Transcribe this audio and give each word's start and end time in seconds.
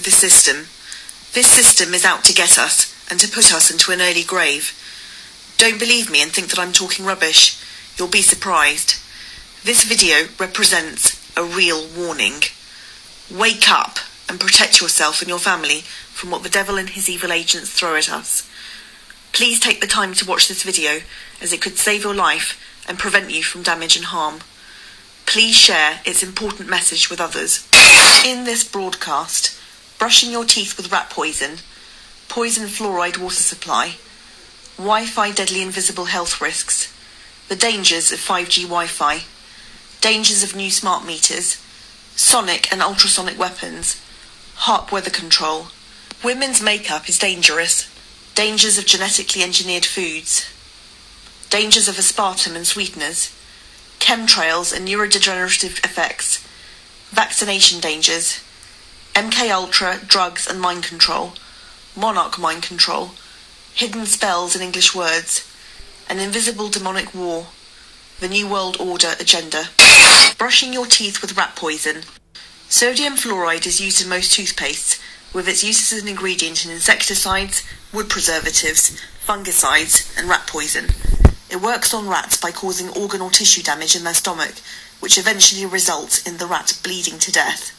with 0.00 0.06
the 0.06 0.28
system. 0.28 0.64
This 1.34 1.50
system 1.50 1.92
is 1.92 2.06
out 2.06 2.24
to 2.24 2.32
get 2.32 2.58
us 2.58 2.88
and 3.10 3.20
to 3.20 3.28
put 3.28 3.52
us 3.52 3.70
into 3.70 3.92
an 3.92 4.00
early 4.00 4.22
grave. 4.22 4.72
Don't 5.58 5.78
believe 5.78 6.10
me 6.10 6.22
and 6.22 6.32
think 6.32 6.48
that 6.48 6.58
I'm 6.58 6.72
talking 6.72 7.04
rubbish. 7.04 7.60
You'll 7.98 8.08
be 8.08 8.22
surprised. 8.22 8.94
This 9.62 9.84
video 9.84 10.28
represents 10.38 11.20
a 11.36 11.44
real 11.44 11.86
warning. 11.94 12.40
Wake 13.30 13.70
up 13.70 13.98
and 14.26 14.40
protect 14.40 14.80
yourself 14.80 15.20
and 15.20 15.28
your 15.28 15.38
family 15.38 15.80
from 16.14 16.30
what 16.30 16.44
the 16.44 16.48
devil 16.48 16.78
and 16.78 16.88
his 16.88 17.10
evil 17.10 17.30
agents 17.30 17.70
throw 17.70 17.94
at 17.94 18.10
us. 18.10 18.48
Please 19.32 19.60
take 19.60 19.82
the 19.82 19.86
time 19.86 20.14
to 20.14 20.26
watch 20.26 20.48
this 20.48 20.62
video 20.62 21.00
as 21.42 21.52
it 21.52 21.60
could 21.60 21.76
save 21.76 22.04
your 22.04 22.14
life 22.14 22.58
and 22.88 22.98
prevent 22.98 23.30
you 23.30 23.42
from 23.42 23.62
damage 23.62 23.96
and 23.96 24.06
harm. 24.06 24.40
Please 25.26 25.56
share 25.56 26.00
its 26.06 26.22
important 26.22 26.70
message 26.70 27.10
with 27.10 27.20
others. 27.20 27.68
In 28.24 28.44
this 28.44 28.64
broadcast, 28.64 29.59
brushing 30.00 30.30
your 30.30 30.46
teeth 30.46 30.78
with 30.78 30.90
rat 30.90 31.10
poison, 31.10 31.58
poison 32.26 32.66
fluoride 32.66 33.18
water 33.18 33.34
supply, 33.34 33.96
Wi-Fi 34.78 35.30
deadly 35.30 35.60
invisible 35.60 36.06
health 36.06 36.40
risks, 36.40 36.90
the 37.48 37.54
dangers 37.54 38.10
of 38.10 38.18
5G 38.18 38.62
Wi-Fi, 38.62 39.20
dangers 40.00 40.42
of 40.42 40.56
new 40.56 40.70
smart 40.70 41.04
meters, 41.04 41.62
sonic 42.16 42.72
and 42.72 42.80
ultrasonic 42.80 43.38
weapons, 43.38 44.00
HAARP 44.60 44.90
weather 44.90 45.10
control, 45.10 45.66
women's 46.24 46.62
makeup 46.62 47.06
is 47.06 47.18
dangerous, 47.18 47.86
dangers 48.34 48.78
of 48.78 48.86
genetically 48.86 49.42
engineered 49.42 49.84
foods, 49.84 50.50
dangers 51.50 51.88
of 51.88 51.96
aspartame 51.96 52.56
and 52.56 52.66
sweeteners, 52.66 53.36
chemtrails 53.98 54.74
and 54.74 54.88
neurodegenerative 54.88 55.84
effects, 55.84 56.42
vaccination 57.10 57.80
dangers, 57.80 58.42
MK 59.20 59.50
Ultra, 59.50 60.00
drugs 60.06 60.46
and 60.46 60.58
mind 60.58 60.82
control, 60.82 61.34
monarch 61.94 62.38
mind 62.38 62.62
control, 62.62 63.10
hidden 63.74 64.06
spells 64.06 64.56
in 64.56 64.62
English 64.62 64.94
words, 64.94 65.46
an 66.08 66.18
invisible 66.18 66.70
demonic 66.70 67.14
war, 67.14 67.48
the 68.20 68.28
New 68.28 68.48
World 68.48 68.78
Order 68.80 69.12
agenda, 69.20 69.64
brushing 70.38 70.72
your 70.72 70.86
teeth 70.86 71.20
with 71.20 71.36
rat 71.36 71.54
poison. 71.54 72.04
Sodium 72.70 73.14
fluoride 73.14 73.66
is 73.66 73.78
used 73.78 74.00
in 74.02 74.08
most 74.08 74.32
toothpastes, 74.32 74.98
with 75.34 75.46
its 75.46 75.62
use 75.62 75.92
as 75.92 76.00
an 76.00 76.08
ingredient 76.08 76.64
in 76.64 76.70
insecticides, 76.70 77.62
wood 77.92 78.08
preservatives, 78.08 78.98
fungicides, 79.26 80.18
and 80.18 80.30
rat 80.30 80.46
poison. 80.46 80.86
It 81.50 81.60
works 81.60 81.92
on 81.92 82.08
rats 82.08 82.38
by 82.38 82.52
causing 82.52 82.88
organ 82.96 83.20
or 83.20 83.28
tissue 83.28 83.62
damage 83.62 83.94
in 83.94 84.04
their 84.04 84.14
stomach, 84.14 84.54
which 85.00 85.18
eventually 85.18 85.66
results 85.66 86.26
in 86.26 86.38
the 86.38 86.46
rat 86.46 86.80
bleeding 86.82 87.18
to 87.18 87.30
death. 87.30 87.76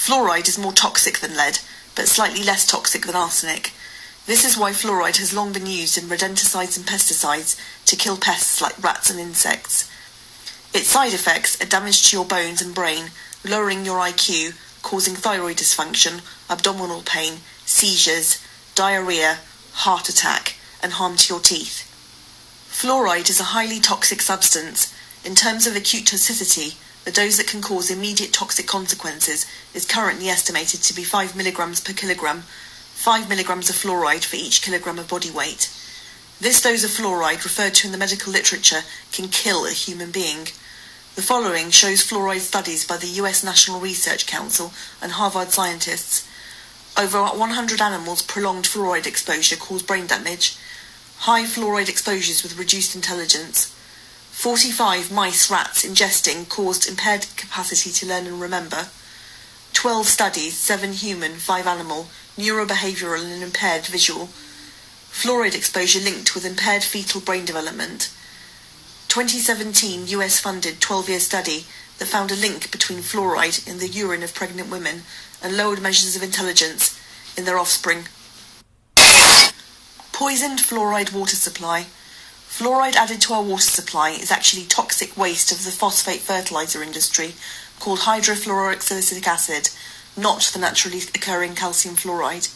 Fluoride 0.00 0.48
is 0.48 0.56
more 0.56 0.72
toxic 0.72 1.18
than 1.18 1.36
lead, 1.36 1.58
but 1.94 2.08
slightly 2.08 2.42
less 2.42 2.64
toxic 2.64 3.04
than 3.04 3.14
arsenic. 3.14 3.72
This 4.24 4.46
is 4.46 4.56
why 4.56 4.72
fluoride 4.72 5.18
has 5.18 5.34
long 5.34 5.52
been 5.52 5.66
used 5.66 5.98
in 5.98 6.04
rodenticides 6.04 6.78
and 6.78 6.86
pesticides 6.86 7.60
to 7.84 7.96
kill 7.96 8.16
pests 8.16 8.62
like 8.62 8.82
rats 8.82 9.10
and 9.10 9.20
insects. 9.20 9.90
Its 10.72 10.88
side 10.88 11.12
effects 11.12 11.60
are 11.60 11.66
damage 11.66 12.08
to 12.08 12.16
your 12.16 12.24
bones 12.24 12.62
and 12.62 12.74
brain, 12.74 13.10
lowering 13.44 13.84
your 13.84 13.98
IQ, 13.98 14.54
causing 14.80 15.14
thyroid 15.14 15.58
dysfunction, 15.58 16.22
abdominal 16.48 17.02
pain, 17.02 17.40
seizures, 17.66 18.42
diarrhea, 18.74 19.40
heart 19.84 20.08
attack, 20.08 20.54
and 20.82 20.94
harm 20.94 21.16
to 21.16 21.34
your 21.34 21.42
teeth. 21.42 21.84
Fluoride 22.70 23.28
is 23.28 23.38
a 23.38 23.52
highly 23.52 23.78
toxic 23.78 24.22
substance. 24.22 24.94
In 25.26 25.34
terms 25.34 25.66
of 25.66 25.76
acute 25.76 26.06
toxicity, 26.06 26.76
the 27.04 27.12
dose 27.12 27.36
that 27.36 27.46
can 27.46 27.62
cause 27.62 27.90
immediate 27.90 28.32
toxic 28.32 28.66
consequences 28.66 29.46
is 29.74 29.86
currently 29.86 30.28
estimated 30.28 30.82
to 30.82 30.94
be 30.94 31.02
5 31.02 31.36
milligrams 31.36 31.80
per 31.80 31.92
kilogram, 31.92 32.42
5 32.94 33.28
milligrams 33.28 33.70
of 33.70 33.76
fluoride 33.76 34.24
for 34.24 34.36
each 34.36 34.62
kilogram 34.62 34.98
of 34.98 35.08
body 35.08 35.30
weight. 35.30 35.70
This 36.40 36.60
dose 36.60 36.84
of 36.84 36.90
fluoride, 36.90 37.44
referred 37.44 37.74
to 37.76 37.86
in 37.86 37.92
the 37.92 37.98
medical 37.98 38.32
literature, 38.32 38.82
can 39.12 39.28
kill 39.28 39.66
a 39.66 39.70
human 39.70 40.10
being. 40.10 40.48
The 41.16 41.22
following 41.22 41.70
shows 41.70 42.02
fluoride 42.02 42.40
studies 42.40 42.86
by 42.86 42.96
the 42.96 43.20
US 43.22 43.42
National 43.42 43.80
Research 43.80 44.26
Council 44.26 44.72
and 45.02 45.12
Harvard 45.12 45.50
scientists. 45.50 46.26
Over 46.96 47.22
100 47.24 47.80
animals' 47.80 48.22
prolonged 48.22 48.64
fluoride 48.64 49.06
exposure 49.06 49.56
caused 49.56 49.86
brain 49.86 50.06
damage 50.06 50.56
high 51.24 51.44
fluoride 51.44 51.90
exposures 51.90 52.42
with 52.42 52.58
reduced 52.58 52.94
intelligence. 52.94 53.76
45 54.40 55.12
mice 55.12 55.50
rats 55.50 55.84
ingesting 55.84 56.48
caused 56.48 56.88
impaired 56.88 57.26
capacity 57.36 57.90
to 57.90 58.06
learn 58.06 58.26
and 58.26 58.40
remember. 58.40 58.88
12 59.74 60.06
studies, 60.06 60.56
7 60.56 60.94
human, 60.94 61.32
5 61.32 61.66
animal, 61.66 62.06
neurobehavioral 62.38 63.22
and 63.22 63.42
impaired 63.42 63.84
visual. 63.84 64.30
Fluoride 65.10 65.54
exposure 65.54 66.00
linked 66.00 66.34
with 66.34 66.46
impaired 66.46 66.82
fetal 66.82 67.20
brain 67.20 67.44
development. 67.44 68.10
2017 69.08 70.06
US 70.06 70.40
funded 70.40 70.80
12 70.80 71.10
year 71.10 71.20
study 71.20 71.66
that 71.98 72.08
found 72.08 72.32
a 72.32 72.34
link 72.34 72.70
between 72.70 73.00
fluoride 73.00 73.68
in 73.68 73.78
the 73.78 73.88
urine 73.88 74.22
of 74.22 74.32
pregnant 74.32 74.70
women 74.70 75.02
and 75.42 75.54
lowered 75.54 75.82
measures 75.82 76.16
of 76.16 76.22
intelligence 76.22 76.98
in 77.36 77.44
their 77.44 77.58
offspring. 77.58 78.04
Poisoned 80.14 80.60
fluoride 80.60 81.12
water 81.12 81.36
supply. 81.36 81.88
Fluoride 82.60 82.96
added 82.96 83.22
to 83.22 83.32
our 83.32 83.42
water 83.42 83.62
supply 83.62 84.10
is 84.10 84.30
actually 84.30 84.66
toxic 84.66 85.16
waste 85.16 85.50
of 85.50 85.64
the 85.64 85.70
phosphate 85.70 86.20
fertilizer 86.20 86.82
industry 86.82 87.32
called 87.78 88.00
hydrofluorosilicic 88.00 89.26
acid, 89.26 89.70
not 90.14 90.42
the 90.52 90.58
naturally 90.58 90.98
occurring 91.14 91.54
calcium 91.54 91.96
fluoride. 91.96 92.54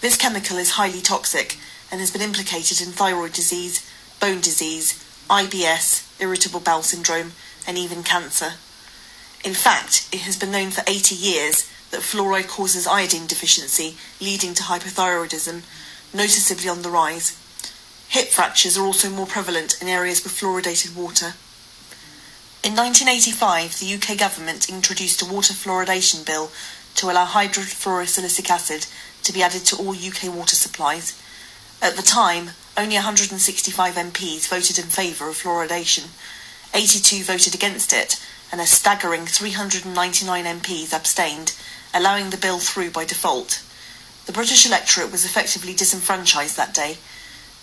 This 0.00 0.16
chemical 0.16 0.56
is 0.56 0.80
highly 0.80 1.02
toxic 1.02 1.58
and 1.92 2.00
has 2.00 2.10
been 2.10 2.22
implicated 2.22 2.80
in 2.80 2.94
thyroid 2.94 3.34
disease, 3.34 3.86
bone 4.18 4.40
disease, 4.40 4.94
IBS, 5.28 6.10
irritable 6.18 6.60
bowel 6.60 6.80
syndrome, 6.80 7.32
and 7.66 7.76
even 7.76 8.02
cancer. 8.02 8.54
In 9.44 9.52
fact, 9.52 10.08
it 10.10 10.22
has 10.22 10.38
been 10.38 10.52
known 10.52 10.70
for 10.70 10.82
80 10.86 11.14
years 11.14 11.70
that 11.90 12.00
fluoride 12.00 12.48
causes 12.48 12.86
iodine 12.86 13.26
deficiency, 13.26 13.98
leading 14.22 14.54
to 14.54 14.62
hypothyroidism 14.62 15.64
noticeably 16.14 16.70
on 16.70 16.80
the 16.80 16.88
rise. 16.88 17.38
Hip 18.14 18.28
fractures 18.28 18.78
are 18.78 18.86
also 18.86 19.10
more 19.10 19.26
prevalent 19.26 19.82
in 19.82 19.88
areas 19.88 20.22
with 20.22 20.38
fluoridated 20.38 20.94
water. 20.94 21.34
In 22.62 22.76
1985, 22.76 23.80
the 23.80 23.92
UK 23.92 24.16
government 24.16 24.68
introduced 24.68 25.20
a 25.20 25.24
water 25.24 25.52
fluoridation 25.52 26.24
bill 26.24 26.52
to 26.94 27.10
allow 27.10 27.26
hydrofluorosilicic 27.26 28.48
acid 28.48 28.86
to 29.24 29.32
be 29.32 29.42
added 29.42 29.64
to 29.66 29.76
all 29.76 29.96
UK 29.96 30.32
water 30.32 30.54
supplies. 30.54 31.20
At 31.82 31.96
the 31.96 32.02
time, 32.02 32.50
only 32.76 32.94
165 32.94 33.94
MPs 33.94 34.46
voted 34.46 34.78
in 34.78 34.84
favour 34.84 35.28
of 35.28 35.42
fluoridation, 35.42 36.06
82 36.72 37.24
voted 37.24 37.52
against 37.56 37.92
it, 37.92 38.24
and 38.52 38.60
a 38.60 38.64
staggering 38.66 39.26
399 39.26 40.44
MPs 40.60 40.92
abstained, 40.94 41.52
allowing 41.92 42.30
the 42.30 42.36
bill 42.36 42.60
through 42.60 42.92
by 42.92 43.04
default. 43.04 43.60
The 44.26 44.32
British 44.32 44.64
electorate 44.64 45.10
was 45.10 45.24
effectively 45.24 45.74
disenfranchised 45.74 46.56
that 46.56 46.72
day. 46.72 46.98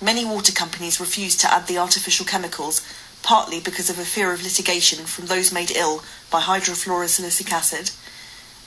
Many 0.04 0.26
water 0.26 0.52
companies 0.52 1.00
refused 1.00 1.40
to 1.42 1.54
add 1.54 1.68
the 1.68 1.78
artificial 1.78 2.26
chemicals, 2.26 2.82
partly 3.22 3.60
because 3.60 3.88
of 3.88 4.00
a 4.00 4.04
fear 4.04 4.34
of 4.34 4.42
litigation 4.42 5.06
from 5.06 5.28
those 5.28 5.54
made 5.54 5.70
ill 5.70 6.04
by 6.32 6.42
hydrofluorosilicic 6.42 7.52
acid. 7.52 7.92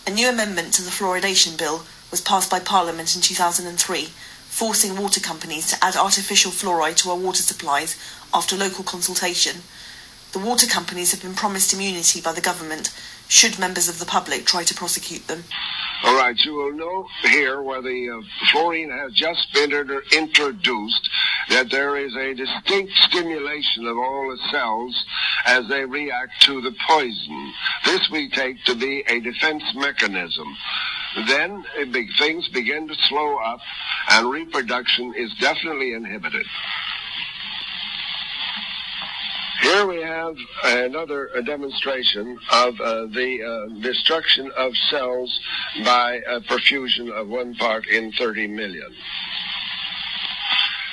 A 0.07 0.11
new 0.11 0.29
amendment 0.29 0.75
to 0.75 0.83
the 0.83 0.93
fluoridation 0.93 1.59
bill 1.59 1.87
was 2.13 2.21
passed 2.21 2.53
by 2.53 2.61
Parliament 2.61 3.17
in 3.17 3.21
2003, 3.21 4.05
forcing 4.47 4.97
water 4.97 5.19
companies 5.19 5.67
to 5.71 5.85
add 5.85 5.97
artificial 5.97 6.53
fluoride 6.53 6.97
to 6.99 7.11
our 7.11 7.17
water 7.17 7.43
supplies 7.43 7.97
after 8.33 8.55
local 8.55 8.85
consultation. 8.85 9.63
The 10.31 10.39
water 10.39 10.69
companies 10.69 11.11
have 11.11 11.23
been 11.23 11.35
promised 11.35 11.73
immunity 11.73 12.21
by 12.21 12.33
the 12.33 12.41
government 12.41 12.95
should 13.27 13.59
members 13.59 13.89
of 13.89 13.99
the 13.99 14.07
public 14.07 14.47
try 14.47 14.63
to 14.63 14.75
prosecute 14.75 15.27
them. 15.27 15.43
All 16.05 16.17
right, 16.17 16.37
you 16.45 16.53
will 16.53 16.73
know 16.73 17.07
here 17.23 17.63
where 17.63 17.81
the 17.81 18.11
uh, 18.11 18.47
fluorine 18.53 18.91
has 18.91 19.13
just 19.15 19.51
been 19.55 19.73
introduced 20.13 21.09
that 21.49 21.71
there 21.71 21.97
is 21.97 22.15
a 22.15 22.35
distinct 22.35 22.93
stimulation 23.09 23.87
of 23.87 23.97
all 23.97 24.31
the 24.31 24.51
cells 24.51 25.05
as 25.47 25.67
they 25.69 25.87
react 25.87 26.43
to 26.43 26.61
the 26.61 26.75
poison. 26.87 27.55
This 27.87 28.07
we 28.13 28.29
take 28.29 28.63
to 28.65 28.75
be 28.75 29.03
a 29.09 29.21
defense 29.21 29.63
mechanism. 29.75 30.55
Then 31.27 31.65
things 32.19 32.49
begin 32.49 32.87
to 32.87 32.95
slow 33.09 33.37
up 33.37 33.61
and 34.11 34.31
reproduction 34.31 35.15
is 35.17 35.33
definitely 35.41 35.95
inhibited. 35.95 36.45
Here 39.65 39.87
we 39.87 40.03
have 40.03 40.37
another 40.63 41.31
demonstration 41.47 42.39
of 42.53 42.79
uh, 42.79 43.07
the 43.07 43.43
uh, 43.43 43.81
destruction 43.81 44.53
of 44.59 44.77
cells 44.91 45.41
by 45.83 46.21
a 46.29 46.39
perfusion 46.43 47.11
of 47.11 47.29
one 47.29 47.55
part 47.55 47.87
in 47.87 48.13
30 48.13 48.49
million. 48.49 48.95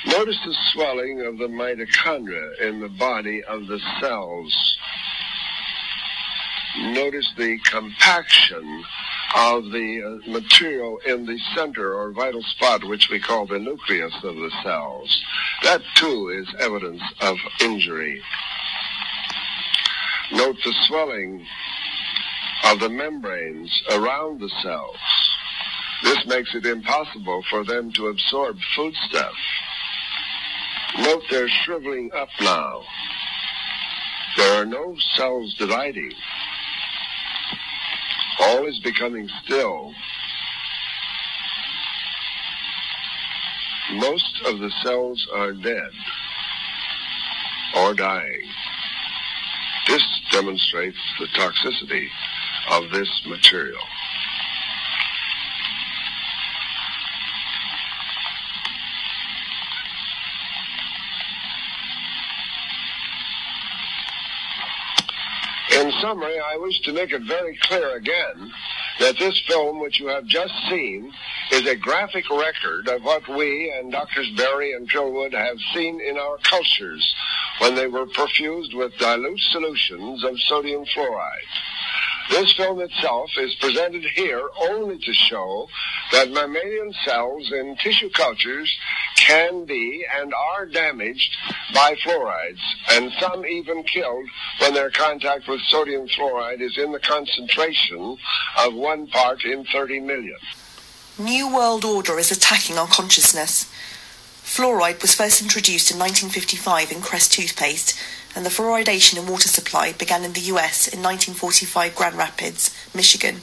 Notice 0.06 0.38
the 0.46 0.56
swelling 0.72 1.20
of 1.20 1.36
the 1.36 1.48
mitochondria 1.48 2.62
in 2.62 2.80
the 2.80 2.88
body 2.88 3.44
of 3.44 3.66
the 3.66 3.78
cells. 4.00 4.78
Notice 6.78 7.30
the 7.36 7.58
compaction 7.64 8.84
of 9.36 9.64
the 9.64 10.02
uh, 10.02 10.30
material 10.30 10.98
in 11.04 11.26
the 11.26 11.38
center 11.54 11.92
or 11.92 12.10
vital 12.12 12.42
spot, 12.42 12.84
which 12.84 13.10
we 13.10 13.20
call 13.20 13.46
the 13.46 13.58
nucleus 13.58 14.14
of 14.24 14.34
the 14.34 14.50
cells. 14.62 15.22
That 15.62 15.82
too 15.94 16.30
is 16.30 16.54
evidence 16.58 17.02
of 17.20 17.36
injury. 17.60 18.22
Note 20.32 20.56
the 20.64 20.74
swelling 20.86 21.46
of 22.64 22.80
the 22.80 22.88
membranes 22.88 23.82
around 23.90 24.40
the 24.40 24.50
cells. 24.62 24.96
This 26.02 26.26
makes 26.26 26.54
it 26.54 26.64
impossible 26.64 27.42
for 27.50 27.64
them 27.64 27.92
to 27.92 28.06
absorb 28.08 28.56
foodstuff. 28.74 29.34
Note 30.98 31.22
they're 31.30 31.48
shriveling 31.48 32.10
up 32.14 32.28
now. 32.40 32.82
There 34.36 34.62
are 34.62 34.66
no 34.66 34.96
cells 35.14 35.54
dividing. 35.58 36.12
All 38.40 38.66
is 38.66 38.78
becoming 38.80 39.28
still. 39.44 39.92
Most 43.94 44.42
of 44.46 44.58
the 44.58 44.70
cells 44.82 45.26
are 45.34 45.52
dead 45.52 45.90
or 47.76 47.94
dying. 47.94 48.48
Demonstrates 50.32 50.96
the 51.20 51.26
toxicity 51.26 52.08
of 52.70 52.90
this 52.90 53.22
material. 53.26 53.78
In 65.70 65.92
summary, 66.00 66.38
I 66.38 66.56
wish 66.56 66.80
to 66.80 66.92
make 66.92 67.12
it 67.12 67.22
very 67.22 67.58
clear 67.62 67.96
again 67.96 68.52
that 69.00 69.18
this 69.18 69.38
film, 69.46 69.80
which 69.80 70.00
you 70.00 70.06
have 70.08 70.24
just 70.26 70.54
seen, 70.70 71.12
is 71.50 71.66
a 71.66 71.76
graphic 71.76 72.30
record 72.30 72.88
of 72.88 73.02
what 73.02 73.28
we 73.28 73.70
and 73.78 73.92
Doctors 73.92 74.30
Berry 74.36 74.72
and 74.72 74.88
Trillwood 74.88 75.34
have 75.34 75.58
seen 75.74 76.00
in 76.00 76.16
our 76.16 76.38
cultures 76.38 77.14
when 77.58 77.74
they 77.74 77.86
were 77.86 78.06
perfused 78.06 78.74
with 78.74 78.96
dilute 78.98 79.40
solutions 79.40 80.24
of 80.24 80.38
sodium 80.40 80.84
fluoride. 80.86 81.52
This 82.30 82.52
film 82.54 82.80
itself 82.80 83.30
is 83.38 83.54
presented 83.56 84.04
here 84.14 84.48
only 84.60 84.98
to 84.98 85.12
show 85.12 85.68
that 86.12 86.30
mammalian 86.30 86.92
cells 87.04 87.50
in 87.52 87.76
tissue 87.76 88.10
cultures 88.10 88.74
can 89.16 89.64
be 89.64 90.04
and 90.18 90.32
are 90.32 90.66
damaged 90.66 91.36
by 91.74 91.94
fluorides, 91.96 92.60
and 92.90 93.12
some 93.20 93.44
even 93.44 93.82
killed 93.84 94.26
when 94.58 94.74
their 94.74 94.90
contact 94.90 95.48
with 95.48 95.60
sodium 95.62 96.08
fluoride 96.08 96.60
is 96.60 96.76
in 96.78 96.92
the 96.92 97.00
concentration 97.00 98.16
of 98.58 98.74
one 98.74 99.06
part 99.08 99.44
in 99.44 99.64
30 99.66 100.00
million. 100.00 100.38
New 101.18 101.54
World 101.54 101.84
Order 101.84 102.18
is 102.18 102.32
attacking 102.32 102.78
our 102.78 102.86
consciousness. 102.86 103.70
Fluoride 104.52 105.00
was 105.00 105.14
first 105.14 105.40
introduced 105.40 105.90
in 105.90 105.98
1955 105.98 106.92
in 106.92 107.00
Crest 107.00 107.32
toothpaste, 107.32 107.98
and 108.36 108.44
the 108.44 108.50
fluoridation 108.50 109.18
in 109.18 109.26
water 109.26 109.48
supply 109.48 109.92
began 109.92 110.24
in 110.24 110.34
the 110.34 110.52
US 110.52 110.86
in 110.86 111.00
1945 111.00 111.96
Grand 111.96 112.16
Rapids, 112.16 112.70
Michigan. 112.94 113.40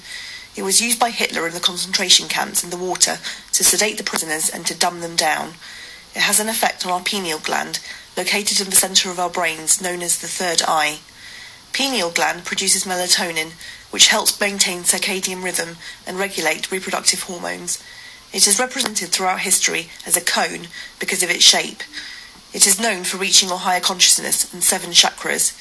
It 0.55 0.61
was 0.61 0.81
used 0.81 0.99
by 0.99 1.09
Hitler 1.09 1.47
in 1.47 1.55
the 1.55 1.59
concentration 1.59 2.27
camps 2.27 2.63
in 2.63 2.69
the 2.69 2.77
water 2.77 3.17
to 3.53 3.63
sedate 3.63 3.97
the 3.97 4.03
prisoners 4.03 4.51
and 4.51 4.67
to 4.67 4.77
dumb 4.77 4.99
them 4.99 5.15
down. 5.15 5.55
It 6.13 6.21
has 6.21 6.39
an 6.39 6.47
effect 6.47 6.85
on 6.85 6.91
our 6.91 7.01
pineal 7.01 7.39
gland, 7.39 7.79
located 8.15 8.61
in 8.61 8.69
the 8.69 8.75
center 8.75 9.09
of 9.09 9.17
our 9.17 9.31
brains, 9.31 9.81
known 9.81 10.03
as 10.03 10.19
the 10.19 10.27
third 10.27 10.61
eye. 10.61 10.99
Pineal 11.73 12.11
gland 12.11 12.45
produces 12.45 12.83
melatonin, 12.83 13.53
which 13.89 14.09
helps 14.09 14.39
maintain 14.39 14.81
circadian 14.83 15.43
rhythm 15.43 15.77
and 16.05 16.19
regulate 16.19 16.71
reproductive 16.71 17.23
hormones. 17.23 17.83
It 18.31 18.47
is 18.47 18.59
represented 18.59 19.09
throughout 19.09 19.39
history 19.39 19.89
as 20.05 20.15
a 20.15 20.21
cone 20.21 20.67
because 20.99 21.23
of 21.23 21.31
its 21.31 21.43
shape. 21.43 21.81
It 22.53 22.67
is 22.67 22.79
known 22.79 23.03
for 23.03 23.17
reaching 23.17 23.51
or 23.51 23.57
higher 23.57 23.79
consciousness 23.79 24.51
and 24.53 24.63
seven 24.63 24.91
chakras. 24.91 25.57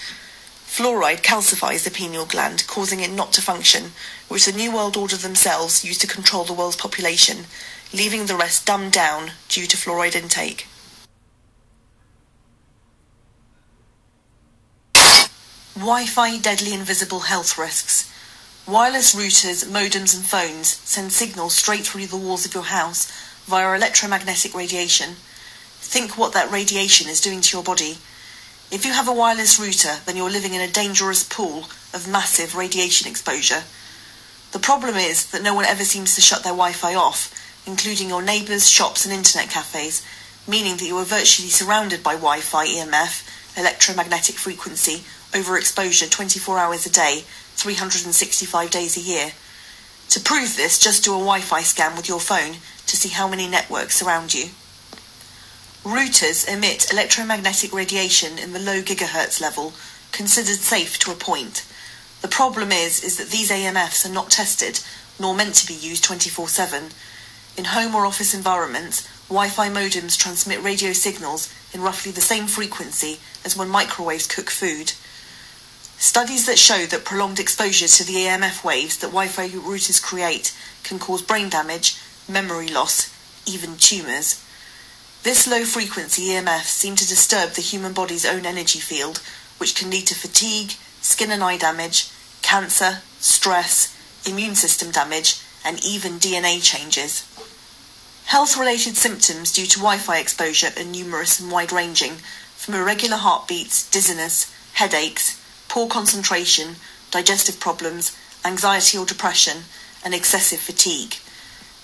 Fluoride 0.66 1.22
calcifies 1.22 1.84
the 1.84 1.90
pineal 1.90 2.26
gland, 2.26 2.66
causing 2.66 3.00
it 3.00 3.10
not 3.10 3.32
to 3.32 3.42
function, 3.42 3.92
which 4.28 4.44
the 4.44 4.52
New 4.52 4.72
World 4.74 4.96
Order 4.96 5.16
themselves 5.16 5.84
use 5.84 5.98
to 5.98 6.06
control 6.06 6.44
the 6.44 6.52
world's 6.52 6.76
population, 6.76 7.46
leaving 7.92 8.26
the 8.26 8.36
rest 8.36 8.66
dumbed 8.66 8.92
down 8.92 9.32
due 9.48 9.66
to 9.66 9.76
fluoride 9.76 10.14
intake. 10.14 10.66
Wi-Fi 15.74 16.38
deadly 16.38 16.74
invisible 16.74 17.20
health 17.20 17.56
risks. 17.56 18.12
Wireless 18.68 19.14
routers, 19.14 19.64
modems 19.64 20.14
and 20.14 20.22
phones 20.22 20.68
send 20.84 21.10
signals 21.10 21.56
straight 21.56 21.86
through 21.86 22.04
the 22.04 22.18
walls 22.18 22.44
of 22.44 22.52
your 22.52 22.64
house 22.64 23.10
via 23.46 23.74
electromagnetic 23.74 24.52
radiation. 24.54 25.14
Think 25.80 26.18
what 26.18 26.34
that 26.34 26.52
radiation 26.52 27.08
is 27.08 27.22
doing 27.22 27.40
to 27.40 27.56
your 27.56 27.64
body. 27.64 27.96
If 28.70 28.84
you 28.84 28.92
have 28.92 29.08
a 29.08 29.12
wireless 29.14 29.58
router, 29.58 30.02
then 30.04 30.18
you're 30.18 30.28
living 30.28 30.52
in 30.52 30.60
a 30.60 30.70
dangerous 30.70 31.24
pool 31.24 31.64
of 31.94 32.12
massive 32.12 32.54
radiation 32.54 33.08
exposure. 33.08 33.62
The 34.52 34.58
problem 34.58 34.96
is 34.96 35.30
that 35.30 35.42
no 35.42 35.54
one 35.54 35.64
ever 35.64 35.84
seems 35.84 36.14
to 36.16 36.20
shut 36.20 36.42
their 36.42 36.52
Wi-Fi 36.52 36.94
off, 36.94 37.32
including 37.66 38.10
your 38.10 38.20
neighbours, 38.20 38.68
shops 38.68 39.06
and 39.06 39.14
internet 39.14 39.48
cafes, 39.48 40.04
meaning 40.46 40.76
that 40.76 40.84
you 40.86 40.98
are 40.98 41.06
virtually 41.06 41.48
surrounded 41.48 42.02
by 42.02 42.16
Wi-Fi 42.16 42.66
EMF, 42.66 43.56
electromagnetic 43.56 44.34
frequency, 44.34 45.04
overexposure 45.32 46.10
24 46.10 46.58
hours 46.58 46.84
a 46.84 46.90
day 46.90 47.24
365 47.58 48.70
days 48.70 48.96
a 48.96 49.00
year. 49.00 49.32
To 50.10 50.20
prove 50.20 50.56
this, 50.56 50.78
just 50.78 51.04
do 51.04 51.12
a 51.12 51.18
Wi 51.18 51.40
Fi 51.40 51.62
scan 51.62 51.96
with 51.96 52.08
your 52.08 52.20
phone 52.20 52.56
to 52.86 52.96
see 52.96 53.10
how 53.10 53.28
many 53.28 53.46
networks 53.46 53.96
surround 53.96 54.32
you. 54.32 54.50
Routers 55.84 56.48
emit 56.48 56.90
electromagnetic 56.92 57.72
radiation 57.72 58.38
in 58.38 58.52
the 58.52 58.58
low 58.58 58.80
gigahertz 58.82 59.40
level, 59.40 59.72
considered 60.12 60.58
safe 60.58 60.98
to 61.00 61.10
a 61.10 61.14
point. 61.14 61.66
The 62.22 62.28
problem 62.28 62.72
is, 62.72 63.02
is 63.02 63.16
that 63.16 63.30
these 63.30 63.50
EMFs 63.50 64.04
are 64.04 64.12
not 64.12 64.30
tested, 64.30 64.80
nor 65.20 65.34
meant 65.34 65.54
to 65.56 65.66
be 65.66 65.74
used 65.74 66.04
24-7. 66.04 66.92
In 67.56 67.64
home 67.66 67.94
or 67.94 68.06
office 68.06 68.34
environments, 68.34 69.08
Wi-Fi 69.28 69.68
modems 69.68 70.16
transmit 70.16 70.62
radio 70.62 70.92
signals 70.92 71.52
in 71.72 71.82
roughly 71.82 72.12
the 72.12 72.20
same 72.20 72.46
frequency 72.46 73.18
as 73.44 73.56
when 73.56 73.68
microwaves 73.68 74.26
cook 74.26 74.48
food. 74.48 74.92
Studies 76.00 76.46
that 76.46 76.60
show 76.60 76.86
that 76.86 77.04
prolonged 77.04 77.40
exposure 77.40 77.88
to 77.88 78.04
the 78.04 78.14
EMF 78.14 78.62
waves 78.62 78.98
that 78.98 79.08
Wi-Fi 79.08 79.48
routers 79.48 80.00
create 80.00 80.56
can 80.84 81.00
cause 81.00 81.22
brain 81.22 81.48
damage, 81.48 81.96
memory 82.28 82.68
loss, 82.68 83.12
even 83.46 83.76
tumours. 83.76 84.40
This 85.24 85.48
low 85.48 85.64
frequency 85.64 86.28
EMF 86.28 86.66
seems 86.66 87.00
to 87.00 87.08
disturb 87.08 87.50
the 87.50 87.62
human 87.62 87.94
body's 87.94 88.24
own 88.24 88.46
energy 88.46 88.78
field, 88.78 89.20
which 89.58 89.74
can 89.74 89.90
lead 89.90 90.06
to 90.06 90.14
fatigue, 90.14 90.74
skin 91.00 91.32
and 91.32 91.42
eye 91.42 91.58
damage, 91.58 92.08
cancer, 92.42 93.02
stress, 93.18 93.92
immune 94.24 94.54
system 94.54 94.92
damage, 94.92 95.40
and 95.64 95.84
even 95.84 96.20
DNA 96.20 96.62
changes. 96.62 97.26
Health 98.26 98.56
related 98.56 98.96
symptoms 98.96 99.50
due 99.50 99.66
to 99.66 99.80
Wi 99.80 99.98
Fi 99.98 100.18
exposure 100.20 100.70
are 100.76 100.84
numerous 100.84 101.40
and 101.40 101.50
wide 101.50 101.72
ranging, 101.72 102.18
from 102.54 102.76
irregular 102.76 103.16
heartbeats, 103.16 103.90
dizziness, 103.90 104.54
headaches, 104.74 105.34
poor 105.78 105.86
concentration, 105.86 106.74
digestive 107.12 107.60
problems, 107.60 108.10
anxiety 108.44 108.98
or 108.98 109.06
depression, 109.06 109.58
and 110.04 110.12
excessive 110.12 110.58
fatigue. 110.58 111.14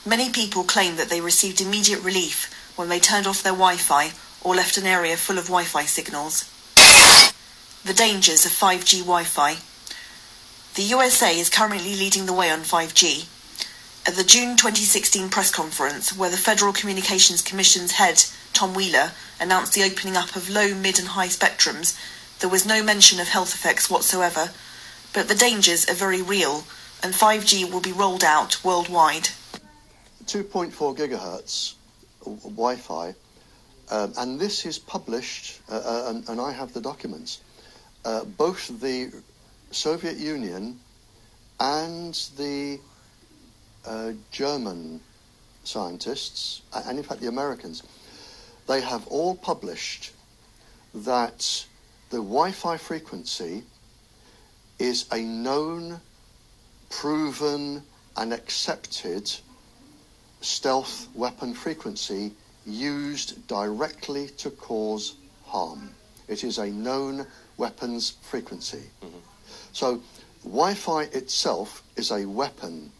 Many 0.04 0.30
people 0.30 0.64
claim 0.64 0.96
that 0.96 1.10
they 1.10 1.20
received 1.20 1.60
immediate 1.60 2.02
relief 2.02 2.52
when 2.74 2.88
they 2.88 2.98
turned 2.98 3.28
off 3.28 3.44
their 3.44 3.52
Wi 3.52 3.76
Fi 3.76 4.10
or 4.42 4.56
left 4.56 4.76
an 4.76 4.84
area 4.84 5.16
full 5.16 5.38
of 5.38 5.44
Wi 5.44 5.62
Fi 5.62 5.84
signals. 5.84 6.50
The 7.84 7.94
dangers 7.94 8.44
of 8.44 8.50
5G 8.50 9.02
Wi 9.02 9.22
Fi. 9.22 9.58
The 10.74 10.88
USA 10.94 11.38
is 11.38 11.48
currently 11.48 11.94
leading 11.94 12.26
the 12.26 12.32
way 12.32 12.50
on 12.50 12.62
5G. 12.62 13.28
At 14.08 14.16
the 14.16 14.24
June 14.24 14.56
2016 14.56 15.28
press 15.28 15.52
conference, 15.52 16.12
where 16.12 16.30
the 16.30 16.36
Federal 16.36 16.72
Communications 16.72 17.42
Commission's 17.42 17.92
head, 17.92 18.24
Tom 18.54 18.74
Wheeler, 18.74 19.12
announced 19.38 19.74
the 19.74 19.84
opening 19.84 20.16
up 20.16 20.34
of 20.34 20.50
low, 20.50 20.74
mid, 20.74 20.98
and 20.98 21.08
high 21.14 21.28
spectrums 21.28 21.96
there 22.44 22.50
was 22.50 22.66
no 22.66 22.82
mention 22.82 23.20
of 23.20 23.28
health 23.28 23.54
effects 23.54 23.88
whatsoever, 23.88 24.50
but 25.14 25.28
the 25.28 25.34
dangers 25.34 25.88
are 25.88 25.94
very 25.94 26.20
real, 26.20 26.64
and 27.02 27.14
5G 27.14 27.72
will 27.72 27.80
be 27.80 27.90
rolled 27.90 28.22
out 28.22 28.62
worldwide. 28.62 29.30
2.4 30.26 30.70
gigahertz 30.94 31.72
Wi 32.22 32.76
Fi, 32.76 33.14
um, 33.90 34.12
and 34.18 34.38
this 34.38 34.66
is 34.66 34.78
published, 34.78 35.58
uh, 35.70 35.76
uh, 35.76 36.10
and, 36.10 36.28
and, 36.28 36.38
I 36.38 36.52
have 36.52 36.74
the 36.74 36.82
documents. 36.82 37.40
Uh, 38.04 38.24
both 38.24 38.78
the 38.78 39.10
Soviet 39.70 40.18
Union 40.18 40.78
and 41.58 42.12
the 42.36 42.78
uh, 43.86 44.12
German 44.30 45.00
scientists, 45.64 46.60
and 46.74 46.98
in 46.98 47.04
fact 47.04 47.22
the 47.22 47.28
Americans, 47.28 47.82
they 48.66 48.82
have 48.82 49.06
all 49.06 49.34
published 49.34 50.12
that 50.92 51.64
the 52.14 52.20
Wi-Fi 52.20 52.76
frequency 52.76 53.64
is 54.78 55.06
a 55.10 55.20
known, 55.20 56.00
proven 56.88 57.82
and 58.16 58.32
accepted 58.32 59.28
stealth 60.40 61.08
weapon 61.16 61.52
frequency 61.52 62.32
used 62.66 63.44
directly 63.48 64.28
to 64.28 64.48
cause 64.50 65.16
harm. 65.44 65.90
It 66.28 66.44
is 66.44 66.58
a 66.58 66.68
known 66.68 67.26
weapons 67.56 68.10
frequency. 68.22 68.84
Mm-hmm. 69.02 69.18
So 69.72 70.00
Wi-Fi 70.44 71.02
itself 71.14 71.82
is 71.96 72.12
a 72.12 72.24
weapon. 72.26 72.92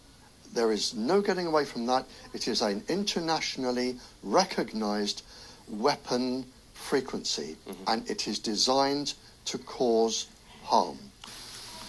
There 0.53 0.73
is 0.73 0.93
no 0.93 1.21
getting 1.21 1.47
away 1.47 1.67
from 1.67 1.87
that. 1.87 2.05
It 2.33 2.49
is 2.49 2.63
an 2.63 2.83
internationally 2.89 3.97
recognized 4.25 5.23
weapon 5.69 6.47
frequency, 6.85 7.57
mm-hmm. 7.67 7.85
and 7.87 8.09
it 8.11 8.29
is 8.29 8.39
designed 8.39 9.15
to 9.47 9.59
cause 9.59 10.27
harm. 10.65 10.99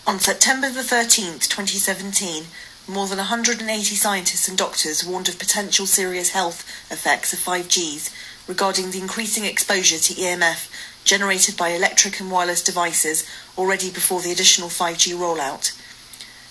On 0.07 0.19
September 0.19 0.69
the 0.69 0.81
13th, 0.81 1.49
2017, 1.49 2.45
more 2.87 3.07
than 3.07 3.17
180 3.17 3.67
scientists 3.95 4.47
and 4.47 4.57
doctors 4.57 5.03
warned 5.03 5.27
of 5.27 5.39
potential 5.39 5.85
serious 5.85 6.29
health 6.31 6.63
effects 6.91 7.33
of 7.33 7.39
5Gs 7.39 8.13
regarding 8.47 8.91
the 8.91 8.99
increasing 8.99 9.43
exposure 9.43 9.97
to 9.97 10.13
EMF 10.13 10.69
generated 11.03 11.57
by 11.57 11.69
electric 11.69 12.19
and 12.19 12.31
wireless 12.31 12.63
devices 12.63 13.27
already 13.57 13.89
before 13.91 14.21
the 14.21 14.31
additional 14.31 14.69
5G 14.69 15.13
rollout. 15.15 15.73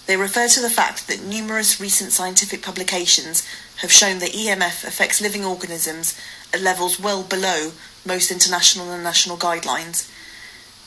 They 0.06 0.16
refer 0.16 0.48
to 0.48 0.60
the 0.60 0.70
fact 0.70 1.08
that 1.08 1.22
numerous 1.22 1.80
recent 1.80 2.12
scientific 2.12 2.62
publications 2.62 3.46
have 3.76 3.90
shown 3.90 4.18
that 4.18 4.32
EMF 4.32 4.84
affects 4.84 5.20
living 5.20 5.44
organisms 5.44 6.18
at 6.52 6.60
levels 6.60 7.00
well 7.00 7.22
below 7.22 7.72
most 8.04 8.30
international 8.30 8.90
and 8.92 9.02
national 9.02 9.36
guidelines. 9.36 10.10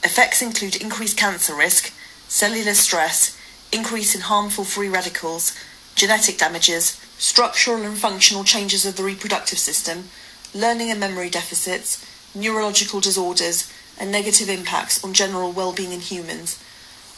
Effects 0.04 0.42
include 0.42 0.76
increased 0.76 1.18
cancer 1.18 1.56
risk, 1.56 1.94
cellular 2.28 2.74
stress, 2.74 3.38
increase 3.72 4.14
in 4.16 4.22
harmful 4.22 4.64
free 4.64 4.90
radicals, 4.90 5.58
genetic 5.96 6.38
damages, 6.38 7.00
structural 7.18 7.82
and 7.82 7.98
functional 7.98 8.44
changes 8.44 8.86
of 8.86 8.96
the 8.96 9.04
reproductive 9.04 9.58
system, 9.58 10.10
learning 10.54 10.92
and 10.92 11.00
memory 11.00 11.30
deficits, 11.30 12.06
neurological 12.36 13.00
disorders, 13.00 13.72
and 14.00 14.12
negative 14.12 14.50
impacts 14.50 15.04
on 15.04 15.14
general 15.14 15.52
well-being 15.52 15.92
in 15.92 16.02
humans. 16.02 16.62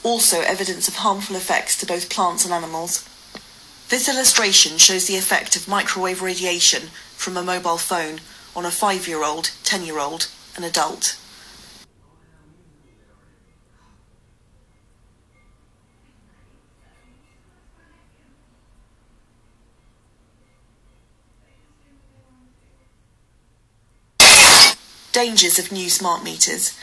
Also 0.03 0.39
evidence 0.41 0.87
of 0.87 0.95
harmful 0.95 1.35
effects 1.35 1.77
to 1.77 1.85
both 1.85 2.09
plants 2.09 2.45
and 2.45 2.53
animals. 2.53 3.07
This 3.89 4.07
illustration 4.07 4.77
shows 4.77 5.07
the 5.07 5.17
effect 5.17 5.55
of 5.55 5.67
microwave 5.67 6.21
radiation 6.21 6.89
from 7.17 7.35
a 7.35 7.43
mobile 7.43 7.77
phone 7.77 8.21
on 8.55 8.65
a 8.65 8.69
5-year-old, 8.69 9.51
10-year-old, 9.63 10.27
an 10.55 10.63
adult. 10.63 11.17
Dangers 25.11 25.59
of 25.59 25.71
new 25.71 25.89
smart 25.89 26.23
meters. 26.23 26.77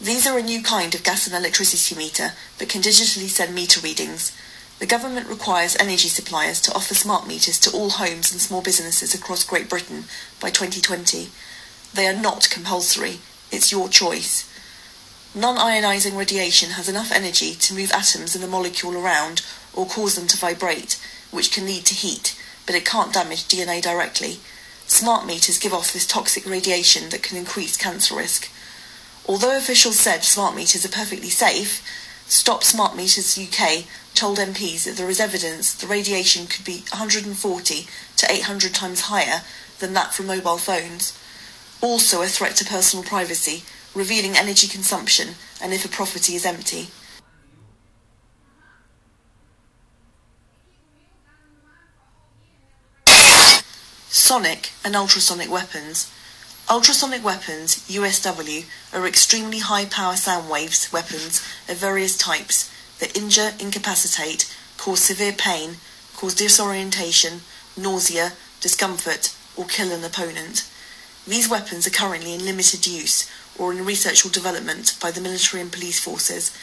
These 0.00 0.26
are 0.26 0.38
a 0.38 0.42
new 0.42 0.62
kind 0.62 0.94
of 0.94 1.04
gas 1.04 1.26
and 1.26 1.36
electricity 1.36 1.94
meter 1.94 2.32
that 2.58 2.68
can 2.68 2.80
digitally 2.80 3.28
send 3.28 3.54
meter 3.54 3.80
readings. 3.80 4.32
The 4.80 4.86
government 4.86 5.28
requires 5.28 5.76
energy 5.76 6.08
suppliers 6.08 6.58
to 6.62 6.72
offer 6.72 6.94
smart 6.94 7.26
meters 7.26 7.58
to 7.60 7.70
all 7.70 7.90
homes 7.90 8.32
and 8.32 8.40
small 8.40 8.62
businesses 8.62 9.14
across 9.14 9.44
Great 9.44 9.68
Britain 9.68 10.04
by 10.40 10.48
2020. 10.48 11.28
They 11.92 12.06
are 12.06 12.16
not 12.16 12.48
compulsory. 12.50 13.18
It's 13.52 13.70
your 13.70 13.90
choice. 13.90 14.50
Non-ionizing 15.34 16.16
radiation 16.16 16.70
has 16.70 16.88
enough 16.88 17.12
energy 17.12 17.52
to 17.56 17.74
move 17.74 17.92
atoms 17.92 18.34
in 18.34 18.42
a 18.42 18.46
molecule 18.46 18.96
around 18.96 19.42
or 19.74 19.84
cause 19.84 20.14
them 20.14 20.26
to 20.28 20.38
vibrate, 20.38 20.98
which 21.30 21.52
can 21.52 21.66
lead 21.66 21.84
to 21.84 21.94
heat, 21.94 22.34
but 22.64 22.74
it 22.74 22.86
can't 22.86 23.12
damage 23.12 23.44
DNA 23.44 23.82
directly. 23.82 24.38
Smart 24.86 25.26
meters 25.26 25.58
give 25.58 25.74
off 25.74 25.92
this 25.92 26.06
toxic 26.06 26.46
radiation 26.46 27.10
that 27.10 27.22
can 27.22 27.36
increase 27.36 27.76
cancer 27.76 28.16
risk. 28.16 28.50
Although 29.28 29.58
officials 29.58 30.00
said 30.00 30.24
smart 30.24 30.56
meters 30.56 30.86
are 30.86 30.88
perfectly 30.88 31.28
safe, 31.28 31.82
Stop 32.30 32.62
Smart 32.62 32.96
Meters 32.96 33.36
UK 33.36 33.84
told 34.20 34.36
MPs 34.36 34.84
that 34.84 34.98
there 34.98 35.08
is 35.08 35.18
evidence 35.18 35.72
the 35.72 35.86
radiation 35.86 36.46
could 36.46 36.62
be 36.62 36.84
140 36.92 37.86
to 38.18 38.30
800 38.30 38.74
times 38.74 39.00
higher 39.08 39.40
than 39.78 39.94
that 39.94 40.12
from 40.12 40.26
mobile 40.26 40.58
phones. 40.58 41.18
Also 41.80 42.20
a 42.20 42.26
threat 42.26 42.54
to 42.56 42.66
personal 42.66 43.02
privacy, 43.02 43.64
revealing 43.94 44.36
energy 44.36 44.68
consumption 44.68 45.36
and 45.62 45.72
if 45.72 45.86
a 45.86 45.88
property 45.88 46.34
is 46.34 46.44
empty. 46.44 46.88
Sonic 54.10 54.72
and 54.84 54.94
ultrasonic 54.94 55.50
weapons. 55.50 56.12
Ultrasonic 56.68 57.24
weapons, 57.24 57.88
USW, 57.88 58.66
are 58.92 59.06
extremely 59.06 59.60
high 59.60 59.86
power 59.86 60.14
sound 60.14 60.50
waves 60.50 60.92
weapons 60.92 61.40
of 61.70 61.78
various 61.78 62.18
types 62.18 62.70
that 63.00 63.16
injure, 63.16 63.52
incapacitate, 63.58 64.54
cause 64.78 65.00
severe 65.00 65.32
pain, 65.32 65.76
cause 66.16 66.34
disorientation, 66.34 67.40
nausea, 67.76 68.32
discomfort, 68.60 69.34
or 69.56 69.64
kill 69.64 69.92
an 69.92 70.04
opponent. 70.04 70.68
These 71.26 71.48
weapons 71.48 71.86
are 71.86 71.90
currently 71.90 72.34
in 72.34 72.44
limited 72.44 72.86
use 72.86 73.30
or 73.58 73.72
in 73.72 73.84
research 73.84 74.24
or 74.24 74.30
development 74.30 74.96
by 75.00 75.10
the 75.10 75.20
military 75.20 75.60
and 75.60 75.72
police 75.72 76.02
forces. 76.02 76.56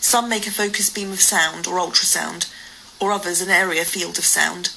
Some 0.00 0.28
make 0.28 0.46
a 0.46 0.50
focused 0.50 0.94
beam 0.94 1.12
of 1.12 1.20
sound 1.20 1.66
or 1.66 1.78
ultrasound, 1.78 2.52
or 3.00 3.12
others 3.12 3.40
an 3.40 3.50
area 3.50 3.84
field 3.84 4.18
of 4.18 4.24
sound. 4.24 4.70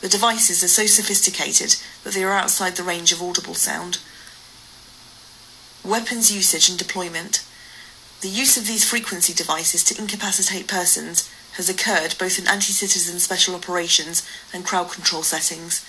The 0.00 0.08
devices 0.08 0.62
are 0.62 0.68
so 0.68 0.86
sophisticated 0.86 1.76
that 2.04 2.14
they 2.14 2.24
are 2.24 2.32
outside 2.32 2.76
the 2.76 2.82
range 2.82 3.12
of 3.12 3.22
audible 3.22 3.54
sound. 3.54 3.98
Weapons 5.84 6.34
usage 6.34 6.68
and 6.68 6.78
deployment. 6.78 7.44
The 8.20 8.28
use 8.28 8.56
of 8.56 8.66
these 8.66 8.88
frequency 8.88 9.32
devices 9.32 9.84
to 9.84 9.98
incapacitate 10.00 10.66
persons 10.66 11.30
has 11.52 11.68
occurred 11.68 12.16
both 12.18 12.36
in 12.36 12.48
anti-citizen 12.48 13.20
special 13.20 13.54
operations 13.54 14.28
and 14.52 14.64
crowd 14.64 14.90
control 14.90 15.22
settings, 15.22 15.86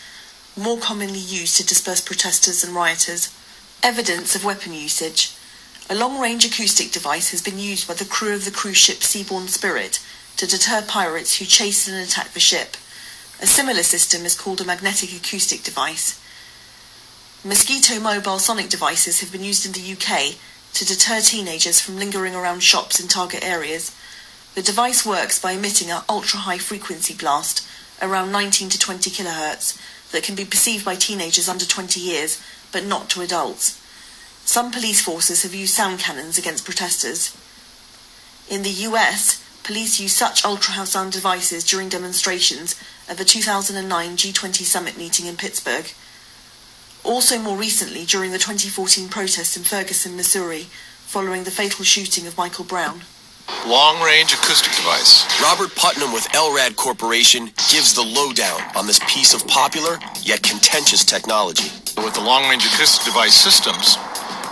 more 0.56 0.78
commonly 0.78 1.18
used 1.18 1.58
to 1.58 1.66
disperse 1.66 2.02
protesters 2.02 2.64
and 2.64 2.76
rioters. 2.76 3.34
Evidence 3.82 4.36
of 4.36 4.46
weapon 4.46 4.74
usage. 4.74 5.34
A 5.90 5.96
long-range 5.96 6.46
acoustic 6.46 6.92
device 6.92 7.32
has 7.32 7.42
been 7.42 7.58
used 7.58 7.88
by 7.88 7.96
the 7.96 8.06
crew 8.06 8.36
of 8.36 8.46
the 8.46 8.52
cruise 8.52 8.78
ship 8.78 8.98
Seabourn 8.98 9.48
Spirit 9.48 10.00
to 10.38 10.46
deter 10.46 10.84
pirates 10.84 11.38
who 11.38 11.46
chased 11.46 11.88
and 11.88 11.98
attacked 11.98 12.36
the 12.36 12.40
ship. 12.40 12.78
A 13.42 13.48
similar 13.48 13.82
system 13.82 14.24
is 14.24 14.40
called 14.40 14.62
a 14.62 14.66
magnetic 14.66 15.12
acoustic 15.14 15.64
device. 15.64 16.22
Mosquito 17.44 18.00
mobile 18.00 18.38
sonic 18.38 18.70
devices 18.70 19.22
have 19.22 19.32
been 19.32 19.44
used 19.44 19.66
in 19.66 19.72
the 19.72 19.94
UK 19.94 20.36
to 20.74 20.86
deter 20.86 21.22
teenagers 21.22 21.80
from 21.80 21.98
lingering 21.98 22.36
around 22.36 22.62
shops 22.62 23.00
in 23.00 23.08
target 23.08 23.44
areas. 23.44 23.96
The 24.56 24.62
device 24.62 25.06
works 25.06 25.40
by 25.40 25.52
emitting 25.54 25.92
an 25.92 26.04
ultra-high 26.08 26.58
frequency 26.58 27.14
blast, 27.14 27.68
around 28.02 28.32
19 28.32 28.70
to 28.70 28.80
20 28.80 29.10
kilohertz, 29.10 29.78
that 30.12 30.24
can 30.24 30.36
be 30.36 30.46
perceived 30.46 30.86
by 30.86 30.96
teenagers 30.96 31.50
under 31.50 31.66
20 31.66 32.00
years, 32.00 32.42
but 32.72 32.86
not 32.86 33.10
to 33.10 33.22
adults. 33.22 33.80
Some 34.46 34.72
police 34.72 35.02
forces 35.02 35.44
have 35.44 35.54
used 35.54 35.76
sound 35.76 36.00
cannons 36.00 36.38
against 36.38 36.66
protesters. 36.66 37.36
In 38.50 38.64
the 38.64 38.88
US, 38.88 39.44
police 39.64 40.00
used 40.00 40.16
such 40.18 40.44
ultra 40.44 40.86
sound 40.86 41.12
devices 41.12 41.64
during 41.64 41.90
demonstrations 41.90 42.76
at 43.08 43.18
the 43.18 43.26
2009 43.26 44.18
G20 44.18 44.64
summit 44.64 44.98
meeting 44.98 45.28
in 45.28 45.38
Pittsburgh. 45.38 45.86
Also 47.04 47.40
more 47.40 47.58
recently 47.58 48.06
during 48.06 48.32
the 48.32 48.38
2014 48.38 49.10
protests 49.10 49.56
in 49.56 49.64
Ferguson, 49.64 50.16
Missouri, 50.16 50.68
following 51.06 51.44
the 51.44 51.52
fatal 51.52 51.86
shooting 51.86 52.28
of 52.28 52.38
Michael 52.38 52.66
Brown. 52.66 53.02
Long-range 53.66 54.34
acoustic 54.34 54.74
device. 54.76 55.26
Robert 55.42 55.74
Putnam 55.76 56.14
with 56.14 56.24
LRAD 56.36 56.76
Corporation 56.76 57.46
gives 57.72 57.94
the 57.94 58.04
lowdown 58.04 58.62
on 58.76 58.86
this 58.86 59.00
piece 59.08 59.34
of 59.34 59.46
popular 59.48 59.98
yet 60.22 60.44
contentious 60.44 61.04
technology. 61.04 61.72
With 61.98 62.14
the 62.14 62.22
long-range 62.22 62.66
acoustic 62.66 63.06
device 63.06 63.34
systems, 63.34 63.98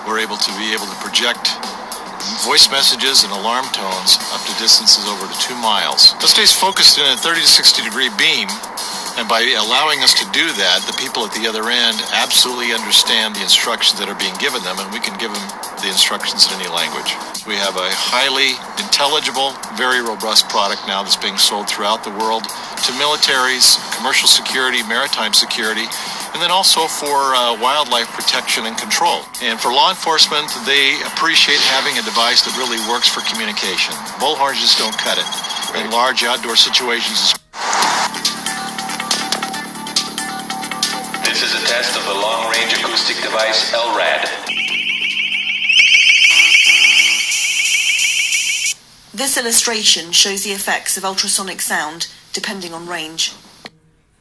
we're 0.08 0.20
able 0.20 0.38
to 0.38 0.52
be 0.58 0.74
able 0.74 0.88
to 0.88 0.96
project 0.98 1.52
voice 2.44 2.70
messages 2.70 3.24
and 3.24 3.32
alarm 3.32 3.66
tones 3.72 4.18
up 4.34 4.42
to 4.46 4.54
distances 4.60 5.06
over 5.08 5.28
to 5.28 5.40
two 5.40 5.56
miles. 5.56 6.14
It 6.24 6.28
stays 6.28 6.52
focused 6.52 6.98
in 6.98 7.06
a 7.06 7.18
30 7.18 7.42
to 7.42 7.48
60 7.48 7.84
degree 7.84 8.10
beam, 8.18 8.48
and 9.18 9.26
by 9.26 9.42
allowing 9.58 10.06
us 10.06 10.14
to 10.14 10.26
do 10.30 10.46
that, 10.62 10.86
the 10.86 10.94
people 11.02 11.26
at 11.26 11.34
the 11.34 11.50
other 11.50 11.74
end 11.74 11.98
absolutely 12.14 12.70
understand 12.70 13.34
the 13.34 13.42
instructions 13.42 13.98
that 13.98 14.06
are 14.06 14.20
being 14.22 14.38
given 14.38 14.62
them, 14.62 14.78
and 14.78 14.86
we 14.94 15.02
can 15.02 15.18
give 15.18 15.34
them 15.34 15.46
the 15.82 15.90
instructions 15.90 16.46
in 16.46 16.62
any 16.62 16.70
language. 16.70 17.18
We 17.50 17.58
have 17.58 17.82
a 17.82 17.90
highly 17.90 18.54
intelligible, 18.78 19.58
very 19.74 20.06
robust 20.06 20.46
product 20.54 20.86
now 20.86 21.02
that's 21.02 21.18
being 21.18 21.42
sold 21.42 21.66
throughout 21.66 22.06
the 22.06 22.14
world 22.14 22.46
to 22.46 22.92
militaries, 23.02 23.82
commercial 23.98 24.30
security, 24.30 24.86
maritime 24.86 25.34
security, 25.34 25.90
and 26.38 26.38
then 26.38 26.54
also 26.54 26.86
for 26.86 27.34
uh, 27.34 27.58
wildlife 27.58 28.14
protection 28.14 28.70
and 28.70 28.78
control. 28.78 29.26
And 29.42 29.58
for 29.58 29.74
law 29.74 29.90
enforcement, 29.90 30.46
they 30.70 30.94
appreciate 31.10 31.58
having 31.74 31.98
a 31.98 32.06
device 32.06 32.46
that 32.46 32.54
really 32.54 32.78
works 32.86 33.10
for 33.10 33.26
communication. 33.26 33.98
Bullhorns 34.22 34.62
just 34.62 34.78
don't 34.78 34.94
cut 35.02 35.18
it. 35.18 35.26
In 35.74 35.90
large 35.90 36.22
outdoor 36.22 36.56
situations, 36.56 37.34
test 41.68 41.98
of 41.98 42.06
the 42.06 42.14
long-range 42.14 42.72
acoustic 42.74 43.18
device 43.18 43.72
LRAD. 43.72 44.24
This 49.14 49.38
illustration 49.38 50.14
shows 50.14 50.44
the 50.44 50.52
effects 50.52 50.96
of 50.96 51.04
ultrasonic 51.04 51.62
sound 51.62 52.08
depending 52.32 52.74
on 52.74 52.88
range. 52.88 53.34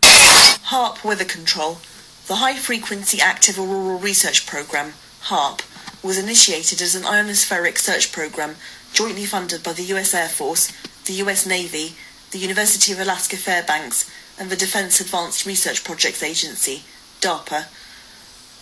HAARP 0.02 1.04
Weather 1.04 1.25
Control, 1.25 1.78
the 2.26 2.36
High 2.36 2.56
Frequency 2.56 3.20
Active 3.20 3.58
Auroral 3.58 4.00
Research 4.00 4.44
Program, 4.44 4.94
HAARP, 5.26 5.62
was 6.02 6.18
initiated 6.18 6.82
as 6.82 6.96
an 6.96 7.04
ionospheric 7.04 7.78
search 7.78 8.10
program 8.10 8.56
jointly 8.92 9.25
funded 9.25 9.62
by 9.62 9.72
the 9.72 9.84
US 9.94 10.12
Air 10.12 10.28
Force, 10.28 10.72
the 11.04 11.14
US 11.25 11.46
Navy, 11.46 11.94
the 12.32 12.38
University 12.38 12.92
of 12.92 12.98
Alaska 12.98 13.36
Fairbanks, 13.36 14.10
and 14.38 14.50
the 14.50 14.56
Defense 14.56 15.00
Advanced 15.00 15.46
Research 15.46 15.84
Projects 15.84 16.22
Agency, 16.22 16.82
DARPA, 17.20 17.66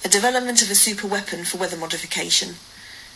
a 0.04 0.08
development 0.08 0.62
of 0.62 0.70
a 0.70 0.75
super 0.75 1.06
weapon 1.06 1.44
for 1.44 1.58
weather 1.58 1.76
modification. 1.76 2.56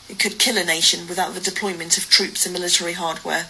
It 0.09 0.19
could 0.19 0.39
kill 0.39 0.57
a 0.57 0.65
nation 0.65 1.07
without 1.07 1.35
the 1.35 1.41
deployment 1.41 1.99
of 1.99 2.09
troops 2.09 2.47
and 2.47 2.53
military 2.53 2.95
hardware. 2.95 3.47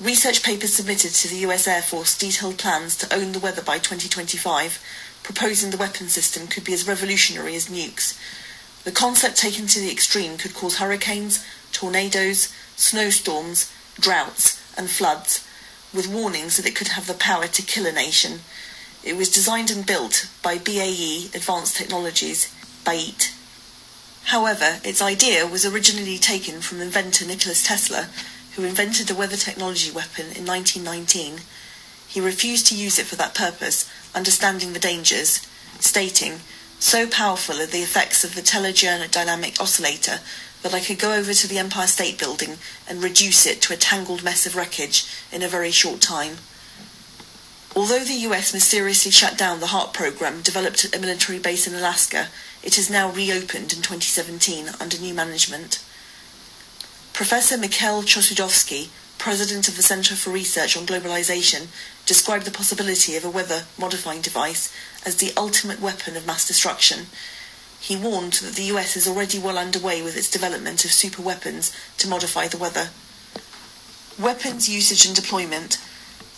Research 0.00 0.42
papers 0.42 0.74
submitted 0.74 1.12
to 1.12 1.28
the 1.28 1.38
US 1.48 1.66
Air 1.66 1.82
Force 1.82 2.16
detailed 2.16 2.58
plans 2.58 2.96
to 2.98 3.14
own 3.14 3.32
the 3.32 3.40
weather 3.40 3.62
by 3.62 3.78
2025, 3.78 4.78
proposing 5.22 5.70
the 5.70 5.76
weapon 5.76 6.08
system 6.08 6.46
could 6.46 6.64
be 6.64 6.72
as 6.72 6.86
revolutionary 6.86 7.56
as 7.56 7.68
nukes. 7.68 8.18
The 8.84 8.92
concept 8.92 9.36
taken 9.36 9.66
to 9.66 9.80
the 9.80 9.90
extreme 9.90 10.38
could 10.38 10.54
cause 10.54 10.76
hurricanes, 10.76 11.44
tornadoes, 11.72 12.52
snowstorms, 12.76 13.72
droughts, 13.98 14.62
and 14.78 14.88
floods, 14.88 15.44
with 15.92 16.06
warnings 16.06 16.56
that 16.56 16.66
it 16.66 16.76
could 16.76 16.88
have 16.88 17.06
the 17.06 17.14
power 17.14 17.48
to 17.48 17.62
kill 17.62 17.86
a 17.86 17.92
nation. 17.92 18.40
It 19.06 19.16
was 19.16 19.30
designed 19.30 19.70
and 19.70 19.86
built 19.86 20.28
by 20.42 20.58
BAE 20.58 21.30
Advanced 21.32 21.76
Technologies, 21.76 22.52
BAIT. 22.84 23.32
However, 24.24 24.80
its 24.82 25.00
idea 25.00 25.46
was 25.46 25.64
originally 25.64 26.18
taken 26.18 26.60
from 26.60 26.80
inventor 26.80 27.24
Nicholas 27.24 27.62
Tesla, 27.62 28.08
who 28.56 28.64
invented 28.64 29.06
the 29.06 29.14
weather 29.14 29.36
technology 29.36 29.92
weapon 29.92 30.32
in 30.34 30.44
1919. 30.44 31.42
He 32.08 32.20
refused 32.20 32.66
to 32.66 32.74
use 32.74 32.98
it 32.98 33.06
for 33.06 33.14
that 33.14 33.32
purpose, 33.32 33.88
understanding 34.12 34.72
the 34.72 34.80
dangers, 34.80 35.46
stating, 35.78 36.40
So 36.80 37.06
powerful 37.06 37.60
are 37.60 37.66
the 37.66 37.82
effects 37.82 38.24
of 38.24 38.34
the 38.34 38.42
teledynamic 38.42 39.60
oscillator 39.60 40.18
that 40.62 40.74
I 40.74 40.80
could 40.80 40.98
go 40.98 41.14
over 41.14 41.32
to 41.32 41.46
the 41.46 41.58
Empire 41.58 41.86
State 41.86 42.18
Building 42.18 42.58
and 42.88 43.04
reduce 43.04 43.46
it 43.46 43.62
to 43.62 43.72
a 43.72 43.76
tangled 43.76 44.24
mess 44.24 44.46
of 44.46 44.56
wreckage 44.56 45.06
in 45.30 45.44
a 45.44 45.48
very 45.48 45.70
short 45.70 46.00
time. 46.00 46.38
Although 47.76 48.04
the 48.04 48.24
US 48.30 48.54
mysteriously 48.54 49.12
shut 49.12 49.36
down 49.36 49.60
the 49.60 49.66
HAARP 49.66 49.92
program 49.92 50.40
developed 50.40 50.84
at 50.84 50.96
a 50.96 50.98
military 50.98 51.38
base 51.38 51.68
in 51.68 51.74
Alaska, 51.74 52.28
it 52.62 52.74
has 52.76 52.90
now 52.90 53.10
reopened 53.10 53.72
in 53.74 53.82
2017 53.82 54.70
under 54.80 54.98
new 54.98 55.12
management. 55.14 55.84
Professor 57.12 57.58
Mikhail 57.58 58.02
Chossudovsky, 58.02 58.88
president 59.18 59.68
of 59.68 59.76
the 59.76 59.82
Center 59.82 60.14
for 60.14 60.30
Research 60.30 60.76
on 60.76 60.86
Globalization, 60.86 61.68
described 62.06 62.46
the 62.46 62.50
possibility 62.50 63.14
of 63.14 63.24
a 63.24 63.30
weather 63.30 63.66
modifying 63.78 64.22
device 64.22 64.72
as 65.04 65.16
the 65.16 65.32
ultimate 65.36 65.80
weapon 65.80 66.16
of 66.16 66.26
mass 66.26 66.48
destruction 66.48 67.06
he 67.86 67.94
warned 67.96 68.32
that 68.34 68.54
the 68.54 68.64
US 68.74 68.96
is 68.96 69.06
already 69.06 69.38
well 69.38 69.58
underway 69.58 70.02
with 70.02 70.16
its 70.16 70.30
development 70.30 70.84
of 70.84 70.92
super 70.92 71.22
weapons 71.22 71.70
to 71.98 72.08
modify 72.08 72.48
the 72.48 72.56
weather. 72.56 72.90
Weapons 74.18 74.68
usage 74.68 75.06
and 75.06 75.14
deployment. 75.14 75.78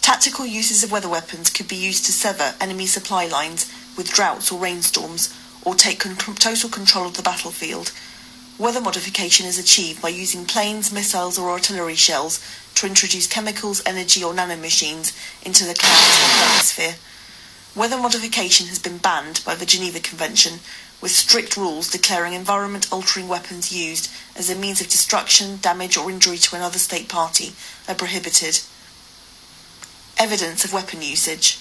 Tactical 0.01 0.47
uses 0.47 0.83
of 0.83 0.91
weather 0.91 1.09
weapons 1.09 1.51
could 1.51 1.69
be 1.69 1.77
used 1.77 2.07
to 2.07 2.13
sever 2.13 2.55
enemy 2.61 2.87
supply 2.87 3.27
lines 3.27 3.71
with 3.97 4.13
droughts 4.13 4.51
or 4.51 4.59
rainstorms, 4.59 5.35
or 5.63 5.75
take 5.75 6.01
con- 6.01 6.17
total 6.17 6.71
control 6.71 7.07
of 7.07 7.17
the 7.17 7.23
battlefield. 7.23 7.93
Weather 8.59 8.81
modification 8.81 9.47
is 9.47 9.59
achieved 9.59 10.03
by 10.03 10.09
using 10.09 10.45
planes, 10.45 10.91
missiles, 10.93 11.39
or 11.39 11.51
artillery 11.51 11.95
shells 11.95 12.41
to 12.75 12.87
introduce 12.87 13.27
chemicals, 13.27 13.83
energy, 13.87 14.25
or 14.25 14.33
nanomachines 14.33 15.13
into 15.45 15.65
the 15.65 15.75
clouds 15.75 16.17
or 16.17 16.45
atmosphere. 16.45 16.95
Weather 17.77 17.99
modification 17.99 18.67
has 18.67 18.79
been 18.79 18.99
banned 18.99 19.43
by 19.45 19.55
the 19.55 19.67
Geneva 19.67 20.01
Convention, 20.01 20.61
with 21.01 21.13
strict 21.13 21.57
rules 21.57 21.91
declaring 21.91 22.33
environment-altering 22.33 23.29
weapons 23.29 23.73
used 23.73 24.11
as 24.35 24.51
a 24.51 24.57
means 24.57 24.81
of 24.81 24.89
destruction, 24.89 25.59
damage 25.61 25.97
or 25.97 26.11
injury 26.11 26.39
to 26.39 26.57
another 26.57 26.79
state 26.79 27.09
party 27.09 27.53
are 27.89 27.95
prohibited. 27.95 28.61
Evidence 30.19 30.65
of 30.65 30.73
weapon 30.73 31.01
usage. 31.01 31.59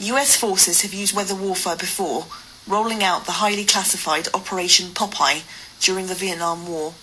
US 0.00 0.34
forces 0.34 0.82
have 0.82 0.92
used 0.92 1.14
weather 1.14 1.36
warfare 1.36 1.76
before, 1.76 2.26
rolling 2.66 3.04
out 3.04 3.26
the 3.26 3.38
highly 3.38 3.64
classified 3.64 4.26
Operation 4.34 4.88
Popeye 4.88 5.44
during 5.80 6.08
the 6.08 6.14
Vietnam 6.14 6.66
War. 6.66 6.94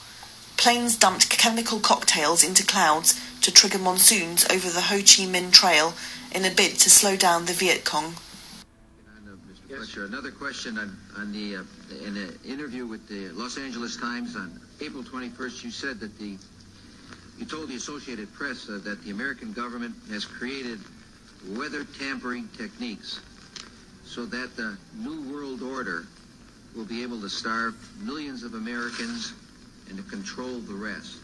Planes 0.57 0.97
dumped 0.97 1.29
chemical 1.29 1.79
cocktails 1.79 2.43
into 2.43 2.65
clouds 2.65 3.19
to 3.41 3.51
trigger 3.51 3.79
monsoons 3.79 4.45
over 4.51 4.69
the 4.69 4.81
Ho 4.81 4.97
Chi 4.97 5.23
Minh 5.25 5.53
Trail 5.53 5.93
in 6.33 6.43
a 6.43 6.51
bid 6.51 6.77
to 6.79 6.89
slow 6.89 7.15
down 7.15 7.45
the 7.45 7.53
Viet 7.53 7.85
Cong. 7.85 8.15
Fletcher, 9.69 10.05
another 10.05 10.31
question 10.31 10.77
on, 10.77 10.97
on 11.17 11.31
the 11.31 11.55
uh, 11.55 11.63
in 12.05 12.17
an 12.17 12.37
interview 12.45 12.85
with 12.85 13.07
the 13.07 13.29
Los 13.29 13.57
Angeles 13.57 13.95
Times 13.95 14.35
on 14.35 14.59
April 14.81 15.01
21st, 15.01 15.63
you 15.63 15.71
said 15.71 15.99
that 16.01 16.19
the 16.19 16.37
you 17.41 17.47
told 17.47 17.69
the 17.69 17.75
Associated 17.75 18.31
Press 18.33 18.69
uh, 18.69 18.79
that 18.83 19.03
the 19.03 19.09
American 19.09 19.51
government 19.51 19.95
has 20.11 20.25
created 20.25 20.79
weather 21.49 21.83
tampering 21.97 22.47
techniques 22.55 23.19
so 24.05 24.27
that 24.27 24.55
the 24.55 24.77
New 24.95 25.33
World 25.33 25.63
Order 25.63 26.05
will 26.75 26.85
be 26.85 27.01
able 27.01 27.19
to 27.21 27.29
starve 27.29 27.73
millions 27.99 28.43
of 28.43 28.53
Americans 28.53 29.33
and 29.89 29.97
to 29.97 30.03
control 30.03 30.59
the 30.59 30.73
rest. 30.73 31.17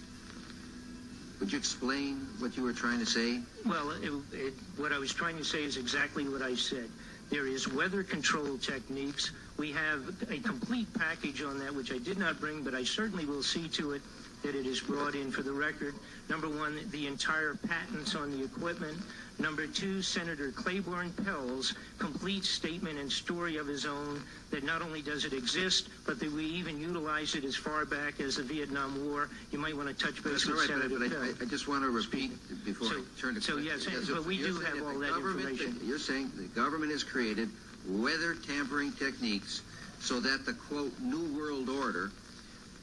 Would 1.39 1.51
you 1.51 1.59
explain 1.59 2.15
what 2.39 2.57
you 2.57 2.63
were 2.63 2.73
trying 2.73 2.97
to 2.97 3.05
say? 3.05 3.39
Well, 3.63 3.91
it, 3.91 4.11
it, 4.33 4.53
what 4.75 4.91
I 4.91 4.97
was 4.97 5.13
trying 5.13 5.37
to 5.37 5.45
say 5.45 5.63
is 5.63 5.77
exactly 5.77 6.27
what 6.27 6.41
I 6.41 6.55
said. 6.55 6.89
There 7.29 7.45
is 7.45 7.67
weather 7.67 8.01
control 8.01 8.57
techniques. 8.57 9.31
We 9.57 9.71
have 9.73 10.09
a 10.31 10.39
complete 10.39 10.91
package 10.95 11.43
on 11.43 11.59
that, 11.59 11.75
which 11.75 11.91
I 11.91 11.99
did 11.99 12.17
not 12.17 12.39
bring, 12.39 12.63
but 12.63 12.73
I 12.73 12.85
certainly 12.85 13.25
will 13.25 13.43
see 13.43 13.67
to 13.69 13.91
it 13.91 14.01
that 14.47 14.55
it 14.55 14.65
is 14.65 14.79
brought 14.79 15.13
in 15.13 15.29
for 15.29 15.41
the 15.43 15.51
record. 15.51 15.93
Number 16.29 16.47
one, 16.47 16.79
the 16.91 17.05
entire 17.05 17.55
patents 17.67 18.15
on 18.15 18.31
the 18.31 18.45
equipment. 18.45 18.97
Number 19.39 19.67
two, 19.67 20.01
Senator 20.01 20.51
Claiborne 20.53 21.11
Pell's 21.25 21.73
complete 21.99 22.45
statement 22.45 22.97
and 22.97 23.11
story 23.11 23.57
of 23.57 23.67
his 23.67 23.85
own 23.85 24.21
that 24.51 24.63
not 24.63 24.81
only 24.81 25.01
does 25.01 25.25
it 25.25 25.33
exist, 25.33 25.89
but 26.05 26.17
that 26.21 26.31
we 26.31 26.45
even 26.45 26.79
utilize 26.79 27.35
it 27.35 27.43
as 27.43 27.57
far 27.57 27.83
back 27.83 28.21
as 28.21 28.37
the 28.37 28.43
Vietnam 28.43 29.11
War. 29.11 29.29
You 29.51 29.59
might 29.59 29.75
want 29.75 29.89
to 29.89 29.93
touch 29.93 30.23
base 30.23 30.45
That's 30.45 30.47
with 30.47 30.55
right, 30.59 30.67
Senator 30.69 30.97
but 30.97 31.09
Pell. 31.11 31.23
I, 31.23 31.33
I 31.41 31.45
just 31.45 31.67
want 31.67 31.83
to 31.83 31.89
repeat 31.89 32.31
before 32.63 32.87
So- 32.87 32.99
I 32.99 33.19
turn 33.19 33.35
to 33.35 33.41
so, 33.41 33.57
yes, 33.57 33.83
Fletcher. 33.83 34.13
but 34.15 34.25
we 34.25 34.37
do 34.37 34.55
have 34.61 34.81
all 34.81 34.97
that 34.99 35.13
information. 35.13 35.77
You're 35.83 35.99
saying 35.99 36.31
the 36.37 36.43
government 36.59 36.93
has 36.93 37.03
created 37.03 37.49
weather 37.85 38.33
tampering 38.47 38.93
techniques 38.93 39.61
so 39.99 40.21
that 40.21 40.45
the 40.45 40.53
quote 40.53 40.97
New 41.01 41.37
World 41.37 41.67
Order 41.69 42.11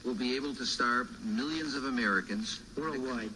will 0.04 0.14
be 0.14 0.36
able 0.36 0.54
to 0.54 0.66
starve 0.66 1.08
millions 1.24 1.74
of 1.74 1.84
Americans 1.86 2.60
Worldwide. 2.76 3.30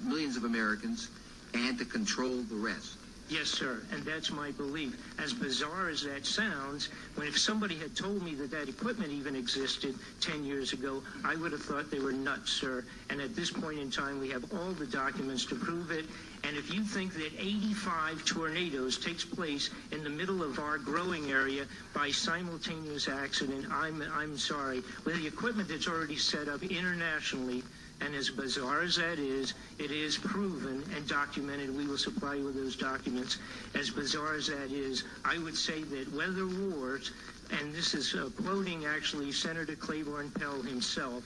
millions 0.00 0.36
of 0.36 0.44
Americans 0.44 1.08
and 1.54 1.78
to 1.78 1.84
control 1.84 2.42
the 2.42 2.56
rest. 2.56 2.96
Yes, 3.32 3.48
sir, 3.48 3.80
and 3.90 4.02
that's 4.02 4.30
my 4.30 4.50
belief. 4.50 4.94
As 5.18 5.32
bizarre 5.32 5.88
as 5.88 6.02
that 6.02 6.26
sounds, 6.26 6.90
when 7.14 7.26
if 7.26 7.38
somebody 7.38 7.76
had 7.76 7.96
told 7.96 8.22
me 8.22 8.34
that 8.34 8.50
that 8.50 8.68
equipment 8.68 9.10
even 9.10 9.36
existed 9.36 9.94
10 10.20 10.44
years 10.44 10.74
ago, 10.74 11.02
I 11.24 11.34
would 11.36 11.50
have 11.52 11.62
thought 11.62 11.90
they 11.90 11.98
were 11.98 12.12
nuts, 12.12 12.52
sir. 12.52 12.84
And 13.08 13.22
at 13.22 13.34
this 13.34 13.50
point 13.50 13.78
in 13.78 13.90
time, 13.90 14.20
we 14.20 14.28
have 14.28 14.44
all 14.52 14.72
the 14.72 14.86
documents 14.86 15.46
to 15.46 15.54
prove 15.54 15.92
it. 15.92 16.04
And 16.44 16.58
if 16.58 16.74
you 16.74 16.82
think 16.82 17.14
that 17.14 17.32
85 17.38 18.22
tornadoes 18.26 18.98
takes 18.98 19.24
place 19.24 19.70
in 19.92 20.04
the 20.04 20.10
middle 20.10 20.42
of 20.42 20.58
our 20.58 20.76
growing 20.76 21.30
area 21.30 21.64
by 21.94 22.10
simultaneous 22.10 23.08
accident, 23.08 23.64
I'm, 23.72 24.04
I'm 24.12 24.36
sorry. 24.36 24.82
With 25.06 25.16
the 25.16 25.26
equipment 25.26 25.70
that's 25.70 25.88
already 25.88 26.16
set 26.16 26.48
up 26.48 26.62
internationally, 26.62 27.62
and 28.04 28.14
as 28.14 28.30
bizarre 28.30 28.82
as 28.82 28.96
that 28.96 29.18
is, 29.18 29.54
it 29.78 29.90
is 29.90 30.18
proven 30.18 30.82
and 30.94 31.08
documented. 31.08 31.74
We 31.74 31.86
will 31.86 31.98
supply 31.98 32.34
you 32.34 32.44
with 32.44 32.56
those 32.56 32.76
documents. 32.76 33.38
As 33.74 33.90
bizarre 33.90 34.34
as 34.34 34.48
that 34.48 34.72
is, 34.72 35.04
I 35.24 35.38
would 35.38 35.56
say 35.56 35.82
that 35.82 36.12
weather 36.12 36.46
wars, 36.46 37.12
and 37.52 37.72
this 37.72 37.94
is 37.94 38.14
uh, 38.14 38.28
quoting 38.42 38.86
actually 38.86 39.30
Senator 39.32 39.76
Claiborne 39.76 40.30
Pell 40.30 40.60
himself, 40.62 41.22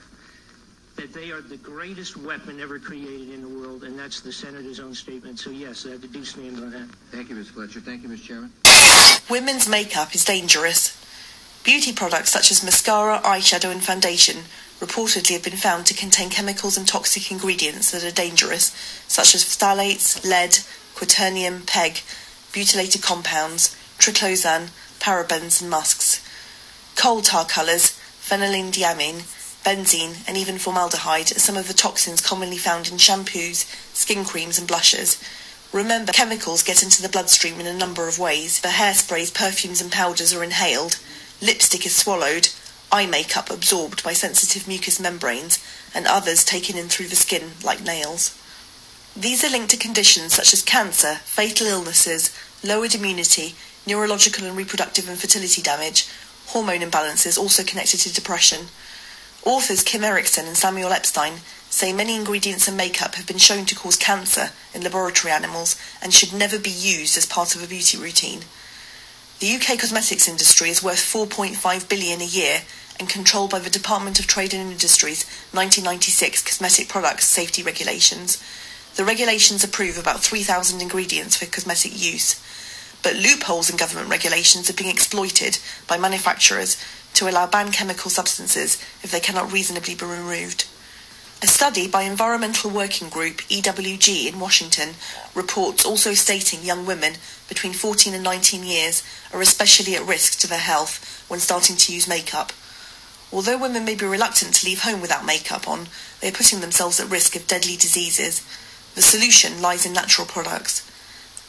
that 0.97 1.13
they 1.13 1.31
are 1.31 1.41
the 1.41 1.59
greatest 1.59 2.17
weapon 2.17 2.61
ever 2.61 2.79
created 2.79 3.31
in 3.31 3.43
the 3.43 3.49
world, 3.49 3.85
and 3.85 3.99
that's 3.99 4.21
the 4.21 4.33
senator's 4.33 4.81
own 4.81 4.95
statement. 4.95 5.39
So 5.39 5.51
yes, 5.51 5.87
I 5.87 5.91
have 5.91 6.13
do 6.13 6.25
stand 6.25 6.59
on 6.59 6.71
that. 6.71 6.89
Thank 7.11 7.29
you, 7.29 7.37
Ms. 7.37 7.49
Fletcher. 7.49 7.81
Thank 7.81 8.03
you, 8.03 8.09
Ms. 8.09 8.23
Chairman. 8.23 8.51
Women's 9.29 9.69
makeup 9.69 10.15
is 10.15 10.25
dangerous. 10.25 11.03
Beauty 11.65 11.93
products 11.93 12.31
such 12.31 12.51
as 12.51 12.63
mascara, 12.63 13.19
eyeshadow, 13.25 13.71
and 13.73 13.83
foundation 13.83 14.37
reportedly 14.81 15.33
have 15.33 15.45
been 15.45 15.57
found 15.57 15.87
to 15.87 15.95
contain 15.95 16.31
chemicals 16.31 16.77
and 16.77 16.87
toxic 16.87 17.31
ingredients 17.31 17.91
that 17.91 18.05
are 18.05 18.11
dangerous, 18.11 18.75
such 19.09 19.35
as 19.35 19.45
phthalates, 19.45 20.25
lead, 20.25 20.59
quaternium, 20.95 21.67
PEG, 21.67 22.03
butylated 22.53 23.03
compounds, 23.03 23.77
triclosan, 23.99 24.69
parabens 25.01 25.61
and 25.61 25.71
musks. 25.71 26.23
Coal 26.97 27.23
tar 27.23 27.45
colours, 27.45 27.99
phenylenediamine, 28.21 29.23
benzene, 29.65 30.23
and 30.29 30.37
even 30.37 30.59
formaldehyde 30.59 31.33
are 31.33 31.41
some 31.41 31.57
of 31.57 31.69
the 31.69 31.75
toxins 31.75 32.21
commonly 32.21 32.57
found 32.57 32.89
in 32.89 32.97
shampoos, 32.97 33.65
skin 33.95 34.25
creams, 34.25 34.59
and 34.59 34.69
blushes. 34.69 35.23
Remember, 35.73 36.13
chemicals 36.13 36.63
get 36.63 36.83
into 36.83 37.03
the 37.03 37.09
bloodstream 37.09 37.61
in 37.61 37.67
a 37.67 37.77
number 37.77 38.09
of 38.09 38.19
ways. 38.19 38.61
The 38.61 38.69
hairsprays, 38.69 39.35
perfumes, 39.35 39.81
and 39.81 39.91
powders 39.91 40.33
are 40.33 40.45
inhaled, 40.45 40.99
lipstick 41.43 41.85
is 41.85 41.95
swallowed, 41.95 42.49
eye 42.97 43.05
makeup 43.05 43.51
absorbed 43.51 44.03
by 44.03 44.15
sensitive 44.15 44.67
mucous 44.67 44.99
membranes, 44.99 45.59
and 45.95 46.07
others 46.07 46.43
taken 46.43 46.79
in 46.79 46.89
through 46.89 47.09
the 47.09 47.15
skin, 47.15 47.51
like 47.63 47.83
nails. 47.85 48.35
These 49.15 49.45
are 49.45 49.51
linked 49.51 49.71
to 49.73 49.77
conditions 49.77 50.33
such 50.33 50.55
as 50.55 50.63
cancer, 50.63 51.17
fatal 51.17 51.67
illnesses, 51.67 52.35
lowered 52.65 52.95
immunity, 52.95 53.55
neurological 53.87 54.47
and 54.47 54.57
reproductive 54.57 55.11
and 55.11 55.19
fertility 55.19 55.61
damage, 55.61 56.09
hormone 56.47 56.81
imbalances 56.81 57.39
also 57.39 57.63
connected 57.63 58.01
to 58.01 58.15
depression. 58.15 58.69
Authors 59.45 59.83
Kim 59.83 60.03
Erickson 60.03 60.47
and 60.47 60.57
Samuel 60.57 60.93
Epstein 60.93 61.35
say 61.69 61.93
many 61.93 62.17
ingredients 62.17 62.67
in 62.67 62.77
makeup 62.77 63.15
have 63.17 63.27
been 63.27 63.39
shown 63.39 63.67
to 63.67 63.77
cause 63.77 63.97
cancer 63.97 64.53
in 64.73 64.81
laboratory 64.81 65.33
animals 65.33 65.77
and 66.01 66.15
should 66.15 66.33
never 66.33 66.59
be 66.59 66.71
used 66.71 67.19
as 67.19 67.27
part 67.27 67.55
of 67.55 67.63
a 67.63 67.69
beauty 67.69 67.99
routine. 67.99 68.41
The 69.39 69.55
UK 69.55 69.79
cosmetics 69.79 70.29
industry 70.29 70.71
is 70.71 70.83
worth 70.83 70.97
4.5 70.99 71.91
billion 71.91 72.23
a 72.23 72.25
year 72.25 72.63
and 72.99 73.09
controlled 73.09 73.51
by 73.51 73.59
the 73.59 73.71
Department 73.71 74.19
of 74.19 74.27
Trade 74.27 74.55
and 74.55 74.71
Industry's 74.71 75.25
1996 75.53 76.43
Cosmetic 76.43 76.89
Products 76.89 77.27
Safety 77.27 77.63
Regulations. 77.63 78.43
The 78.97 79.05
regulations 79.05 79.63
approve 79.63 79.99
about 79.99 80.21
3,000 80.21 80.81
ingredients 80.81 81.37
for 81.37 81.47
cosmetic 81.47 81.93
use, 81.93 82.43
but 83.03 83.15
loopholes 83.15 83.69
in 83.69 83.77
government 83.77 84.11
regulations 84.11 84.71
are 84.71 84.75
being 84.75 84.91
exploited 84.91 85.59
by 85.87 85.99
manufacturers 85.99 86.77
to 87.15 87.29
allow 87.29 87.47
banned 87.47 87.73
chemical 87.73 88.11
substances 88.11 88.77
if 89.03 89.11
they 89.11 89.21
cannot 89.21 89.53
reasonably 89.53 89.95
be 89.95 90.05
removed. 90.05 90.67
A 91.43 91.47
study 91.47 91.87
by 91.87 92.03
Environmental 92.03 92.71
Working 92.71 93.11
Group 93.11 93.43
EWG 93.49 94.27
in 94.27 94.41
Washington 94.41 94.95
reports 95.35 95.85
also 95.85 96.15
stating 96.15 96.63
young 96.63 96.87
women 96.87 97.17
between 97.47 97.75
14 97.75 98.15
and 98.15 98.25
19 98.25 98.65
years 98.65 99.03
are 99.35 99.43
especially 99.43 99.95
at 99.95 100.07
risk 100.07 100.39
to 100.41 100.47
their 100.47 100.59
health 100.59 101.25
when 101.29 101.39
starting 101.39 101.77
to 101.77 101.93
use 101.93 102.09
makeup. 102.09 102.53
Although 103.33 103.59
women 103.59 103.85
may 103.85 103.95
be 103.95 104.07
reluctant 104.07 104.55
to 104.55 104.67
leave 104.67 104.83
home 104.83 105.01
without 105.01 105.27
makeup 105.27 105.67
on, 105.67 105.89
they 106.21 106.29
are 106.29 106.33
putting 106.33 106.61
themselves 106.61 107.01
at 107.01 107.11
risk 107.11 107.35
of 107.35 107.47
deadly 107.47 107.77
diseases. 107.77 108.47
The 108.95 109.03
solution 109.03 109.61
lies 109.61 109.85
in 109.85 109.93
natural 109.93 110.27
products. 110.27 110.89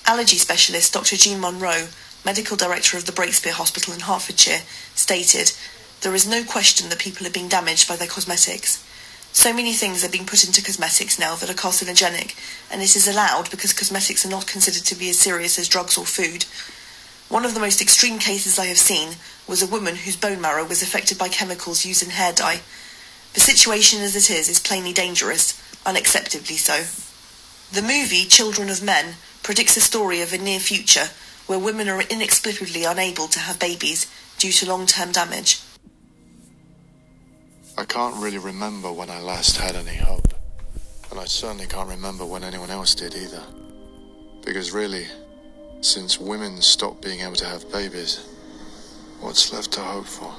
Allergy 0.05 0.37
specialist 0.37 0.93
Dr. 0.93 1.15
Jean 1.15 1.39
Monro, 1.39 1.89
medical 2.25 2.57
director 2.57 2.97
of 2.97 3.05
the 3.05 3.11
Breakspear 3.11 3.51
Hospital 3.51 3.93
in 3.93 4.01
Hertfordshire, 4.01 4.61
stated, 4.95 5.53
There 6.01 6.15
is 6.15 6.27
no 6.27 6.43
question 6.43 6.89
that 6.89 6.99
people 6.99 7.27
are 7.27 7.31
being 7.31 7.47
damaged 7.47 7.87
by 7.87 7.95
their 7.95 8.07
cosmetics. 8.07 8.83
So 9.31 9.53
many 9.53 9.73
things 9.73 10.03
are 10.03 10.09
being 10.09 10.25
put 10.25 10.43
into 10.43 10.63
cosmetics 10.63 11.19
now 11.19 11.35
that 11.35 11.49
are 11.49 11.53
carcinogenic, 11.53 12.35
and 12.71 12.81
it 12.81 12.95
is 12.95 13.07
allowed 13.07 13.51
because 13.51 13.71
cosmetics 13.71 14.25
are 14.25 14.29
not 14.29 14.47
considered 14.47 14.83
to 14.85 14.95
be 14.95 15.09
as 15.09 15.19
serious 15.19 15.59
as 15.59 15.69
drugs 15.69 15.97
or 15.97 16.05
food. 16.05 16.45
One 17.29 17.45
of 17.45 17.53
the 17.53 17.59
most 17.59 17.81
extreme 17.81 18.17
cases 18.17 18.57
I 18.57 18.65
have 18.65 18.77
seen 18.77 19.17
was 19.47 19.61
a 19.61 19.67
woman 19.67 19.95
whose 19.95 20.15
bone 20.15 20.41
marrow 20.41 20.65
was 20.65 20.81
affected 20.81 21.17
by 21.17 21.29
chemicals 21.29 21.85
used 21.85 22.03
in 22.03 22.09
hair 22.09 22.33
dye. 22.33 22.61
The 23.33 23.39
situation 23.39 24.01
as 24.01 24.15
it 24.15 24.29
is 24.29 24.49
is 24.49 24.59
plainly 24.59 24.93
dangerous, 24.93 25.53
unacceptably 25.85 26.57
so. 26.57 26.83
The 27.73 27.85
movie 27.85 28.25
Children 28.25 28.69
of 28.69 28.83
Men 28.83 29.15
predicts 29.43 29.77
a 29.77 29.81
story 29.81 30.21
of 30.21 30.33
a 30.33 30.37
near 30.37 30.59
future 30.59 31.09
where 31.47 31.59
women 31.59 31.87
are 31.87 32.01
inexplicably 32.01 32.83
unable 32.83 33.27
to 33.27 33.39
have 33.39 33.59
babies 33.59 34.05
due 34.37 34.51
to 34.51 34.67
long 34.67 34.85
term 34.85 35.11
damage. 35.11 35.61
I 37.77 37.85
can't 37.85 38.15
really 38.15 38.39
remember 38.39 38.91
when 38.91 39.09
I 39.09 39.19
last 39.19 39.57
had 39.57 39.75
any 39.75 39.95
hope. 39.95 40.33
And 41.11 41.19
I 41.19 41.25
certainly 41.25 41.67
can't 41.67 41.89
remember 41.89 42.25
when 42.25 42.43
anyone 42.43 42.69
else 42.69 42.95
did 42.95 43.15
either. 43.15 43.43
Because 44.43 44.71
really, 44.71 45.05
since 45.81 46.19
women 46.19 46.61
stopped 46.61 47.01
being 47.01 47.21
able 47.21 47.35
to 47.35 47.45
have 47.45 47.71
babies, 47.71 48.27
what's 49.19 49.51
left 49.53 49.71
to 49.73 49.81
hope 49.81 50.05
for? 50.05 50.33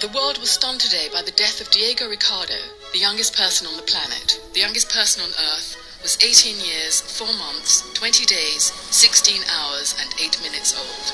The 0.00 0.08
world 0.16 0.38
was 0.38 0.50
stunned 0.50 0.80
today 0.80 1.08
by 1.12 1.22
the 1.22 1.32
death 1.32 1.60
of 1.60 1.70
Diego 1.70 2.08
Ricardo, 2.08 2.56
the 2.92 2.98
youngest 2.98 3.36
person 3.36 3.66
on 3.66 3.76
the 3.76 3.82
planet. 3.82 4.40
The 4.54 4.60
youngest 4.60 4.88
person 4.90 5.22
on 5.22 5.30
Earth 5.52 5.76
was 6.02 6.16
18 6.24 6.56
years, 6.64 7.02
4 7.02 7.26
months, 7.36 7.84
20 7.92 8.24
days, 8.24 8.72
16 8.90 9.42
hours, 9.60 9.94
and 10.00 10.08
8 10.18 10.40
minutes 10.42 10.72
old. 10.72 11.04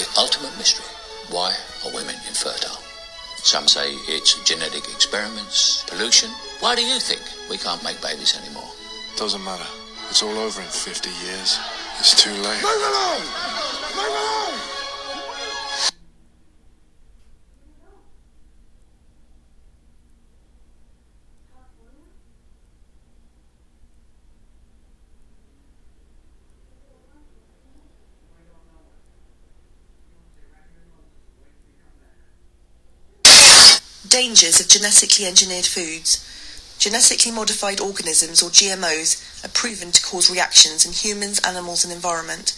The 0.00 0.08
ultimate 0.18 0.56
mystery. 0.56 0.86
Why 1.30 1.54
are 1.84 1.92
women 1.92 2.16
infertile? 2.26 2.80
Some 3.36 3.68
say 3.68 3.92
it's 4.08 4.42
genetic 4.44 4.88
experiments, 4.88 5.84
pollution. 5.86 6.30
Why 6.60 6.74
do 6.74 6.82
you 6.82 6.98
think 6.98 7.20
we 7.50 7.58
can't 7.58 7.84
make 7.84 8.00
babies 8.00 8.34
anymore? 8.34 8.72
Doesn't 9.16 9.44
matter. 9.44 9.68
It's 10.08 10.22
all 10.22 10.38
over 10.38 10.62
in 10.62 10.68
50 10.68 11.10
years. 11.10 11.58
It's 11.98 12.14
too 12.22 12.30
late. 12.30 12.62
Move 12.62 12.82
along! 12.90 13.20
Move 13.96 14.08
along! 14.08 14.52
Dangers 34.08 34.60
of 34.60 34.68
genetically 34.68 35.26
engineered 35.26 35.66
foods. 35.66 36.24
Genetically 36.78 37.32
modified 37.32 37.80
organisms, 37.80 38.42
or 38.42 38.48
GMOs, 38.48 39.25
are 39.44 39.50
proven 39.50 39.92
to 39.92 40.02
cause 40.02 40.30
reactions 40.30 40.84
in 40.86 40.92
humans, 40.92 41.40
animals, 41.40 41.84
and 41.84 41.92
environment. 41.92 42.52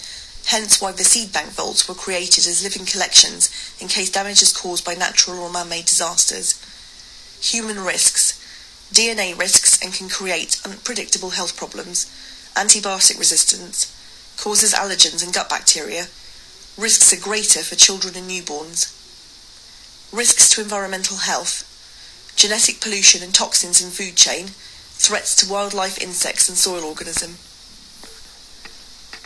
Hence 0.47 0.81
why 0.81 0.93
the 0.93 1.05
seed 1.05 1.33
bank 1.33 1.51
vaults 1.51 1.89
were 1.89 1.95
created 1.95 2.47
as 2.47 2.63
living 2.63 2.87
collections 2.87 3.51
in 3.81 3.89
case 3.89 4.11
damage 4.11 4.43
is 4.43 4.57
caused 4.57 4.85
by 4.85 4.95
natural 4.95 5.41
or 5.41 5.51
man-made 5.53 5.85
disasters. 5.85 6.57
Human 7.43 7.81
risks. 7.85 8.39
DNA 8.93 9.39
risks 9.39 9.79
and 9.83 9.93
can 9.93 10.09
create 10.09 10.61
unpredictable 10.65 11.31
health 11.31 11.57
problems. 11.57 12.07
Antibiotic 12.55 13.19
resistance. 13.19 13.93
Causes 14.39 14.73
allergens 14.73 15.23
and 15.23 15.35
gut 15.35 15.51
bacteria. 15.51 16.07
Risks 16.79 17.13
are 17.13 17.21
greater 17.21 17.61
for 17.61 17.75
children 17.77 18.15
and 18.17 18.31
newborns. 18.31 18.95
Risks 20.13 20.49
to 20.51 20.63
environmental 20.63 21.19
health. 21.19 21.65
Genetic 22.37 22.81
pollution 22.81 23.23
and 23.23 23.35
toxins 23.35 23.83
in 23.83 23.91
food 23.91 24.17
chain. 24.17 24.53
Threats 24.99 25.35
to 25.37 25.51
wildlife, 25.51 25.97
insects, 26.03 26.49
and 26.49 26.59
soil 26.59 26.85
organism. 26.85 27.37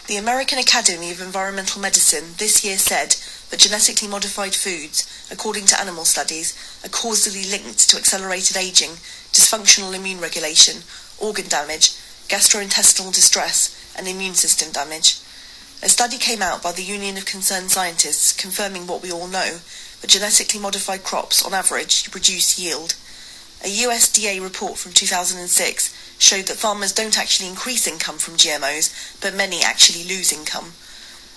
The 0.06 0.16
American 0.16 0.58
Academy 0.58 1.10
of 1.10 1.20
Environmental 1.20 1.80
Medicine 1.80 2.34
this 2.36 2.64
year 2.64 2.76
said 2.76 3.16
that 3.50 3.60
genetically 3.60 4.06
modified 4.06 4.54
foods, 4.54 5.08
according 5.30 5.66
to 5.66 5.80
animal 5.80 6.04
studies, 6.04 6.54
are 6.84 6.88
causally 6.88 7.44
linked 7.44 7.88
to 7.88 7.96
accelerated 7.96 8.56
aging, 8.56 8.90
dysfunctional 9.32 9.94
immune 9.94 10.20
regulation, 10.20 10.82
organ 11.18 11.48
damage, 11.48 11.92
gastrointestinal 12.28 13.12
distress, 13.12 13.74
and 13.96 14.06
immune 14.06 14.34
system 14.34 14.70
damage. 14.72 15.18
A 15.82 15.88
study 15.88 16.18
came 16.18 16.42
out 16.42 16.62
by 16.62 16.72
the 16.72 16.84
Union 16.84 17.16
of 17.16 17.24
Concerned 17.24 17.70
Scientists 17.70 18.32
confirming 18.32 18.86
what 18.86 19.02
we 19.02 19.10
all 19.10 19.26
know 19.26 19.58
that 20.00 20.10
genetically 20.10 20.60
modified 20.60 21.02
crops, 21.02 21.44
on 21.44 21.54
average, 21.54 22.10
produce 22.10 22.58
yield. 22.58 22.94
A 23.64 23.68
USDA 23.68 24.42
report 24.42 24.76
from 24.76 24.92
2006 24.92 25.94
showed 26.18 26.46
that 26.46 26.56
farmers 26.56 26.92
don't 26.92 27.16
actually 27.16 27.48
increase 27.48 27.86
income 27.86 28.18
from 28.18 28.34
GMOs, 28.34 29.20
but 29.20 29.36
many 29.36 29.62
actually 29.62 30.02
lose 30.02 30.32
income. 30.32 30.72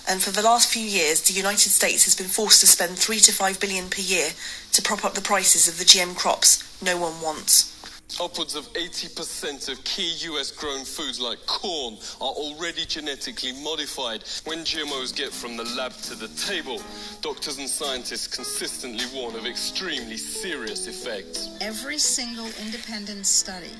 And 0.08 0.20
for 0.20 0.32
the 0.32 0.42
last 0.42 0.68
few 0.68 0.82
years, 0.82 1.20
the 1.20 1.34
United 1.34 1.70
States 1.70 2.04
has 2.04 2.16
been 2.16 2.26
forced 2.26 2.60
to 2.60 2.66
spend 2.66 2.98
3 2.98 3.20
to 3.20 3.32
5 3.32 3.60
billion 3.60 3.88
per 3.88 4.02
year 4.02 4.30
to 4.72 4.82
prop 4.82 5.04
up 5.04 5.14
the 5.14 5.20
prices 5.20 5.68
of 5.68 5.78
the 5.78 5.84
GM 5.84 6.16
crops 6.16 6.64
no 6.82 6.96
one 6.96 7.20
wants. 7.20 7.75
Upwards 8.20 8.54
of 8.54 8.72
80% 8.72 9.68
of 9.68 9.82
key 9.84 10.14
US 10.30 10.50
grown 10.50 10.84
foods 10.84 11.20
like 11.20 11.44
corn 11.44 11.98
are 12.20 12.32
already 12.32 12.86
genetically 12.86 13.52
modified. 13.62 14.24
When 14.44 14.60
GMOs 14.60 15.14
get 15.14 15.32
from 15.32 15.56
the 15.56 15.64
lab 15.76 15.92
to 16.02 16.14
the 16.14 16.28
table, 16.28 16.80
doctors 17.20 17.58
and 17.58 17.68
scientists 17.68 18.26
consistently 18.26 19.04
warn 19.12 19.34
of 19.34 19.44
extremely 19.44 20.16
serious 20.16 20.86
effects. 20.86 21.50
Every 21.60 21.98
single 21.98 22.48
independent 22.62 23.26
study 23.26 23.76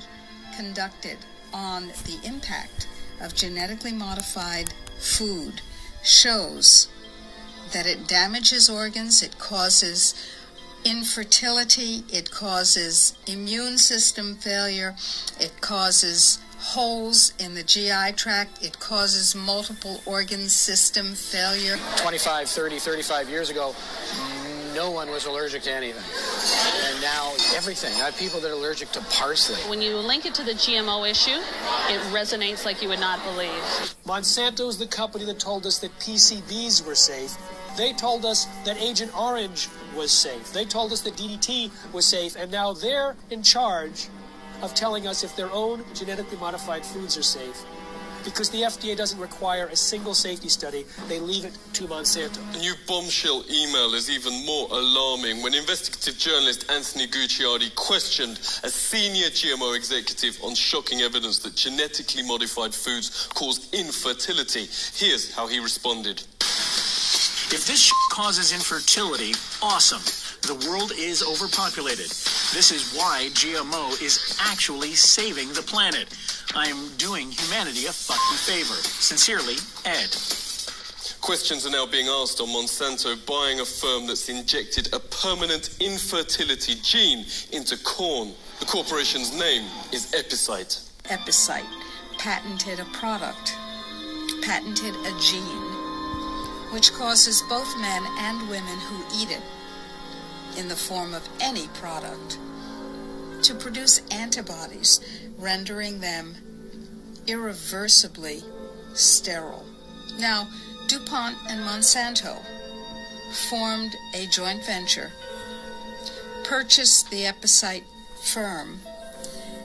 conducted 0.55 1.17
on 1.51 1.87
the 2.05 2.19
impact 2.23 2.87
of 3.21 3.33
genetically 3.33 3.93
modified 3.93 4.71
food 4.99 5.61
shows 6.03 6.89
that 7.73 7.87
it 7.87 8.07
damages 8.07 8.69
organs, 8.69 9.23
it 9.23 9.39
causes 9.39 10.13
infertility, 10.85 12.03
it 12.09 12.31
causes 12.31 13.17
immune 13.27 13.77
system 13.77 14.35
failure, 14.35 14.95
it 15.39 15.61
causes 15.61 16.39
holes 16.59 17.33
in 17.39 17.53
the 17.55 17.63
GI 17.63 18.13
tract, 18.15 18.63
it 18.63 18.79
causes 18.79 19.35
multiple 19.35 20.01
organ 20.05 20.49
system 20.49 21.13
failure. 21.13 21.77
25, 21.97 22.49
30, 22.49 22.79
35 22.79 23.29
years 23.29 23.49
ago, 23.49 23.75
no 24.77 24.91
one 24.91 25.09
was 25.09 25.25
allergic 25.25 25.63
to 25.63 25.71
anything. 25.71 26.03
And 26.91 27.01
now 27.01 27.33
everything. 27.55 27.93
I 27.95 28.05
have 28.05 28.17
people 28.17 28.39
that 28.41 28.49
are 28.49 28.53
allergic 28.53 28.91
to 28.91 29.01
parsley. 29.09 29.57
When 29.69 29.81
you 29.81 29.97
link 29.97 30.25
it 30.25 30.35
to 30.35 30.43
the 30.43 30.51
GMO 30.51 31.09
issue, 31.09 31.39
it 31.89 31.99
resonates 32.13 32.63
like 32.63 32.81
you 32.81 32.89
would 32.89 32.99
not 32.99 33.23
believe. 33.23 33.49
Monsanto's 34.05 34.77
the 34.77 34.85
company 34.85 35.25
that 35.25 35.39
told 35.39 35.65
us 35.65 35.79
that 35.79 35.97
PCBs 35.99 36.85
were 36.85 36.93
safe. 36.95 37.35
They 37.77 37.93
told 37.93 38.25
us 38.25 38.45
that 38.65 38.81
Agent 38.81 39.15
Orange 39.15 39.69
was 39.95 40.11
safe. 40.11 40.51
They 40.51 40.65
told 40.65 40.91
us 40.91 41.01
that 41.01 41.15
DDT 41.15 41.69
was 41.93 42.07
safe, 42.07 42.35
and 42.35 42.51
now 42.51 42.73
they're 42.73 43.15
in 43.29 43.43
charge 43.43 44.07
of 44.63 44.73
telling 44.73 45.05
us 45.05 45.23
if 45.23 45.35
their 45.35 45.51
own 45.51 45.83
genetically 45.93 46.37
modified 46.39 46.83
foods 46.83 47.15
are 47.17 47.23
safe 47.23 47.63
because 48.25 48.49
the 48.49 48.63
FDA 48.63 48.97
doesn't 48.97 49.19
require 49.19 49.67
a 49.67 49.75
single 49.75 50.13
safety 50.13 50.49
study. 50.49 50.85
They 51.07 51.19
leave 51.19 51.45
it 51.45 51.57
to 51.73 51.83
Monsanto. 51.85 52.39
The 52.51 52.59
new 52.59 52.73
bombshell 52.87 53.45
email 53.49 53.93
is 53.93 54.09
even 54.09 54.45
more 54.45 54.67
alarming 54.71 55.43
when 55.43 55.53
investigative 55.53 56.19
journalist 56.19 56.69
Anthony 56.69 57.07
Gucciardi 57.07 57.73
questioned 57.75 58.37
a 58.63 58.69
senior 58.69 59.27
GMO 59.27 59.77
executive 59.77 60.43
on 60.43 60.55
shocking 60.55 61.01
evidence 61.01 61.39
that 61.39 61.55
genetically 61.55 62.23
modified 62.23 62.73
foods 62.73 63.29
cause 63.33 63.69
infertility. 63.71 64.67
Here's 64.95 65.33
how 65.33 65.47
he 65.47 65.59
responded. 65.59 66.23
If 67.49 67.65
this 67.65 67.93
causes 68.11 68.51
infertility, 68.51 69.33
awesome. 69.61 70.03
The 70.41 70.67
world 70.69 70.91
is 70.97 71.23
overpopulated. 71.23 72.11
This 72.51 72.71
is 72.71 72.93
why 72.93 73.29
GMO 73.31 74.01
is 74.01 74.37
actually 74.41 74.95
saving 74.95 75.53
the 75.53 75.61
planet. 75.61 76.07
I 76.55 76.67
am 76.67 76.89
doing 76.97 77.31
humanity 77.31 77.85
a 77.85 77.93
fucking 77.93 78.37
favor. 78.37 78.75
Sincerely, 78.75 79.55
Ed. 79.85 80.11
Questions 81.21 81.65
are 81.65 81.71
now 81.71 81.85
being 81.85 82.07
asked 82.07 82.41
on 82.41 82.49
Monsanto 82.49 83.15
buying 83.25 83.61
a 83.61 83.65
firm 83.65 84.07
that's 84.07 84.27
injected 84.27 84.93
a 84.93 84.99
permanent 84.99 85.77
infertility 85.79 86.75
gene 86.83 87.25
into 87.53 87.77
corn. 87.77 88.33
The 88.59 88.65
corporation's 88.65 89.31
name 89.31 89.63
is 89.93 90.11
Epicyte. 90.11 90.83
Epicyte 91.03 91.65
patented 92.17 92.81
a 92.81 92.85
product, 92.91 93.55
patented 94.41 94.95
a 95.05 95.19
gene, 95.19 95.66
which 96.71 96.93
causes 96.93 97.43
both 97.49 97.77
men 97.79 98.03
and 98.19 98.49
women 98.49 98.79
who 98.79 99.03
eat 99.19 99.31
it 99.31 99.41
in 100.57 100.67
the 100.67 100.75
form 100.75 101.13
of 101.13 101.27
any 101.39 101.67
product 101.69 102.37
to 103.43 103.53
produce 103.53 104.01
antibodies, 104.11 104.99
rendering 105.37 105.99
them 105.99 106.35
irreversibly 107.27 108.41
sterile. 108.93 109.65
Now, 110.19 110.47
DuPont 110.87 111.37
and 111.49 111.61
Monsanto 111.61 112.41
formed 113.49 113.95
a 114.15 114.25
joint 114.27 114.65
venture, 114.65 115.11
purchased 116.43 117.11
the 117.11 117.23
Epicyte 117.23 117.83
firm, 118.23 118.79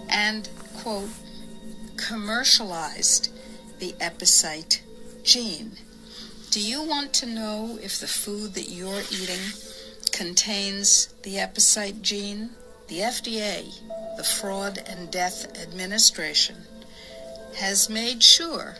and, 0.08 0.48
quote, 0.78 1.08
commercialized 1.96 3.30
the 3.78 3.92
Epicyte 3.94 4.80
gene. 5.22 5.78
Do 6.52 6.60
you 6.60 6.82
want 6.82 7.14
to 7.14 7.24
know 7.24 7.78
if 7.82 7.98
the 7.98 8.06
food 8.06 8.52
that 8.56 8.68
you're 8.68 9.00
eating 9.10 9.40
contains 10.12 11.06
the 11.22 11.36
Epicyte 11.36 12.02
gene? 12.02 12.50
The 12.88 12.98
FDA, 12.98 13.72
the 14.18 14.22
Fraud 14.22 14.76
and 14.86 15.10
Death 15.10 15.58
Administration, 15.58 16.56
has 17.56 17.88
made 17.88 18.22
sure 18.22 18.76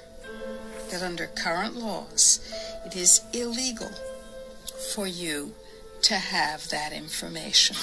that 0.90 1.02
under 1.02 1.28
current 1.28 1.74
laws 1.74 2.46
it 2.84 2.94
is 2.94 3.22
illegal 3.32 3.90
for 4.92 5.06
you 5.06 5.54
to 6.02 6.16
have 6.16 6.68
that 6.68 6.92
information. 6.92 7.76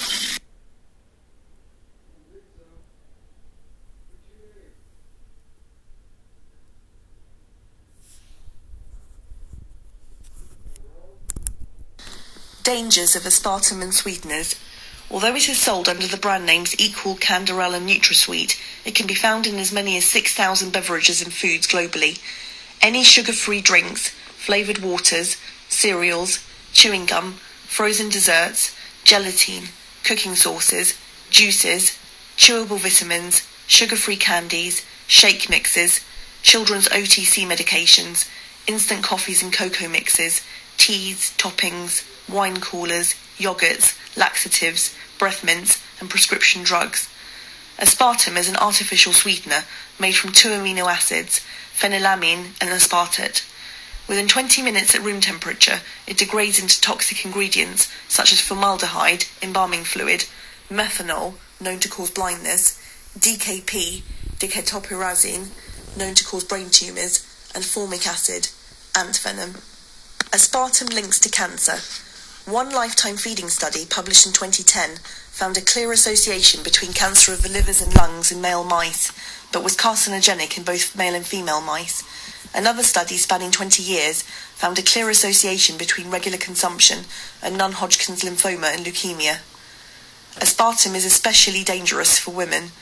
Dangers 12.70 13.16
of 13.16 13.24
aspartame 13.24 13.82
and 13.82 13.92
sweeteners. 13.92 14.54
Although 15.10 15.34
it 15.34 15.48
is 15.48 15.58
sold 15.58 15.88
under 15.88 16.06
the 16.06 16.16
brand 16.16 16.46
names 16.46 16.78
Equal, 16.78 17.16
Canderel 17.16 17.74
and 17.74 17.88
NutraSweet, 17.88 18.56
it 18.84 18.94
can 18.94 19.08
be 19.08 19.14
found 19.16 19.48
in 19.48 19.58
as 19.58 19.72
many 19.72 19.96
as 19.96 20.04
6,000 20.04 20.72
beverages 20.72 21.20
and 21.20 21.32
foods 21.32 21.66
globally. 21.66 22.20
Any 22.80 23.02
sugar-free 23.02 23.62
drinks, 23.62 24.10
flavoured 24.10 24.78
waters, 24.78 25.36
cereals, 25.68 26.38
chewing 26.72 27.06
gum, 27.06 27.40
frozen 27.66 28.08
desserts, 28.08 28.72
gelatine, 29.02 29.70
cooking 30.04 30.36
sauces, 30.36 30.96
juices, 31.28 31.98
chewable 32.36 32.78
vitamins, 32.78 33.48
sugar-free 33.66 34.14
candies, 34.14 34.86
shake 35.08 35.50
mixes, 35.50 36.02
children's 36.44 36.88
OTC 36.90 37.44
medications, 37.48 38.28
instant 38.68 39.02
coffees 39.02 39.42
and 39.42 39.52
cocoa 39.52 39.88
mixes, 39.88 40.40
teas, 40.76 41.34
toppings, 41.36 42.04
wine 42.32 42.60
coolers, 42.60 43.14
yogurts, 43.38 43.96
laxatives, 44.16 44.94
breath 45.18 45.44
mints, 45.44 45.82
and 46.00 46.08
prescription 46.10 46.62
drugs. 46.62 47.08
Aspartame 47.78 48.36
is 48.36 48.48
an 48.48 48.56
artificial 48.56 49.12
sweetener 49.12 49.64
made 49.98 50.12
from 50.12 50.32
two 50.32 50.50
amino 50.50 50.86
acids, 50.86 51.40
phenylamine 51.74 52.52
and 52.60 52.70
aspartate. 52.70 53.46
Within 54.08 54.28
20 54.28 54.62
minutes 54.62 54.94
at 54.94 55.02
room 55.02 55.20
temperature, 55.20 55.80
it 56.06 56.18
degrades 56.18 56.58
into 56.58 56.80
toxic 56.80 57.24
ingredients 57.24 57.90
such 58.08 58.32
as 58.32 58.40
formaldehyde, 58.40 59.24
embalming 59.40 59.84
fluid, 59.84 60.26
methanol, 60.68 61.34
known 61.60 61.78
to 61.78 61.88
cause 61.88 62.10
blindness, 62.10 62.78
DKP, 63.18 64.02
diketopiperazine, 64.38 65.48
known 65.96 66.14
to 66.14 66.24
cause 66.24 66.44
brain 66.44 66.70
tumours, 66.70 67.26
and 67.54 67.64
formic 67.64 68.06
acid, 68.06 68.48
ant 68.96 69.16
venom. 69.16 69.52
Aspartame 70.32 70.92
links 70.92 71.18
to 71.20 71.28
cancer. 71.28 71.78
One 72.46 72.70
lifetime 72.70 73.16
feeding 73.16 73.50
study 73.50 73.84
published 73.84 74.26
in 74.26 74.32
2010 74.32 74.96
found 75.30 75.56
a 75.56 75.60
clear 75.60 75.92
association 75.92 76.62
between 76.62 76.94
cancer 76.94 77.32
of 77.32 77.42
the 77.42 77.50
livers 77.50 77.82
and 77.82 77.94
lungs 77.94 78.32
in 78.32 78.40
male 78.40 78.64
mice, 78.64 79.12
but 79.52 79.62
was 79.62 79.76
carcinogenic 79.76 80.56
in 80.56 80.64
both 80.64 80.96
male 80.96 81.14
and 81.14 81.26
female 81.26 81.60
mice. 81.60 82.02
Another 82.54 82.82
study 82.82 83.18
spanning 83.18 83.50
20 83.50 83.82
years 83.82 84.22
found 84.54 84.78
a 84.78 84.82
clear 84.82 85.10
association 85.10 85.76
between 85.76 86.10
regular 86.10 86.38
consumption 86.38 87.04
and 87.42 87.58
non 87.58 87.72
Hodgkin's 87.72 88.24
lymphoma 88.24 88.74
and 88.74 88.86
leukemia. 88.86 89.40
Aspartame 90.36 90.94
is 90.94 91.04
especially 91.04 91.62
dangerous 91.62 92.18
for 92.18 92.30
women. 92.30 92.72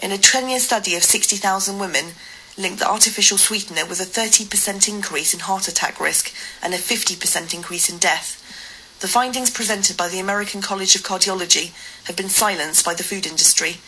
In 0.00 0.12
a 0.12 0.18
10 0.18 0.50
year 0.50 0.60
study 0.60 0.94
of 0.94 1.04
60,000 1.04 1.78
women, 1.78 2.12
linked 2.58 2.80
the 2.80 2.88
artificial 2.88 3.38
sweetener 3.38 3.86
with 3.86 4.00
a 4.00 4.04
30% 4.04 4.88
increase 4.88 5.32
in 5.32 5.40
heart 5.40 5.68
attack 5.68 5.98
risk 5.98 6.32
and 6.62 6.74
a 6.74 6.78
50% 6.78 7.54
increase 7.54 7.88
in 7.88 7.98
death. 7.98 8.36
The 9.00 9.08
findings 9.08 9.48
presented 9.48 9.96
by 9.96 10.08
the 10.08 10.20
American 10.20 10.60
College 10.60 10.94
of 10.94 11.02
Cardiology 11.02 11.72
have 12.04 12.16
been 12.16 12.28
silenced 12.28 12.84
by 12.84 12.92
the 12.92 13.02
food 13.02 13.26
industry. 13.26 13.78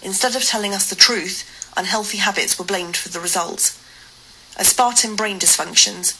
Instead 0.00 0.36
of 0.36 0.44
telling 0.44 0.72
us 0.72 0.88
the 0.88 0.94
truth, 0.94 1.44
unhealthy 1.76 2.18
habits 2.18 2.56
were 2.56 2.64
blamed 2.64 2.96
for 2.96 3.08
the 3.08 3.18
results. 3.18 3.76
Aspartame 4.56 5.16
brain 5.16 5.40
dysfunctions. 5.40 6.16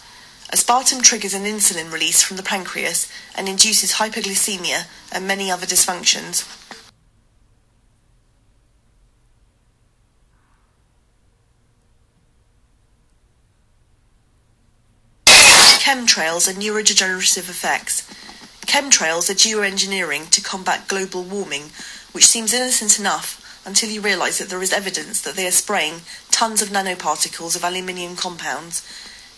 Aspartame 0.53 1.01
triggers 1.01 1.33
an 1.33 1.45
insulin 1.45 1.93
release 1.93 2.25
from 2.25 2.37
the 2.37 2.43
pancreas 2.43 3.09
and 3.37 3.49
induces 3.49 3.95
hyperglycemia 3.95 4.87
and 5.13 5.29
many 5.29 5.49
other 5.49 5.65
dysfunctions. 5.65 6.45
Chemtrails 15.25 16.49
and 16.49 16.61
neurodegenerative 16.61 17.49
effects. 17.49 18.03
Chemtrails 18.67 19.29
are 19.29 19.35
geoengineering 19.35 20.31
to 20.31 20.43
combat 20.43 20.89
global 20.89 21.23
warming, 21.23 21.71
which 22.13 22.27
seems 22.27 22.53
innocent 22.53 22.99
enough 22.99 23.63
until 23.67 23.91
you 23.91 24.01
realise 24.01 24.39
that 24.39 24.49
there 24.49 24.63
is 24.63 24.73
evidence 24.73 25.21
that 25.21 25.37
they 25.37 25.47
are 25.47 25.53
spraying 25.53 26.01
tons 26.31 26.63
of 26.63 26.71
nanoparticles 26.71 27.57
of 27.57 27.65
aluminium 27.65 28.17
compounds. 28.17 28.83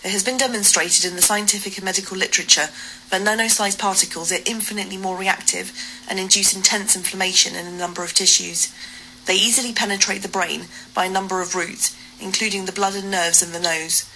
It 0.04 0.10
has 0.10 0.24
been 0.24 0.36
demonstrated 0.36 1.04
in 1.04 1.16
the 1.16 1.22
scientific 1.22 1.76
and 1.76 1.84
medical 1.84 2.16
literature 2.16 2.68
that 3.10 3.22
nano-sized 3.22 3.78
particles 3.78 4.32
are 4.32 4.42
infinitely 4.46 4.96
more 4.96 5.16
reactive 5.16 5.72
and 6.08 6.18
induce 6.18 6.54
intense 6.54 6.96
inflammation 6.96 7.54
in 7.54 7.66
a 7.66 7.76
number 7.76 8.02
of 8.02 8.12
tissues. 8.12 8.72
They 9.26 9.36
easily 9.36 9.72
penetrate 9.72 10.22
the 10.22 10.28
brain 10.28 10.66
by 10.92 11.04
a 11.04 11.10
number 11.10 11.40
of 11.40 11.54
routes, 11.54 11.96
including 12.20 12.64
the 12.64 12.72
blood 12.72 12.94
and 12.94 13.10
nerves 13.10 13.42
in 13.42 13.52
the 13.52 13.60
nose. 13.60 14.08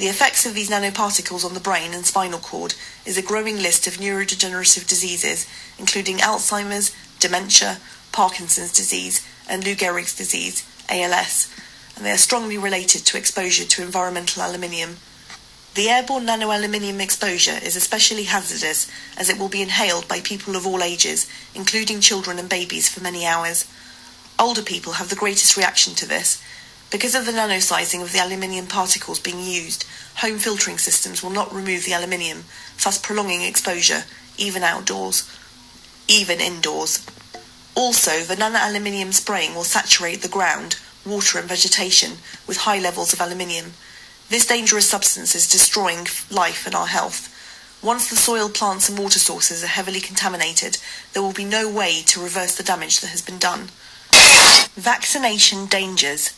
The 0.00 0.08
effects 0.08 0.46
of 0.46 0.54
these 0.54 0.70
nanoparticles 0.70 1.44
on 1.44 1.52
the 1.52 1.60
brain 1.60 1.92
and 1.92 2.06
spinal 2.06 2.38
cord 2.38 2.74
is 3.04 3.18
a 3.18 3.22
growing 3.22 3.58
list 3.58 3.86
of 3.86 3.98
neurodegenerative 3.98 4.88
diseases, 4.88 5.46
including 5.78 6.20
Alzheimer's, 6.20 6.96
dementia, 7.18 7.80
Parkinson's 8.10 8.72
disease, 8.72 9.22
and 9.46 9.62
Lou 9.62 9.74
Gehrig's 9.74 10.16
disease, 10.16 10.66
ALS, 10.88 11.52
and 11.94 12.06
they 12.06 12.12
are 12.12 12.16
strongly 12.16 12.56
related 12.56 13.04
to 13.04 13.18
exposure 13.18 13.66
to 13.66 13.82
environmental 13.82 14.42
aluminium. 14.42 14.96
The 15.74 15.90
airborne 15.90 16.24
nanoaluminium 16.24 16.98
exposure 16.98 17.58
is 17.62 17.76
especially 17.76 18.24
hazardous 18.24 18.90
as 19.18 19.28
it 19.28 19.38
will 19.38 19.50
be 19.50 19.60
inhaled 19.60 20.08
by 20.08 20.20
people 20.20 20.56
of 20.56 20.66
all 20.66 20.82
ages, 20.82 21.30
including 21.54 22.00
children 22.00 22.38
and 22.38 22.48
babies, 22.48 22.88
for 22.88 23.02
many 23.02 23.26
hours. 23.26 23.70
Older 24.38 24.62
people 24.62 24.94
have 24.94 25.10
the 25.10 25.14
greatest 25.14 25.58
reaction 25.58 25.94
to 25.96 26.08
this. 26.08 26.42
Because 26.90 27.14
of 27.14 27.24
the 27.24 27.32
nanosizing 27.32 28.02
of 28.02 28.12
the 28.12 28.18
aluminium 28.18 28.66
particles 28.66 29.20
being 29.20 29.40
used, 29.40 29.84
home 30.16 30.38
filtering 30.38 30.76
systems 30.76 31.22
will 31.22 31.30
not 31.30 31.54
remove 31.54 31.84
the 31.84 31.92
aluminium, 31.92 32.44
thus 32.82 32.98
prolonging 32.98 33.42
exposure, 33.42 34.02
even 34.36 34.64
outdoors, 34.64 35.30
even 36.08 36.40
indoors. 36.40 37.06
Also, 37.76 38.20
the 38.20 38.34
nano-aluminium 38.34 39.12
spraying 39.12 39.54
will 39.54 39.62
saturate 39.62 40.22
the 40.22 40.28
ground, 40.28 40.80
water 41.06 41.38
and 41.38 41.48
vegetation 41.48 42.18
with 42.48 42.58
high 42.58 42.80
levels 42.80 43.12
of 43.12 43.20
aluminium. 43.20 43.72
This 44.28 44.46
dangerous 44.46 44.88
substance 44.88 45.34
is 45.34 45.48
destroying 45.48 46.08
life 46.30 46.66
and 46.66 46.74
our 46.74 46.88
health. 46.88 47.28
Once 47.82 48.10
the 48.10 48.16
soil, 48.16 48.48
plants 48.48 48.88
and 48.88 48.98
water 48.98 49.18
sources 49.18 49.62
are 49.62 49.68
heavily 49.68 50.00
contaminated, 50.00 50.76
there 51.12 51.22
will 51.22 51.32
be 51.32 51.44
no 51.44 51.70
way 51.70 52.02
to 52.06 52.22
reverse 52.22 52.56
the 52.56 52.62
damage 52.64 53.00
that 53.00 53.08
has 53.08 53.22
been 53.22 53.38
done. 53.38 53.70
Vaccination 54.74 55.66
dangers. 55.66 56.34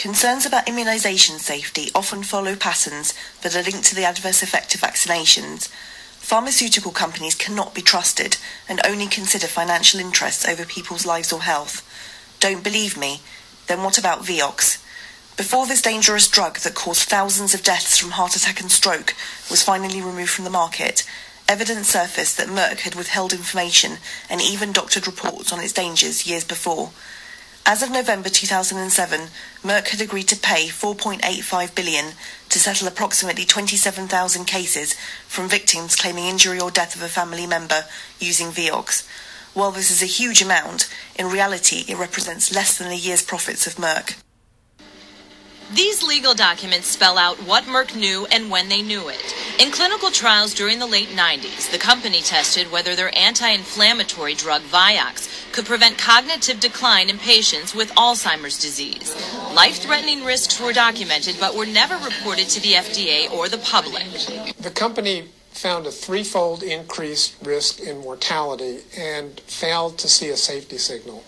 Concerns 0.00 0.46
about 0.46 0.64
immunisation 0.64 1.38
safety 1.38 1.90
often 1.94 2.22
follow 2.22 2.56
patterns 2.56 3.12
that 3.42 3.54
are 3.54 3.62
linked 3.62 3.84
to 3.84 3.94
the 3.94 4.06
adverse 4.06 4.42
effect 4.42 4.74
of 4.74 4.80
vaccinations. 4.80 5.68
Pharmaceutical 6.16 6.90
companies 6.90 7.34
cannot 7.34 7.74
be 7.74 7.82
trusted 7.82 8.38
and 8.66 8.80
only 8.86 9.06
consider 9.06 9.46
financial 9.46 10.00
interests 10.00 10.48
over 10.48 10.64
people's 10.64 11.04
lives 11.04 11.34
or 11.34 11.42
health. 11.42 11.86
Don't 12.40 12.64
believe 12.64 12.96
me? 12.96 13.20
Then 13.66 13.82
what 13.82 13.98
about 13.98 14.22
Vioxx? 14.22 14.82
Before 15.36 15.66
this 15.66 15.82
dangerous 15.82 16.28
drug 16.28 16.60
that 16.60 16.74
caused 16.74 17.02
thousands 17.02 17.52
of 17.52 17.62
deaths 17.62 17.98
from 17.98 18.12
heart 18.12 18.34
attack 18.36 18.58
and 18.62 18.72
stroke 18.72 19.14
was 19.50 19.62
finally 19.62 20.00
removed 20.00 20.30
from 20.30 20.44
the 20.44 20.50
market, 20.50 21.06
evidence 21.46 21.88
surfaced 21.88 22.38
that 22.38 22.48
Merck 22.48 22.80
had 22.80 22.94
withheld 22.94 23.34
information 23.34 23.98
and 24.30 24.40
even 24.40 24.72
doctored 24.72 25.06
reports 25.06 25.52
on 25.52 25.60
its 25.60 25.74
dangers 25.74 26.26
years 26.26 26.44
before. 26.44 26.92
As 27.66 27.82
of 27.82 27.90
November 27.90 28.28
2007, 28.28 29.28
Merck 29.62 29.88
had 29.88 30.00
agreed 30.00 30.28
to 30.28 30.36
pay 30.36 30.66
4.85 30.66 31.74
billion 31.74 32.12
to 32.48 32.58
settle 32.58 32.88
approximately 32.88 33.44
27,000 33.44 34.44
cases 34.44 34.94
from 35.28 35.48
victims 35.48 35.94
claiming 35.94 36.24
injury 36.24 36.58
or 36.58 36.70
death 36.70 36.96
of 36.96 37.02
a 37.02 37.08
family 37.08 37.46
member 37.46 37.84
using 38.18 38.48
Vioxx. 38.48 39.06
While 39.54 39.70
this 39.72 39.90
is 39.90 40.02
a 40.02 40.06
huge 40.06 40.42
amount, 40.42 40.88
in 41.16 41.26
reality 41.26 41.84
it 41.86 41.98
represents 41.98 42.52
less 42.52 42.76
than 42.76 42.90
a 42.90 42.94
year's 42.94 43.22
profits 43.22 43.66
of 43.66 43.76
Merck. 43.76 44.16
These 45.72 46.02
legal 46.02 46.34
documents 46.34 46.88
spell 46.88 47.16
out 47.16 47.36
what 47.44 47.62
Merck 47.62 47.94
knew 47.94 48.26
and 48.26 48.50
when 48.50 48.68
they 48.68 48.82
knew 48.82 49.08
it. 49.08 49.34
In 49.60 49.70
clinical 49.70 50.10
trials 50.10 50.52
during 50.52 50.80
the 50.80 50.86
late 50.86 51.10
90s, 51.10 51.70
the 51.70 51.78
company 51.78 52.22
tested 52.22 52.72
whether 52.72 52.96
their 52.96 53.16
anti-inflammatory 53.16 54.34
drug 54.34 54.62
Vioxx 54.62 55.52
could 55.52 55.66
prevent 55.66 55.96
cognitive 55.96 56.58
decline 56.58 57.08
in 57.08 57.18
patients 57.18 57.72
with 57.72 57.94
Alzheimer's 57.94 58.60
disease. 58.60 59.14
Life-threatening 59.54 60.24
risks 60.24 60.60
were 60.60 60.72
documented 60.72 61.36
but 61.38 61.54
were 61.54 61.66
never 61.66 61.94
reported 62.04 62.48
to 62.48 62.60
the 62.60 62.72
FDA 62.72 63.30
or 63.30 63.48
the 63.48 63.58
public. 63.58 64.06
The 64.58 64.72
company 64.74 65.28
found 65.50 65.86
a 65.86 65.92
threefold 65.92 66.64
increased 66.64 67.36
risk 67.44 67.78
in 67.78 67.98
mortality 67.98 68.80
and 68.98 69.38
failed 69.40 69.98
to 69.98 70.08
see 70.08 70.30
a 70.30 70.36
safety 70.36 70.78
signal. 70.78 71.22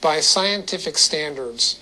By 0.00 0.20
scientific 0.20 0.96
standards, 0.96 1.78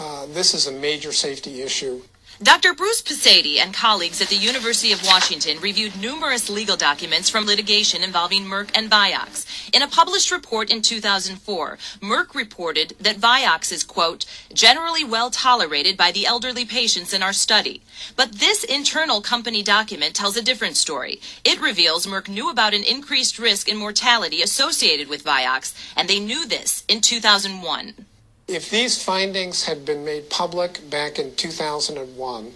uh, 0.00 0.26
this 0.26 0.54
is 0.54 0.66
a 0.66 0.72
major 0.72 1.12
safety 1.12 1.60
issue. 1.60 2.00
Dr. 2.42 2.72
Bruce 2.72 3.02
Psaty 3.02 3.58
and 3.58 3.74
colleagues 3.74 4.22
at 4.22 4.28
the 4.28 4.34
University 4.34 4.92
of 4.92 5.04
Washington 5.04 5.60
reviewed 5.60 6.00
numerous 6.00 6.48
legal 6.48 6.74
documents 6.74 7.28
from 7.28 7.44
litigation 7.44 8.02
involving 8.02 8.46
Merck 8.46 8.70
and 8.74 8.90
Vioxx. 8.90 9.44
In 9.74 9.82
a 9.82 9.88
published 9.88 10.30
report 10.32 10.70
in 10.70 10.80
2004, 10.80 11.76
Merck 12.00 12.34
reported 12.34 12.94
that 12.98 13.18
Vioxx 13.18 13.70
is, 13.70 13.84
quote, 13.84 14.24
generally 14.54 15.04
well 15.04 15.28
tolerated 15.28 15.98
by 15.98 16.12
the 16.12 16.24
elderly 16.24 16.64
patients 16.64 17.12
in 17.12 17.22
our 17.22 17.34
study. 17.34 17.82
But 18.16 18.32
this 18.32 18.64
internal 18.64 19.20
company 19.20 19.62
document 19.62 20.14
tells 20.14 20.38
a 20.38 20.42
different 20.42 20.78
story. 20.78 21.20
It 21.44 21.60
reveals 21.60 22.06
Merck 22.06 22.26
knew 22.26 22.48
about 22.48 22.72
an 22.72 22.84
increased 22.84 23.38
risk 23.38 23.68
in 23.68 23.76
mortality 23.76 24.40
associated 24.40 25.08
with 25.08 25.24
Vioxx, 25.24 25.74
and 25.94 26.08
they 26.08 26.20
knew 26.20 26.46
this 26.46 26.84
in 26.88 27.02
2001. 27.02 28.06
If 28.50 28.68
these 28.68 29.00
findings 29.00 29.66
had 29.66 29.84
been 29.84 30.04
made 30.04 30.28
public 30.28 30.90
back 30.90 31.20
in 31.20 31.36
2001, 31.36 32.52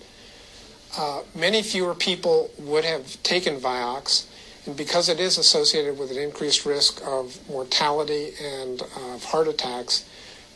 uh, 0.99 1.23
many 1.37 1.63
fewer 1.63 1.95
people 1.95 2.51
would 2.59 2.85
have 2.85 3.23
taken 3.23 3.61
Vioxx, 3.61 4.27
and 4.67 4.77
because 4.77 5.09
it 5.09 5.21
is 5.21 5.39
associated 5.39 5.97
with 5.97 6.11
an 6.11 6.19
increased 6.19 6.67
risk 6.67 7.01
of 7.07 7.39
mortality 7.49 8.33
and 8.43 8.83
of 8.83 9.23
heart 9.27 9.47
attacks, 9.47 10.05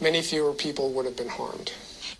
many 0.00 0.22
fewer 0.22 0.52
people 0.52 0.90
would 0.90 1.04
have 1.04 1.16
been 1.16 1.28
harmed. 1.28 1.70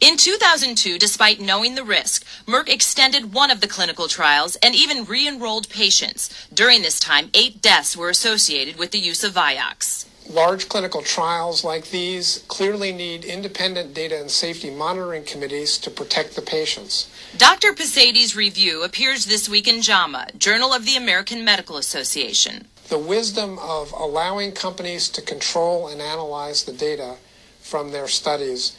In 0.01 0.17
2002, 0.17 0.97
despite 0.97 1.41
knowing 1.41 1.75
the 1.75 1.83
risk, 1.83 2.25
Merck 2.47 2.69
extended 2.69 3.35
one 3.35 3.51
of 3.51 3.61
the 3.61 3.67
clinical 3.67 4.07
trials 4.07 4.55
and 4.63 4.77
even 4.77 5.05
re-enrolled 5.05 5.69
patients. 5.69 6.31
During 6.55 6.83
this 6.83 7.01
time, 7.01 7.31
eight 7.35 7.61
deaths 7.61 7.97
were 7.97 8.11
associated 8.11 8.79
with 8.79 8.93
the 8.93 9.01
use 9.01 9.25
of 9.25 9.33
Vioxx 9.33 10.08
large 10.29 10.69
clinical 10.69 11.03
trials 11.03 11.65
like 11.65 11.91
these 11.91 12.45
clearly 12.49 12.93
need 12.93 13.25
independent 13.25 13.95
data 13.95 14.21
and 14.21 14.31
safety 14.31 14.71
monitoring 14.71 15.25
committees 15.25 15.79
to 15.79 15.91
protect 15.91 16.37
the 16.37 16.43
patients. 16.43 17.11
Dr. 17.37 17.73
Psaty's 17.75 18.37
review 18.37 18.83
appears 18.83 19.25
this 19.25 19.49
week 19.49 19.67
in 19.67 19.81
JAMA, 19.81 20.29
Journal 20.39 20.73
of 20.73 20.85
the 20.85 20.97
American 20.97 21.45
Medical 21.45 21.77
Association. 21.77 22.67
The 22.89 22.99
wisdom 22.99 23.59
of 23.59 23.93
allowing 23.93 24.53
companies 24.53 25.09
to 25.11 25.23
control 25.23 25.89
and 25.89 26.01
analyze 26.01 26.65
the 26.65 26.73
data 26.73 27.17
from 27.61 27.93
their 27.93 28.09
studies 28.09 28.77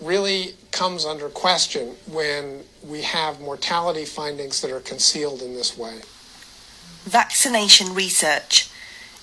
really 0.00 0.54
comes 0.72 1.04
under 1.04 1.28
question 1.28 1.94
when 2.10 2.64
we 2.84 3.02
have 3.02 3.40
mortality 3.40 4.04
findings 4.04 4.60
that 4.60 4.72
are 4.72 4.80
concealed 4.80 5.40
in 5.42 5.54
this 5.54 5.78
way. 5.78 6.00
Vaccination 7.04 7.94
research. 7.94 8.68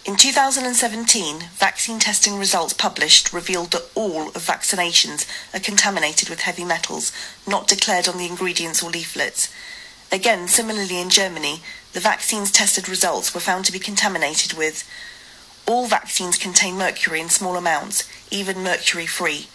In 0.06 0.16
2017, 0.16 1.40
vaccine 1.56 2.00
testing 2.00 2.40
results 2.40 2.74
published 2.74 3.34
revealed 3.34 3.72
that 3.72 3.90
all 3.96 4.30
of 4.30 4.48
vaccinations 4.48 5.28
are 5.54 5.60
contaminated 5.60 6.30
with 6.30 6.42
heavy 6.42 6.64
metals 6.64 7.12
not 7.46 7.68
declared 7.68 8.08
on 8.08 8.18
the 8.18 8.26
ingredients 8.26 8.82
or 8.82 8.90
leaflets. 8.90 9.54
Again, 10.10 10.48
similarly 10.48 11.00
in 11.00 11.10
Germany, 11.10 11.62
the 11.92 12.00
vaccines 12.00 12.50
tested 12.50 12.88
results 12.88 13.34
were 13.34 13.42
found 13.42 13.66
to 13.66 13.74
be 13.74 13.78
contaminated 13.78 14.54
with 14.54 14.90
all 15.68 15.86
vaccines 15.86 16.38
contain 16.38 16.78
mercury 16.78 17.20
in 17.20 17.30
small 17.30 17.58
amounts, 17.58 18.10
even 18.32 18.64
mercury 18.64 19.06
free. 19.06 19.48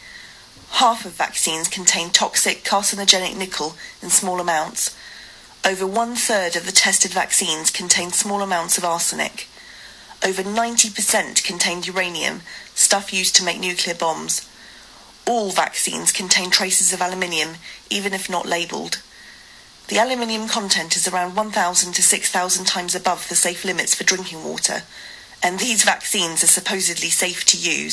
Half 0.72 1.07
of 1.07 1.12
vaccines 1.12 1.68
contain 1.68 2.11
toxic 2.11 2.64
carcinogenic 2.64 3.34
nickel 3.34 3.76
in 4.03 4.11
small 4.11 4.40
amounts. 4.40 4.95
Over 5.64 5.86
one 5.86 6.14
third 6.14 6.55
of 6.55 6.66
the 6.66 6.72
tested 6.72 7.12
vaccines 7.12 7.70
contain 7.70 8.11
small 8.12 8.42
amounts 8.42 8.76
of 8.76 8.84
arsenic. 8.84 9.49
Over 10.27 10.43
90% 10.43 11.45
contained 11.45 11.87
uranium, 11.87 12.41
stuff 12.75 13.12
used 13.12 13.37
to 13.37 13.45
make 13.45 13.61
nuclear 13.61 13.95
bombs. 13.95 14.49
All 15.27 15.51
vaccines 15.51 16.12
contain 16.12 16.49
traces 16.49 16.95
of 16.95 17.03
aluminium, 17.03 17.57
even 17.91 18.14
if 18.14 18.31
not 18.31 18.47
labelled. 18.47 19.03
The 19.89 19.99
aluminium 19.99 20.49
content 20.49 20.97
is 20.97 21.07
around 21.07 21.37
1,000 21.37 21.93
to 21.93 22.03
6,000 22.03 22.64
times 22.64 22.95
above 22.95 23.29
the 23.29 23.35
safe 23.35 23.66
limits 23.66 23.95
for 23.95 24.05
drinking 24.05 24.43
water, 24.43 24.85
and 25.43 25.59
these 25.59 25.85
vaccines 25.85 26.43
are 26.43 26.47
supposedly 26.47 27.11
safe 27.11 27.45
to 27.45 27.59
use. 27.59 27.93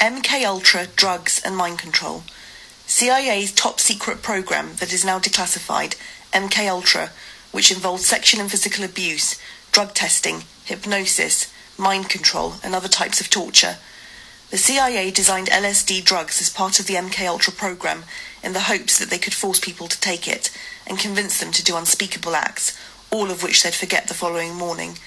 MK 0.00 0.44
Ultra, 0.44 0.88
drugs 0.96 1.40
and 1.44 1.56
mind 1.56 1.78
control. 1.78 2.24
CIA's 2.88 3.52
top 3.52 3.78
secret 3.78 4.22
program 4.22 4.74
that 4.80 4.92
is 4.92 5.04
now 5.04 5.20
declassified, 5.20 5.94
MK 6.32 6.68
Ultra, 6.68 7.10
which 7.52 7.70
involves 7.70 8.06
sexual 8.06 8.40
and 8.40 8.50
physical 8.50 8.84
abuse, 8.84 9.40
drug 9.70 9.94
testing, 9.94 10.42
hypnosis, 10.64 11.52
mind 11.80 12.08
control, 12.08 12.54
and 12.62 12.74
other 12.74 12.88
types 12.88 13.20
of 13.20 13.30
torture. 13.30 13.78
The 14.50 14.58
CIA 14.58 15.10
designed 15.10 15.48
LSD 15.48 16.04
drugs 16.04 16.40
as 16.40 16.50
part 16.50 16.78
of 16.78 16.86
the 16.86 16.94
MKUltra 16.94 17.56
program 17.56 18.04
in 18.42 18.52
the 18.52 18.60
hopes 18.60 18.98
that 18.98 19.10
they 19.10 19.18
could 19.18 19.34
force 19.34 19.60
people 19.60 19.88
to 19.88 20.00
take 20.00 20.28
it 20.28 20.50
and 20.86 20.98
convince 20.98 21.40
them 21.40 21.52
to 21.52 21.64
do 21.64 21.76
unspeakable 21.76 22.34
acts, 22.34 22.76
all 23.10 23.30
of 23.30 23.42
which 23.42 23.62
they'd 23.62 23.74
forget 23.74 24.08
the 24.08 24.14
following 24.14 24.54
morning. 24.54 24.98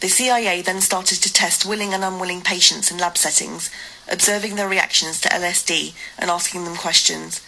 The 0.00 0.08
CIA 0.08 0.60
then 0.60 0.82
started 0.82 1.22
to 1.22 1.32
test 1.32 1.64
willing 1.64 1.94
and 1.94 2.04
unwilling 2.04 2.42
patients 2.42 2.90
in 2.90 2.98
lab 2.98 3.16
settings, 3.16 3.70
observing 4.06 4.56
their 4.56 4.68
reactions 4.68 5.20
to 5.22 5.30
LSD 5.30 5.94
and 6.18 6.30
asking 6.30 6.64
them 6.64 6.76
questions. 6.76 7.40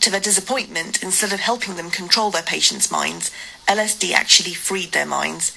To 0.00 0.10
their 0.10 0.20
disappointment, 0.20 1.02
instead 1.02 1.32
of 1.32 1.40
helping 1.40 1.74
them 1.74 1.90
control 1.90 2.30
their 2.30 2.42
patients' 2.42 2.90
minds, 2.90 3.32
LSD 3.66 4.12
actually 4.12 4.54
freed 4.54 4.92
their 4.92 5.06
minds. 5.06 5.50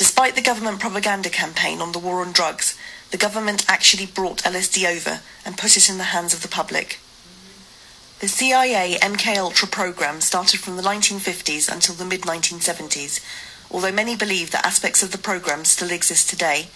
Despite 0.00 0.34
the 0.34 0.40
government 0.40 0.80
propaganda 0.80 1.28
campaign 1.28 1.82
on 1.82 1.92
the 1.92 1.98
war 1.98 2.22
on 2.22 2.32
drugs, 2.32 2.74
the 3.10 3.18
government 3.18 3.66
actually 3.68 4.06
brought 4.06 4.44
LSD 4.44 4.90
over 4.90 5.20
and 5.44 5.58
put 5.58 5.76
it 5.76 5.90
in 5.90 5.98
the 5.98 6.14
hands 6.16 6.32
of 6.32 6.40
the 6.40 6.48
public. 6.48 6.98
The 8.20 8.26
CIA 8.26 8.96
MKUltra 9.02 9.70
program 9.70 10.22
started 10.22 10.60
from 10.60 10.78
the 10.78 10.82
1950s 10.82 11.70
until 11.70 11.94
the 11.94 12.06
mid 12.06 12.22
1970s, 12.22 13.20
although 13.70 13.92
many 13.92 14.16
believe 14.16 14.52
that 14.52 14.64
aspects 14.64 15.02
of 15.02 15.12
the 15.12 15.18
program 15.18 15.66
still 15.66 15.90
exist 15.90 16.30
today. 16.30 16.68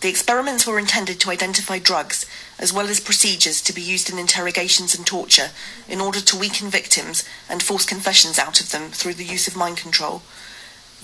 The 0.00 0.08
experiments 0.08 0.66
were 0.66 0.80
intended 0.80 1.20
to 1.20 1.30
identify 1.30 1.78
drugs 1.78 2.26
as 2.58 2.72
well 2.72 2.88
as 2.88 2.98
procedures 2.98 3.62
to 3.62 3.72
be 3.72 3.82
used 3.82 4.10
in 4.10 4.18
interrogations 4.18 4.96
and 4.96 5.06
torture 5.06 5.50
in 5.88 6.00
order 6.00 6.20
to 6.20 6.36
weaken 6.36 6.70
victims 6.70 7.22
and 7.48 7.62
force 7.62 7.86
confessions 7.86 8.36
out 8.36 8.60
of 8.60 8.72
them 8.72 8.90
through 8.90 9.14
the 9.14 9.24
use 9.24 9.46
of 9.46 9.54
mind 9.54 9.76
control. 9.76 10.22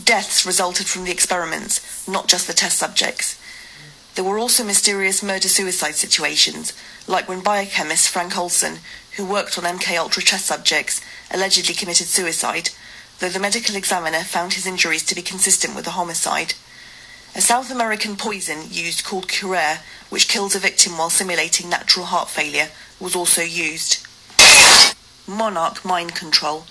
Deaths 0.03 0.45
resulted 0.45 0.87
from 0.87 1.05
the 1.05 1.13
experiments, 1.13 2.07
not 2.09 2.27
just 2.27 2.47
the 2.47 2.53
test 2.53 2.79
subjects. 2.79 3.39
There 4.15 4.25
were 4.25 4.39
also 4.39 4.65
mysterious 4.65 5.23
murder-suicide 5.23 5.95
situations, 5.95 6.73
like 7.07 7.29
when 7.29 7.43
biochemist 7.43 8.09
Frank 8.09 8.37
Olson, 8.37 8.79
who 9.17 9.25
worked 9.25 9.57
on 9.57 9.65
MKUltra 9.65 10.25
test 10.25 10.47
subjects, 10.47 11.01
allegedly 11.31 11.75
committed 11.75 12.07
suicide, 12.07 12.71
though 13.19 13.29
the 13.29 13.39
medical 13.39 13.77
examiner 13.77 14.21
found 14.21 14.55
his 14.55 14.67
injuries 14.67 15.05
to 15.05 15.15
be 15.15 15.23
consistent 15.23 15.77
with 15.77 15.87
a 15.87 15.91
homicide. 15.91 16.55
A 17.37 17.41
South 17.41 17.71
American 17.71 18.17
poison 18.17 18.69
used 18.71 19.05
called 19.05 19.29
Curare, 19.29 19.81
which 20.11 20.29
kills 20.29 20.55
a 20.55 20.61
victim 20.61 20.99
while 20.99 21.11
simulating 21.11 21.69
natural 21.69 22.07
heart 22.07 22.29
failure, 22.29 22.69
was 23.01 23.17
also 23.17 23.43
used. 23.43 24.05
Monarch 25.27 25.85
Mind 25.85 26.15
Control 26.15 26.67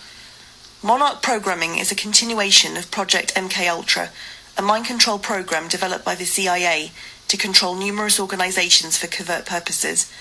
Monarch 0.86 1.22
programming 1.22 1.78
is 1.78 1.94
a 1.94 1.96
continuation 1.96 2.76
of 2.76 2.92
Project 2.92 3.34
MKUltra, 3.36 4.10
a 4.58 4.62
mind 4.62 4.86
control 4.86 5.18
program 5.18 5.70
developed 5.70 6.04
by 6.04 6.14
the 6.14 6.26
CIA 6.26 6.92
to 7.30 7.38
control 7.38 7.74
numerous 7.74 8.20
organizations 8.20 8.98
for 8.98 9.08
covert 9.08 9.46
purposes. 9.46 10.12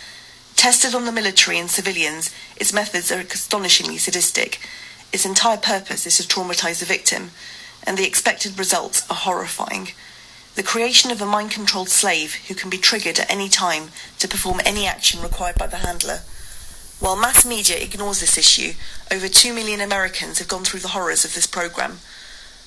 Tested 0.54 0.94
on 0.94 1.04
the 1.04 1.10
military 1.10 1.58
and 1.58 1.68
civilians, 1.68 2.32
its 2.54 2.72
methods 2.72 3.10
are 3.10 3.18
astonishingly 3.18 3.98
sadistic. 3.98 4.60
Its 5.12 5.26
entire 5.26 5.56
purpose 5.56 6.06
is 6.06 6.18
to 6.18 6.28
traumatize 6.28 6.78
the 6.78 6.86
victim, 6.86 7.32
and 7.82 7.98
the 7.98 8.06
expected 8.06 8.56
results 8.56 9.04
are 9.10 9.16
horrifying. 9.16 9.88
The 10.54 10.62
creation 10.62 11.10
of 11.10 11.20
a 11.20 11.26
mind 11.26 11.50
controlled 11.50 11.88
slave 11.88 12.34
who 12.46 12.54
can 12.54 12.70
be 12.70 12.78
triggered 12.78 13.18
at 13.18 13.28
any 13.28 13.48
time 13.48 13.88
to 14.20 14.28
perform 14.28 14.60
any 14.64 14.86
action 14.86 15.22
required 15.22 15.56
by 15.56 15.66
the 15.66 15.78
handler. 15.78 16.20
While 17.02 17.16
mass 17.16 17.44
media 17.44 17.78
ignores 17.78 18.20
this 18.20 18.38
issue, 18.38 18.74
over 19.10 19.26
2 19.26 19.52
million 19.52 19.80
Americans 19.80 20.38
have 20.38 20.46
gone 20.46 20.62
through 20.62 20.78
the 20.78 20.94
horrors 20.94 21.24
of 21.24 21.34
this 21.34 21.48
program. 21.48 21.98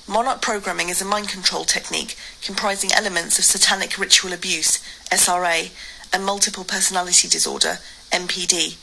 Monarch 0.06 0.42
programming 0.42 0.90
is 0.90 1.00
a 1.00 1.06
mind 1.06 1.30
control 1.30 1.64
technique 1.64 2.18
comprising 2.42 2.90
elements 2.92 3.38
of 3.38 3.46
satanic 3.46 3.96
ritual 3.96 4.34
abuse, 4.34 4.76
SRA, 5.10 5.70
and 6.12 6.22
multiple 6.22 6.64
personality 6.64 7.28
disorder, 7.28 7.78
MPD. 8.12 8.76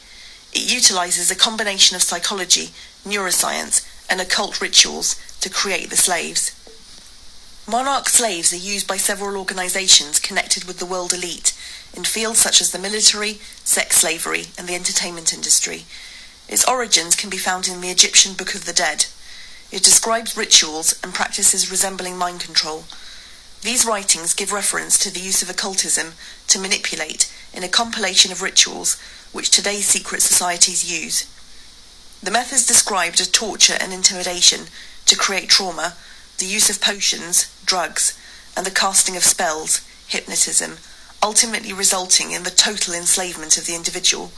It 0.53 0.73
utilizes 0.73 1.29
a 1.29 1.35
combination 1.35 1.95
of 1.95 2.01
psychology, 2.01 2.71
neuroscience, 3.05 3.87
and 4.09 4.19
occult 4.19 4.59
rituals 4.59 5.21
to 5.41 5.51
create 5.51 5.91
the 5.91 5.97
slaves. 5.97 6.49
Monarch 7.69 8.09
slaves 8.09 8.51
are 8.53 8.57
used 8.57 8.87
by 8.87 8.97
several 8.97 9.37
organizations 9.37 10.19
connected 10.19 10.63
with 10.63 10.79
the 10.79 10.87
world 10.87 11.13
elite 11.13 11.53
in 11.95 12.03
fields 12.03 12.39
such 12.39 12.61
as 12.61 12.71
the 12.71 12.79
military, 12.79 13.39
sex 13.63 13.97
slavery, 13.97 14.47
and 14.57 14.67
the 14.67 14.75
entertainment 14.75 15.33
industry. 15.33 15.85
Its 16.47 16.67
origins 16.67 17.15
can 17.15 17.29
be 17.29 17.37
found 17.37 17.67
in 17.67 17.81
the 17.81 17.89
Egyptian 17.89 18.33
Book 18.33 18.55
of 18.55 18.65
the 18.65 18.73
Dead. 18.73 19.05
It 19.71 19.83
describes 19.83 20.37
rituals 20.37 20.99
and 21.03 21.13
practices 21.13 21.71
resembling 21.71 22.17
mind 22.17 22.41
control. 22.41 22.85
These 23.61 23.85
writings 23.85 24.33
give 24.33 24.51
reference 24.51 24.99
to 24.99 25.11
the 25.11 25.21
use 25.21 25.41
of 25.41 25.49
occultism 25.49 26.13
to 26.47 26.59
manipulate 26.59 27.31
in 27.53 27.63
a 27.63 27.69
compilation 27.69 28.31
of 28.31 28.41
rituals 28.41 28.99
which 29.31 29.49
today's 29.49 29.85
secret 29.85 30.21
societies 30.21 30.91
use. 30.91 31.25
The 32.21 32.31
methods 32.31 32.65
described 32.65 33.19
are 33.21 33.25
torture 33.25 33.77
and 33.79 33.93
intimidation 33.93 34.67
to 35.05 35.15
create 35.15 35.49
trauma, 35.49 35.95
the 36.37 36.45
use 36.45 36.69
of 36.69 36.81
potions, 36.81 37.47
drugs, 37.65 38.17
and 38.55 38.65
the 38.65 38.71
casting 38.71 39.15
of 39.15 39.23
spells, 39.23 39.81
hypnotism, 40.07 40.77
ultimately 41.24 41.71
resulting 41.71 42.32
in 42.32 42.43
the 42.43 42.51
total 42.51 42.93
enslavement 42.93 43.57
of 43.57 43.65
the 43.65 43.76
individual. 43.76 44.32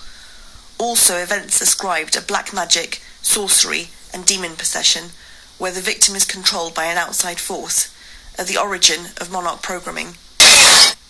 Also, 0.77 1.17
events 1.17 1.59
ascribed 1.59 2.15
are 2.15 2.21
black 2.21 2.53
magic, 2.53 3.01
sorcery, 3.21 3.89
and 4.13 4.25
demon 4.25 4.55
possession, 4.55 5.09
where 5.57 5.71
the 5.71 5.81
victim 5.81 6.15
is 6.15 6.25
controlled 6.25 6.75
by 6.75 6.85
an 6.85 6.97
outside 6.97 7.39
force, 7.39 7.91
are 8.37 8.45
the 8.45 8.57
origin 8.57 9.07
of 9.19 9.31
monarch 9.31 9.61
programming. 9.63 10.15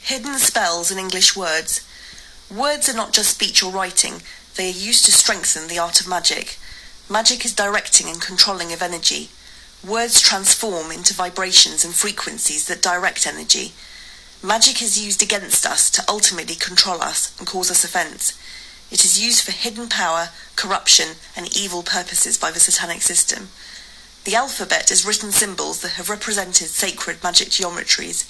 Hidden 0.01 0.37
spells 0.39 0.91
in 0.91 0.97
English 0.97 1.35
words. 1.35 1.85
Words 2.49 2.87
are 2.87 2.95
not 2.95 3.11
just 3.11 3.31
speech 3.31 3.61
or 3.61 3.71
writing, 3.71 4.21
they 4.55 4.69
are 4.69 4.73
used 4.87 5.03
to 5.05 5.11
strengthen 5.11 5.67
the 5.67 5.79
art 5.79 5.99
of 5.99 6.07
magic. 6.07 6.57
Magic 7.09 7.43
is 7.43 7.53
directing 7.53 8.07
and 8.07 8.21
controlling 8.21 8.71
of 8.71 8.81
energy. 8.81 9.29
Words 9.85 10.21
transform 10.21 10.91
into 10.91 11.13
vibrations 11.13 11.83
and 11.83 11.93
frequencies 11.93 12.67
that 12.67 12.81
direct 12.81 13.27
energy. 13.27 13.73
Magic 14.45 14.79
is 14.79 15.03
used 15.03 15.23
against 15.23 15.65
us 15.65 15.89
to 15.89 16.03
ultimately 16.07 16.53
control 16.53 17.01
us 17.01 17.35
and 17.39 17.47
cause 17.47 17.71
us 17.71 17.83
offense. 17.83 18.37
It 18.91 19.03
is 19.03 19.19
used 19.19 19.43
for 19.43 19.51
hidden 19.51 19.89
power, 19.89 20.29
corruption, 20.55 21.15
and 21.35 21.57
evil 21.57 21.81
purposes 21.81 22.37
by 22.37 22.51
the 22.51 22.59
satanic 22.59 23.01
system. 23.01 23.49
The 24.23 24.35
alphabet 24.35 24.91
is 24.91 25.03
written 25.03 25.31
symbols 25.31 25.81
that 25.81 25.93
have 25.93 26.11
represented 26.11 26.67
sacred 26.67 27.23
magic 27.23 27.47
geometries. 27.47 28.29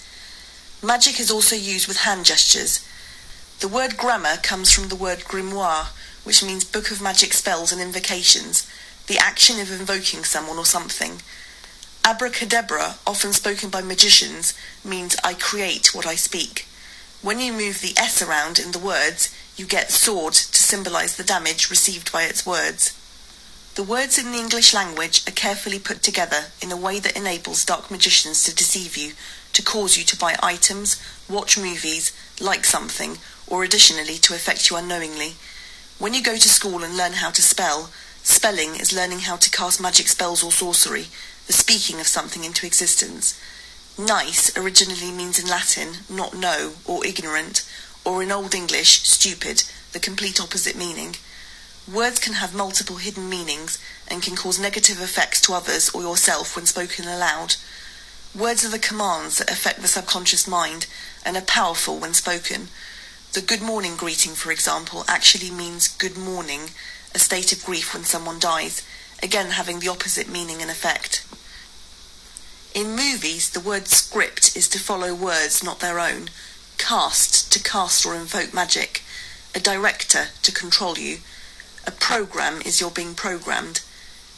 Magic 0.81 1.19
is 1.19 1.29
also 1.29 1.57
used 1.57 1.85
with 1.85 1.97
hand 1.97 2.23
gestures. 2.23 2.79
The 3.59 3.67
word 3.67 3.97
grammar 3.97 4.37
comes 4.41 4.71
from 4.71 4.87
the 4.87 4.95
word 4.95 5.19
grimoire, 5.27 5.87
which 6.23 6.41
means 6.41 6.63
book 6.63 6.91
of 6.91 7.01
magic 7.01 7.33
spells 7.33 7.73
and 7.73 7.81
invocations, 7.81 8.65
the 9.07 9.17
action 9.17 9.59
of 9.59 9.69
invoking 9.69 10.23
someone 10.23 10.57
or 10.57 10.65
something. 10.65 11.19
Abracadabra, 12.07 12.97
often 13.07 13.33
spoken 13.33 13.71
by 13.71 13.81
magicians, 13.81 14.53
means 14.83 15.15
I 15.23 15.33
create 15.33 15.95
what 15.95 16.05
I 16.05 16.13
speak. 16.13 16.67
When 17.23 17.39
you 17.39 17.51
move 17.51 17.81
the 17.81 17.97
S 17.97 18.21
around 18.21 18.59
in 18.59 18.73
the 18.73 18.79
words, 18.79 19.35
you 19.57 19.65
get 19.65 19.89
sword 19.89 20.33
to 20.33 20.61
symbolize 20.61 21.17
the 21.17 21.23
damage 21.23 21.71
received 21.71 22.11
by 22.11 22.25
its 22.25 22.45
words. 22.45 22.93
The 23.73 23.81
words 23.81 24.19
in 24.19 24.31
the 24.31 24.37
English 24.37 24.71
language 24.71 25.27
are 25.27 25.31
carefully 25.31 25.79
put 25.79 26.03
together 26.03 26.51
in 26.61 26.71
a 26.71 26.77
way 26.77 26.99
that 26.99 27.17
enables 27.17 27.65
dark 27.65 27.89
magicians 27.89 28.43
to 28.43 28.53
deceive 28.53 28.95
you, 28.95 29.13
to 29.53 29.63
cause 29.63 29.97
you 29.97 30.03
to 30.03 30.15
buy 30.15 30.35
items, 30.43 31.01
watch 31.27 31.57
movies, 31.57 32.13
like 32.39 32.65
something, 32.65 33.17
or 33.47 33.63
additionally 33.63 34.19
to 34.19 34.35
affect 34.35 34.69
you 34.69 34.77
unknowingly. 34.77 35.33
When 35.97 36.13
you 36.13 36.21
go 36.21 36.37
to 36.37 36.49
school 36.49 36.83
and 36.83 36.95
learn 36.95 37.13
how 37.13 37.31
to 37.31 37.41
spell, 37.41 37.89
spelling 38.21 38.75
is 38.75 38.93
learning 38.93 39.21
how 39.21 39.37
to 39.37 39.49
cast 39.49 39.81
magic 39.81 40.07
spells 40.07 40.43
or 40.43 40.51
sorcery, 40.51 41.07
the 41.47 41.53
speaking 41.53 41.99
of 41.99 42.07
something 42.07 42.43
into 42.43 42.65
existence. 42.65 43.39
Nice 43.97 44.55
originally 44.57 45.11
means 45.11 45.39
in 45.39 45.47
Latin 45.47 45.99
not 46.09 46.35
know 46.35 46.73
or 46.85 47.05
ignorant, 47.05 47.67
or 48.03 48.21
in 48.21 48.31
Old 48.31 48.53
English 48.53 49.03
stupid, 49.03 49.63
the 49.93 49.99
complete 49.99 50.41
opposite 50.41 50.75
meaning. 50.75 51.15
Words 51.91 52.19
can 52.19 52.33
have 52.33 52.55
multiple 52.55 52.97
hidden 52.97 53.29
meanings 53.29 53.77
and 54.07 54.23
can 54.23 54.35
cause 54.35 54.59
negative 54.59 54.99
effects 55.01 55.39
to 55.41 55.53
others 55.53 55.89
or 55.89 56.01
yourself 56.01 56.55
when 56.55 56.65
spoken 56.65 57.07
aloud. 57.07 57.55
Words 58.37 58.65
are 58.65 58.69
the 58.69 58.79
commands 58.79 59.37
that 59.37 59.51
affect 59.51 59.81
the 59.81 59.87
subconscious 59.87 60.47
mind 60.47 60.87
and 61.23 61.37
are 61.37 61.41
powerful 61.41 61.97
when 61.97 62.13
spoken. 62.13 62.67
The 63.33 63.41
good 63.41 63.61
morning 63.61 63.95
greeting, 63.95 64.33
for 64.33 64.51
example, 64.51 65.05
actually 65.07 65.51
means 65.51 65.87
good 65.87 66.17
morning, 66.17 66.71
a 67.13 67.19
state 67.19 67.53
of 67.53 67.63
grief 67.63 67.93
when 67.93 68.03
someone 68.03 68.39
dies, 68.39 68.81
again 69.25 69.51
having 69.51 69.79
the 69.79 69.89
opposite 69.89 70.29
meaning 70.29 70.61
and 70.61 70.69
effect. 70.69 71.25
In 72.75 72.95
movies, 72.95 73.49
the 73.49 73.59
word 73.59 73.87
script 73.87 74.55
is 74.55 74.69
to 74.69 74.79
follow 74.79 75.15
words 75.15 75.63
not 75.63 75.79
their 75.79 75.99
own, 75.99 76.29
cast 76.77 77.51
to 77.51 77.63
cast 77.63 78.05
or 78.05 78.13
invoke 78.13 78.53
magic, 78.53 79.01
a 79.55 79.59
director 79.59 80.27
to 80.43 80.51
control 80.51 80.97
you, 80.97 81.17
a 81.87 81.91
program 81.91 82.61
is 82.61 82.79
your 82.79 82.91
being 82.91 83.15
programmed, 83.15 83.81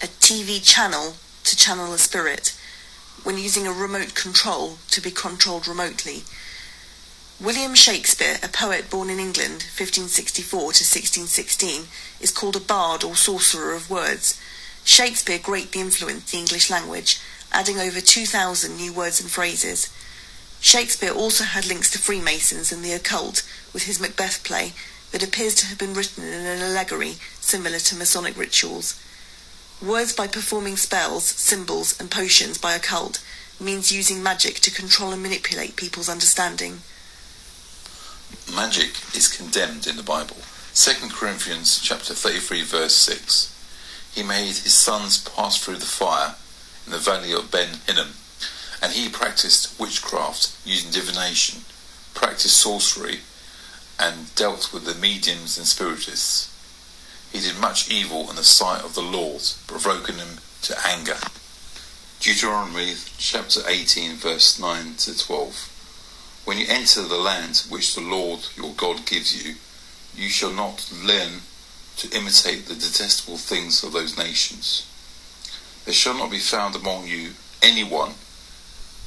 a 0.02 0.08
TV 0.08 0.64
channel 0.64 1.16
to 1.44 1.58
channel 1.58 1.94
a 1.94 1.98
spirit, 1.98 2.58
when 3.24 3.38
using 3.38 3.68
a 3.68 3.74
remote 3.74 4.16
control 4.16 4.78
to 4.92 5.02
be 5.02 5.12
controlled 5.12 5.68
remotely. 5.68 6.24
William 7.42 7.76
Shakespeare, 7.76 8.38
a 8.42 8.48
poet 8.48 8.90
born 8.90 9.10
in 9.10 9.20
England 9.20 9.68
1564 9.68 10.60
to 10.60 10.66
1616, 10.66 11.88
is 12.22 12.32
called 12.32 12.56
a 12.56 12.62
bard 12.62 13.04
or 13.04 13.16
sorcerer 13.16 13.74
of 13.74 13.90
words. 13.90 14.40
Shakespeare 14.88 15.38
greatly 15.38 15.82
influenced 15.82 16.32
the 16.32 16.38
English 16.38 16.70
language 16.70 17.20
adding 17.52 17.78
over 17.78 18.00
2,000 18.00 18.78
new 18.78 18.94
words 18.94 19.20
and 19.20 19.30
phrases. 19.30 19.94
Shakespeare 20.62 21.12
also 21.12 21.44
had 21.44 21.68
links 21.68 21.92
to 21.92 22.00
Freemasons 22.00 22.72
and 22.72 22.84
the 22.84 22.94
occult 22.94 23.44
with 23.74 23.84
his 23.84 24.00
Macbeth 24.00 24.44
play, 24.46 24.74
that 25.12 25.24
appears 25.24 25.56
to 25.56 25.66
have 25.68 25.78
been 25.78 25.94
written 25.94 26.24
in 26.24 26.46
an 26.46 26.62
allegory 26.62 27.16
similar 27.40 27.80
to 27.80 27.96
Masonic 27.96 28.38
rituals. 28.38 29.00
Words 29.82 30.14
by 30.14 30.28
performing 30.28 30.78
spells, 30.78 31.26
symbols, 31.26 32.00
and 32.00 32.10
potions 32.10 32.58
by 32.58 32.74
a 32.74 32.80
cult 32.80 33.24
means 33.60 33.92
using 33.92 34.24
magic 34.24 34.56
to 34.62 34.72
control 34.72 35.12
and 35.12 35.22
manipulate 35.22 35.76
people's 35.76 36.10
understanding. 36.10 36.80
Magic 38.56 38.92
is 39.14 39.28
condemned 39.28 39.86
in 39.86 39.98
the 39.98 40.04
Bible. 40.04 40.38
2 40.76 41.10
Corinthians 41.10 41.80
chapter 41.80 42.14
33 42.14 42.64
verse 42.64 42.96
6. 42.96 43.57
He 44.18 44.24
made 44.24 44.48
his 44.48 44.74
sons 44.74 45.20
pass 45.20 45.64
through 45.64 45.76
the 45.76 45.86
fire 45.86 46.34
in 46.88 46.92
the 46.92 46.98
valley 46.98 47.34
of 47.34 47.52
Ben 47.52 47.82
Hinnom, 47.86 48.16
and 48.82 48.94
he 48.94 49.10
practiced 49.10 49.80
witchcraft 49.80 50.58
using 50.66 50.90
divination, 50.90 51.66
practiced 52.16 52.58
sorcery, 52.58 53.20
and 54.00 54.34
dealt 54.34 54.74
with 54.74 54.86
the 54.86 54.96
mediums 54.96 55.60
and 55.60 55.68
spiritists. 55.68 56.50
He 57.32 57.42
did 57.42 57.60
much 57.60 57.92
evil 57.92 58.28
in 58.32 58.38
the 58.38 58.44
sight 58.44 58.84
of 58.84 58.96
the 58.96 59.04
Lord, 59.04 59.44
provoking 59.68 60.16
him 60.16 60.40
to 60.64 60.76
anger. 60.84 61.20
Deuteronomy 62.20 62.96
chapter 63.20 63.62
18 63.68 64.16
verse 64.16 64.58
9 64.58 64.96
to 64.96 65.16
12. 65.16 66.42
When 66.44 66.58
you 66.58 66.66
enter 66.68 67.04
the 67.04 67.20
land 67.20 67.66
which 67.70 67.94
the 67.94 68.02
Lord 68.02 68.48
your 68.56 68.74
God 68.74 69.06
gives 69.06 69.46
you, 69.46 69.58
you 70.16 70.30
shall 70.30 70.54
not 70.54 70.92
learn 70.92 71.42
to 71.98 72.16
imitate 72.16 72.68
the 72.68 72.76
detestable 72.76 73.38
things 73.38 73.84
of 73.84 73.94
those 73.94 74.18
nations. 74.18 74.86
There 75.86 75.94
shall 75.94 76.18
not 76.18 76.32
be 76.32 76.40
found 76.40 76.76
among 76.76 77.08
you 77.08 77.32
anyone 77.62 78.12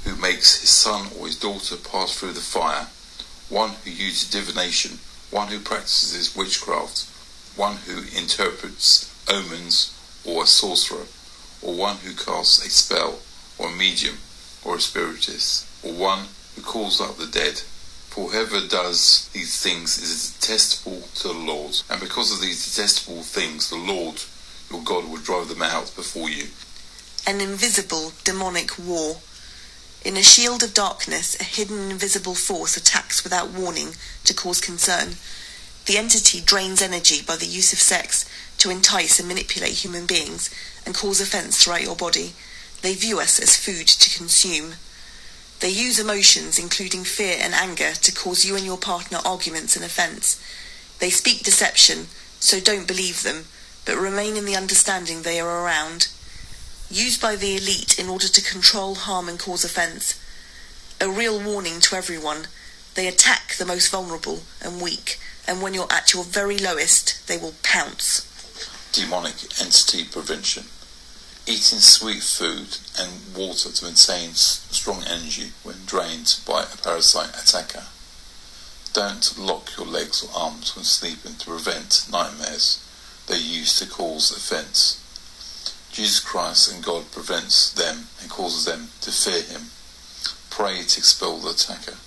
who 0.04 0.16
makes 0.16 0.60
his 0.60 0.70
son 0.70 1.08
or 1.18 1.26
his 1.26 1.38
daughter 1.38 1.76
pass 1.76 2.14
through 2.14 2.32
the 2.32 2.40
fire, 2.40 2.88
one 3.48 3.70
who 3.84 3.90
uses 3.90 4.30
divination, 4.30 4.98
one 5.30 5.48
who 5.48 5.60
practices 5.60 6.34
witchcraft, 6.34 7.06
one 7.56 7.76
who 7.86 8.04
interprets 8.16 9.12
omens 9.28 9.96
or 10.24 10.44
a 10.44 10.46
sorcerer, 10.46 11.06
or 11.62 11.74
one 11.74 11.96
who 11.98 12.14
casts 12.14 12.64
a 12.64 12.70
spell, 12.70 13.18
or 13.58 13.68
a 13.68 13.76
medium, 13.76 14.18
or 14.64 14.76
a 14.76 14.80
spiritist, 14.80 15.66
or 15.84 15.92
one 15.92 16.26
who 16.56 16.62
calls 16.62 17.00
up 17.00 17.16
the 17.16 17.26
dead. 17.26 17.62
For 18.10 18.30
whoever 18.30 18.66
does 18.66 19.30
these 19.32 19.62
things 19.62 19.96
is 19.96 20.32
detestable 20.32 21.08
to 21.14 21.28
the 21.28 21.34
Lord, 21.34 21.80
and 21.88 22.00
because 22.00 22.32
of 22.32 22.40
these 22.40 22.64
detestable 22.64 23.22
things, 23.22 23.70
the 23.70 23.76
Lord 23.76 24.22
your 24.68 24.82
God 24.82 25.08
will 25.08 25.18
drive 25.18 25.48
them 25.48 25.62
out 25.62 25.94
before 25.94 26.28
you. 26.28 26.48
An 27.26 27.40
invisible 27.40 28.12
demonic 28.24 28.76
war. 28.78 29.18
In 30.04 30.16
a 30.16 30.22
shield 30.22 30.64
of 30.64 30.74
darkness, 30.74 31.38
a 31.38 31.44
hidden 31.44 31.92
invisible 31.92 32.34
force 32.34 32.76
attacks 32.76 33.22
without 33.22 33.50
warning 33.50 33.94
to 34.24 34.34
cause 34.34 34.60
concern. 34.60 35.16
The 35.86 35.96
entity 35.96 36.40
drains 36.40 36.82
energy 36.82 37.22
by 37.22 37.36
the 37.36 37.46
use 37.46 37.72
of 37.72 37.78
sex 37.78 38.24
to 38.58 38.70
entice 38.70 39.18
and 39.18 39.28
manipulate 39.28 39.84
human 39.84 40.06
beings 40.06 40.50
and 40.84 40.94
cause 40.94 41.20
offense 41.20 41.62
throughout 41.62 41.82
your 41.82 41.96
body. 41.96 42.32
They 42.82 42.94
view 42.94 43.20
us 43.20 43.38
as 43.38 43.56
food 43.56 43.86
to 43.86 44.18
consume. 44.18 44.74
They 45.60 45.68
use 45.68 45.98
emotions, 45.98 46.58
including 46.58 47.04
fear 47.04 47.36
and 47.38 47.52
anger, 47.52 47.92
to 47.92 48.12
cause 48.12 48.46
you 48.46 48.56
and 48.56 48.64
your 48.64 48.78
partner 48.78 49.18
arguments 49.24 49.76
and 49.76 49.84
offence. 49.84 50.42
They 51.00 51.10
speak 51.10 51.42
deception, 51.42 52.06
so 52.40 52.60
don't 52.60 52.88
believe 52.88 53.22
them, 53.22 53.44
but 53.84 53.96
remain 53.96 54.36
in 54.36 54.46
the 54.46 54.56
understanding 54.56 55.22
they 55.22 55.38
are 55.38 55.64
around. 55.64 56.08
Used 56.90 57.20
by 57.20 57.36
the 57.36 57.56
elite 57.56 57.98
in 57.98 58.08
order 58.08 58.26
to 58.26 58.42
control, 58.42 58.94
harm, 58.94 59.28
and 59.28 59.38
cause 59.38 59.62
offence. 59.64 60.18
A 60.98 61.10
real 61.10 61.38
warning 61.38 61.80
to 61.80 61.96
everyone. 61.96 62.46
They 62.94 63.06
attack 63.06 63.54
the 63.54 63.66
most 63.66 63.90
vulnerable 63.90 64.40
and 64.62 64.80
weak, 64.80 65.18
and 65.46 65.60
when 65.60 65.74
you're 65.74 65.92
at 65.92 66.14
your 66.14 66.24
very 66.24 66.58
lowest, 66.58 67.28
they 67.28 67.36
will 67.36 67.54
pounce. 67.62 68.26
Demonic 68.92 69.60
entity 69.60 70.04
prevention. 70.04 70.64
Eating 71.50 71.80
sweet 71.80 72.22
food 72.22 72.78
and 72.96 73.34
water 73.36 73.72
to 73.72 73.84
maintain 73.84 74.34
strong 74.34 75.02
energy 75.02 75.50
when 75.64 75.84
drained 75.84 76.38
by 76.46 76.62
a 76.62 76.76
parasite 76.76 77.30
attacker. 77.30 77.86
Don't 78.92 79.36
lock 79.36 79.76
your 79.76 79.88
legs 79.88 80.22
or 80.22 80.30
arms 80.32 80.76
when 80.76 80.84
sleeping 80.84 81.34
to 81.34 81.46
prevent 81.46 82.06
nightmares 82.08 82.78
they 83.26 83.38
use 83.38 83.80
to 83.80 83.88
cause 83.88 84.30
offence. 84.30 85.02
Jesus 85.90 86.20
Christ 86.20 86.72
and 86.72 86.84
God 86.84 87.10
prevents 87.10 87.72
them 87.72 88.06
and 88.20 88.30
causes 88.30 88.64
them 88.64 88.90
to 89.00 89.10
fear 89.10 89.42
him. 89.42 89.70
Pray 90.50 90.84
to 90.84 90.98
expel 90.98 91.38
the 91.38 91.50
attacker. 91.50 91.98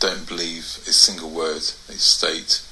Don't 0.00 0.26
believe 0.26 0.78
a 0.88 0.92
single 0.92 1.28
word 1.28 1.64
they 1.86 1.96
state. 1.96 2.62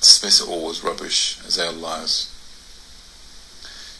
Dismiss 0.00 0.40
it 0.40 0.48
all 0.48 0.70
as 0.70 0.84
rubbish, 0.84 1.40
as 1.44 1.56
they 1.56 1.66
are 1.66 1.72
liars. 1.72 2.30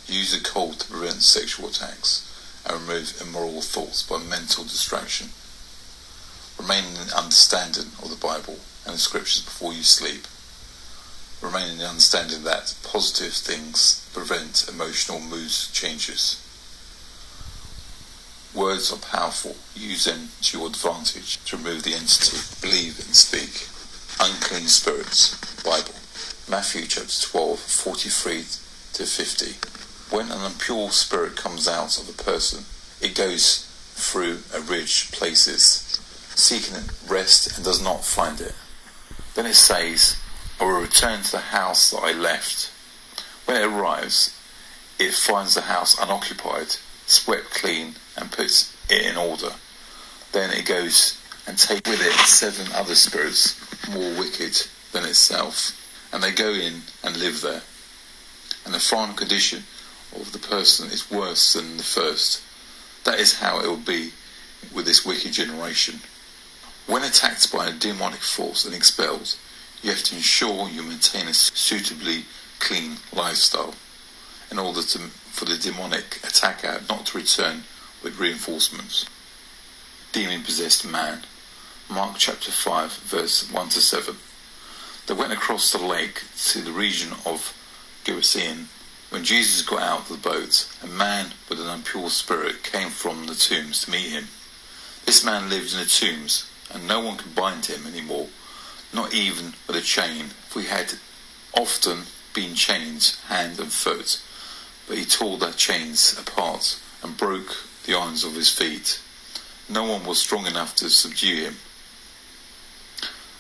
Use 0.09 0.33
a 0.35 0.41
cult 0.41 0.81
to 0.81 0.91
prevent 0.91 1.23
sexual 1.23 1.69
attacks 1.69 2.23
and 2.65 2.81
remove 2.81 3.21
immoral 3.21 3.61
thoughts 3.61 4.03
by 4.03 4.19
mental 4.19 4.65
distraction. 4.65 5.31
Remain 6.59 6.85
in 6.85 7.09
the 7.09 7.17
understanding 7.17 7.93
of 8.03 8.11
the 8.11 8.17
Bible 8.17 8.59
and 8.85 8.95
the 8.95 8.99
scriptures 8.99 9.43
before 9.43 9.73
you 9.73 9.83
sleep. 9.83 10.27
Remain 11.43 11.73
in 11.73 11.79
the 11.79 11.89
understanding 11.89 12.45
that 12.45 12.75
positive 12.83 13.35
things 13.35 14.09
prevent 14.15 14.69
emotional 14.69 15.21
mood 15.21 15.51
changes. 15.73 16.43
Words 18.55 18.91
are 18.91 18.99
powerful. 18.99 19.57
Use 19.75 20.07
them 20.07 20.31
to 20.41 20.59
your 20.59 20.69
advantage 20.69 21.45
to 21.45 21.57
remove 21.59 21.83
the 21.83 21.95
entity. 21.95 22.39
Believe 22.63 22.99
and 23.05 23.15
speak. 23.15 23.69
Unclean 24.19 24.67
spirits. 24.67 25.37
Bible. 25.63 25.95
Matthew 26.49 26.87
chapter 26.87 27.27
12, 27.27 27.59
43 27.59 28.45
to 28.95 29.05
50. 29.05 29.86
When 30.11 30.31
an 30.31 30.45
impure 30.45 30.91
spirit 30.91 31.37
comes 31.37 31.67
out 31.67 31.99
of 31.99 32.09
a 32.09 32.23
person, 32.23 32.65
it 33.01 33.17
goes 33.17 33.67
through 33.95 34.39
arid 34.55 34.89
places, 35.11 35.99
seeking 36.35 36.77
rest 37.09 37.57
and 37.57 37.65
does 37.65 37.83
not 37.83 38.05
find 38.05 38.41
it. 38.41 38.55
Then 39.35 39.47
it 39.47 39.55
says, 39.55 40.17
I 40.61 40.65
will 40.65 40.81
return 40.81 41.23
to 41.23 41.33
the 41.33 41.39
house 41.39 41.91
that 41.91 41.99
I 41.99 42.13
left. 42.13 42.71
When 43.47 43.61
it 43.61 43.67
arrives, 43.67 44.35
it 44.99 45.13
finds 45.13 45.55
the 45.55 45.63
house 45.63 45.99
unoccupied, 46.01 46.77
swept 47.07 47.51
clean, 47.51 47.97
and 48.17 48.31
puts 48.31 48.75
it 48.89 49.05
in 49.05 49.17
order. 49.17 49.53
Then 50.33 50.51
it 50.51 50.67
goes 50.67 51.19
and 51.47 51.59
takes 51.59 51.89
with 51.89 52.01
it 52.01 52.13
seven 52.27 52.73
other 52.73 52.95
spirits 52.95 53.57
more 53.89 54.19
wicked 54.19 54.67
than 54.93 55.05
itself, 55.05 55.73
and 56.13 56.23
they 56.23 56.33
go 56.33 56.51
in 56.51 56.83
and 57.03 57.17
live 57.17 57.41
there. 57.41 57.63
And 58.65 58.75
the 58.75 58.81
final 58.81 59.15
condition 59.15 59.65
of 60.15 60.33
the 60.33 60.39
person 60.39 60.91
is 60.91 61.11
worse 61.11 61.53
than 61.55 61.77
the 61.77 61.83
first. 61.83 62.43
That 63.05 63.21
is 63.21 63.39
how 63.39 63.61
it 63.61 63.67
will 63.67 63.77
be 63.77 64.13
with 64.75 64.87
this 64.87 65.05
wicked 65.05 65.33
generation. 65.33 66.01
When 66.87 67.03
attacked 67.03 67.53
by 67.53 67.69
a 67.69 67.73
demonic 67.73 68.21
force 68.21 68.65
and 68.65 68.75
expelled, 68.75 69.37
you 69.83 69.91
have 69.91 70.03
to 70.05 70.17
ensure 70.17 70.69
you 70.69 70.83
maintain 70.83 71.29
a 71.29 71.35
suitably 71.35 72.25
clean 72.59 72.97
lifestyle 73.13 73.75
in 74.51 74.59
order 74.59 74.83
to, 74.83 74.99
for 74.99 75.45
the 75.45 75.57
demonic 75.57 76.21
attacker 76.25 76.83
not 76.89 77.07
to 77.07 77.19
return 77.19 77.65
with 78.03 78.19
reinforcements. 78.19 79.07
Demon 80.13 80.43
possessed 80.43 80.87
man. 80.87 81.23
Mark 81.91 82.17
chapter 82.19 82.51
5, 82.51 82.93
verse 82.93 83.51
1 83.51 83.69
to 83.71 83.81
7. 83.81 84.17
They 85.07 85.15
went 85.15 85.33
across 85.33 85.71
the 85.71 85.79
lake 85.79 86.23
to 86.49 86.61
the 86.61 86.73
region 86.73 87.13
of 87.25 87.55
Gerasene. 88.05 88.67
When 89.11 89.25
Jesus 89.25 89.63
got 89.63 89.83
out 89.83 90.01
of 90.01 90.09
the 90.09 90.29
boat, 90.29 90.69
a 90.83 90.87
man 90.87 91.33
with 91.49 91.61
an 91.61 91.69
impure 91.69 92.11
spirit 92.11 92.65
came 92.65 92.91
from 92.91 93.27
the 93.27 93.37
tombs 93.37 93.85
to 93.85 93.91
meet 93.91 94.11
him. 94.11 94.29
This 95.05 95.25
man 95.25 95.49
lived 95.49 95.73
in 95.73 95.79
the 95.79 95.87
tombs, 95.87 96.51
and 96.73 96.89
no 96.89 97.01
one 97.01 97.17
could 97.17 97.35
bind 97.35 97.67
him 97.67 97.87
any 97.87 98.01
more, 98.01 98.27
not 98.93 99.15
even 99.15 99.55
with 99.67 99.77
a 99.77 99.81
chain, 99.81 100.31
for 100.49 100.61
he 100.61 100.67
had 100.67 100.95
often 101.55 102.07
been 102.35 102.57
chained 102.57 103.17
hand 103.29 103.61
and 103.61 103.73
foot. 103.73 104.21
But 104.89 104.99
he 104.99 105.05
tore 105.05 105.39
the 105.39 105.53
chains 105.53 106.19
apart 106.19 106.81
and 107.03 107.17
broke 107.17 107.65
the 107.85 107.95
irons 107.95 108.25
of 108.25 108.35
his 108.35 108.51
feet. 108.51 109.01
No 109.69 109.85
one 109.85 110.05
was 110.05 110.19
strong 110.19 110.47
enough 110.47 110.75
to 110.77 110.91
subdue 110.91 111.45
him. 111.45 111.57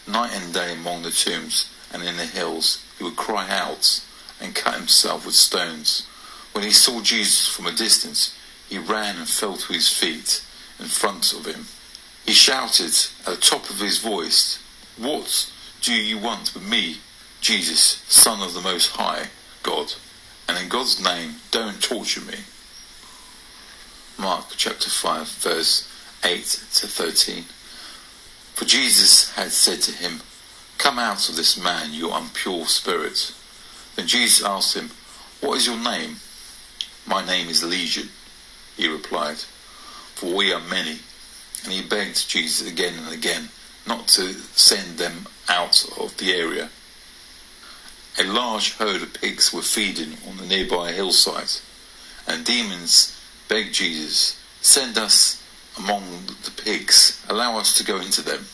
Night 0.06 0.30
and 0.32 0.54
day 0.54 0.72
among 0.72 1.02
the 1.02 1.10
tombs 1.10 1.68
and 1.92 2.04
in 2.04 2.16
the 2.16 2.26
hills, 2.26 2.84
he 2.98 3.04
would 3.04 3.16
cry 3.16 3.50
out 3.50 4.00
and 4.40 4.54
cut 4.54 4.74
himself 4.74 5.26
with 5.26 5.34
stones. 5.34 6.06
When 6.52 6.64
he 6.64 6.72
saw 6.72 7.00
Jesus 7.00 7.48
from 7.48 7.66
a 7.66 7.72
distance, 7.72 8.36
he 8.68 8.78
ran 8.78 9.16
and 9.16 9.28
fell 9.28 9.56
to 9.56 9.72
his 9.72 9.88
feet 9.88 10.42
in 10.78 10.86
front 10.86 11.32
of 11.32 11.46
him. 11.46 11.66
He 12.24 12.32
shouted 12.32 12.92
at 13.26 13.34
the 13.34 13.36
top 13.36 13.70
of 13.70 13.80
his 13.80 13.98
voice, 13.98 14.58
What 14.96 15.50
do 15.80 15.94
you 15.94 16.18
want 16.18 16.54
with 16.54 16.68
me, 16.68 16.98
Jesus, 17.40 18.02
Son 18.08 18.42
of 18.42 18.54
the 18.54 18.60
Most 18.60 18.92
High 18.92 19.28
God? 19.62 19.92
And 20.48 20.58
in 20.58 20.68
God's 20.68 21.02
name, 21.02 21.36
don't 21.50 21.82
torture 21.82 22.20
me. 22.20 22.38
Mark 24.18 24.46
chapter 24.56 24.88
5, 24.88 25.28
verse 25.28 25.88
8 26.24 26.42
to 26.74 26.86
13. 26.86 27.44
For 28.54 28.64
Jesus 28.64 29.32
had 29.32 29.52
said 29.52 29.82
to 29.82 29.92
him, 29.92 30.22
Come 30.78 30.98
out 30.98 31.28
of 31.28 31.36
this 31.36 31.62
man, 31.62 31.92
you 31.92 32.14
impure 32.16 32.66
spirit. 32.66 33.34
Then 33.96 34.06
Jesus 34.06 34.44
asked 34.44 34.76
him, 34.76 34.90
What 35.40 35.56
is 35.56 35.66
your 35.66 35.78
name? 35.78 36.16
My 37.06 37.24
name 37.24 37.48
is 37.48 37.64
Legion, 37.64 38.10
he 38.76 38.88
replied, 38.88 39.38
for 40.14 40.34
we 40.34 40.52
are 40.52 40.60
many. 40.60 40.98
And 41.64 41.72
he 41.72 41.82
begged 41.82 42.28
Jesus 42.28 42.68
again 42.68 42.94
and 42.98 43.12
again 43.12 43.48
not 43.86 44.08
to 44.08 44.34
send 44.54 44.98
them 44.98 45.26
out 45.48 45.84
of 45.98 46.16
the 46.18 46.32
area. 46.32 46.68
A 48.18 48.24
large 48.24 48.74
herd 48.76 49.02
of 49.02 49.14
pigs 49.14 49.52
were 49.52 49.62
feeding 49.62 50.18
on 50.28 50.36
the 50.36 50.46
nearby 50.46 50.92
hillside, 50.92 51.60
and 52.26 52.44
demons 52.44 53.18
begged 53.48 53.74
Jesus, 53.74 54.38
Send 54.60 54.98
us 54.98 55.42
among 55.78 56.26
the 56.44 56.50
pigs, 56.50 57.24
allow 57.28 57.58
us 57.58 57.76
to 57.78 57.84
go 57.84 57.98
into 57.98 58.22
them. 58.22 58.46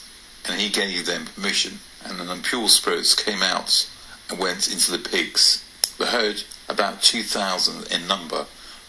And 0.48 0.60
he 0.60 0.68
gave 0.68 1.06
them 1.06 1.26
permission, 1.26 1.78
and 2.04 2.18
the 2.18 2.30
impure 2.30 2.68
spirits 2.68 3.14
came 3.14 3.42
out 3.42 3.88
and 4.30 4.38
went 4.38 4.70
into 4.72 4.90
the 4.90 4.98
pigs. 4.98 5.64
The 5.98 6.06
herd, 6.06 6.44
about 6.68 7.02
2,000 7.02 7.92
in 7.92 8.06
number, 8.06 8.46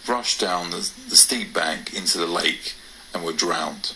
rushed 0.08 0.40
down 0.40 0.72
the, 0.72 0.90
the 1.10 1.16
steep 1.16 1.54
bank 1.54 1.94
into 1.94 2.18
the 2.18 2.28
lake 2.28 2.76
and 3.14 3.24
were 3.24 3.34
drowned. 3.34 3.94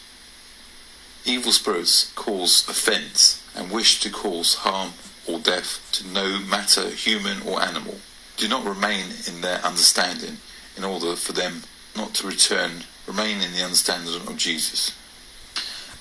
Evil 1.26 1.52
spirits 1.52 2.12
cause 2.16 2.68
offence 2.70 3.44
and 3.56 3.72
wish 3.72 4.00
to 4.00 4.10
cause 4.10 4.56
harm 4.56 4.94
or 5.28 5.40
death 5.40 5.88
to 5.92 6.08
no 6.08 6.40
matter 6.40 6.90
human 6.90 7.42
or 7.42 7.62
animal. 7.62 7.96
Do 8.38 8.48
not 8.48 8.66
remain 8.66 9.08
in 9.28 9.42
their 9.42 9.60
understanding 9.66 10.38
in 10.78 10.84
order 10.84 11.16
for 11.16 11.34
them 11.34 11.64
not 11.96 12.14
to 12.16 12.28
return. 12.28 12.84
Remain 13.08 13.42
in 13.42 13.52
the 13.52 13.64
understanding 13.64 14.28
of 14.28 14.38
Jesus. 14.38 14.92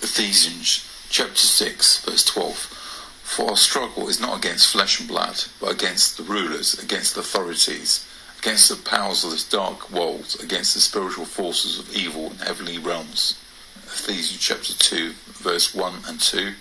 Ephesians 0.03 0.87
chapter 1.09 1.37
6 1.37 2.05
verse 2.05 2.25
12. 2.25 2.86
For 3.27 3.51
our 3.51 3.57
struggle 3.57 4.09
is 4.09 4.19
not 4.19 4.39
against 4.39 4.73
flesh 4.73 4.99
and 4.99 5.09
blood, 5.09 5.45
but 5.61 5.73
against 5.73 6.17
the 6.17 6.23
rulers, 6.23 6.79
against 6.83 7.15
the 7.15 7.21
authorities, 7.21 8.07
against 8.39 8.69
the 8.71 8.77
powers 8.77 9.25
of 9.25 9.33
this 9.33 9.47
dark 9.47 9.91
world, 9.91 10.37
against 10.43 10.73
the 10.73 10.81
spiritual 10.81 11.27
forces 11.27 11.79
of 11.79 11.95
evil 11.95 12.31
in 12.31 12.39
heavenly 12.39 12.79
realms. 12.79 13.35
Ephesians 13.85 14.41
chapter 14.41 14.73
2, 14.73 15.13
verse 15.43 15.75
1 15.75 16.05
and 16.07 16.19
2. 16.19 16.55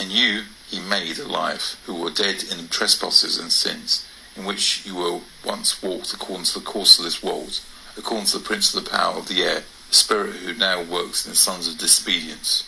And 0.00 0.10
you 0.10 0.44
he 0.68 0.80
made 0.80 1.18
alive, 1.18 1.78
who 1.84 1.94
were 1.94 2.10
dead 2.10 2.42
in 2.42 2.66
trespasses 2.68 3.38
and 3.38 3.52
sins, 3.52 4.04
in 4.34 4.46
which 4.46 4.84
you 4.84 4.96
were 4.96 5.20
once 5.44 5.80
walked 5.80 6.12
according 6.12 6.46
to 6.46 6.58
the 6.58 6.64
course 6.64 6.98
of 6.98 7.04
this 7.04 7.22
world, 7.22 7.60
according 7.96 8.26
to 8.26 8.38
the 8.38 8.44
prince 8.44 8.74
of 8.74 8.82
the 8.82 8.90
power 8.90 9.16
of 9.16 9.28
the 9.28 9.42
air, 9.42 9.62
the 9.90 9.94
spirit 9.94 10.36
who 10.36 10.54
now 10.54 10.82
works 10.82 11.24
in 11.24 11.30
the 11.30 11.36
sons 11.36 11.68
of 11.68 11.78
disobedience. 11.78 12.64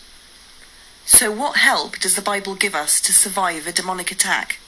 So, 1.07 1.31
what 1.31 1.55
help 1.55 1.99
does 1.99 2.15
the 2.15 2.21
Bible 2.21 2.53
give 2.53 2.75
us 2.75 2.99
to 2.99 3.13
survive 3.13 3.65
a 3.65 3.71
demonic 3.71 4.11
attack? 4.11 4.59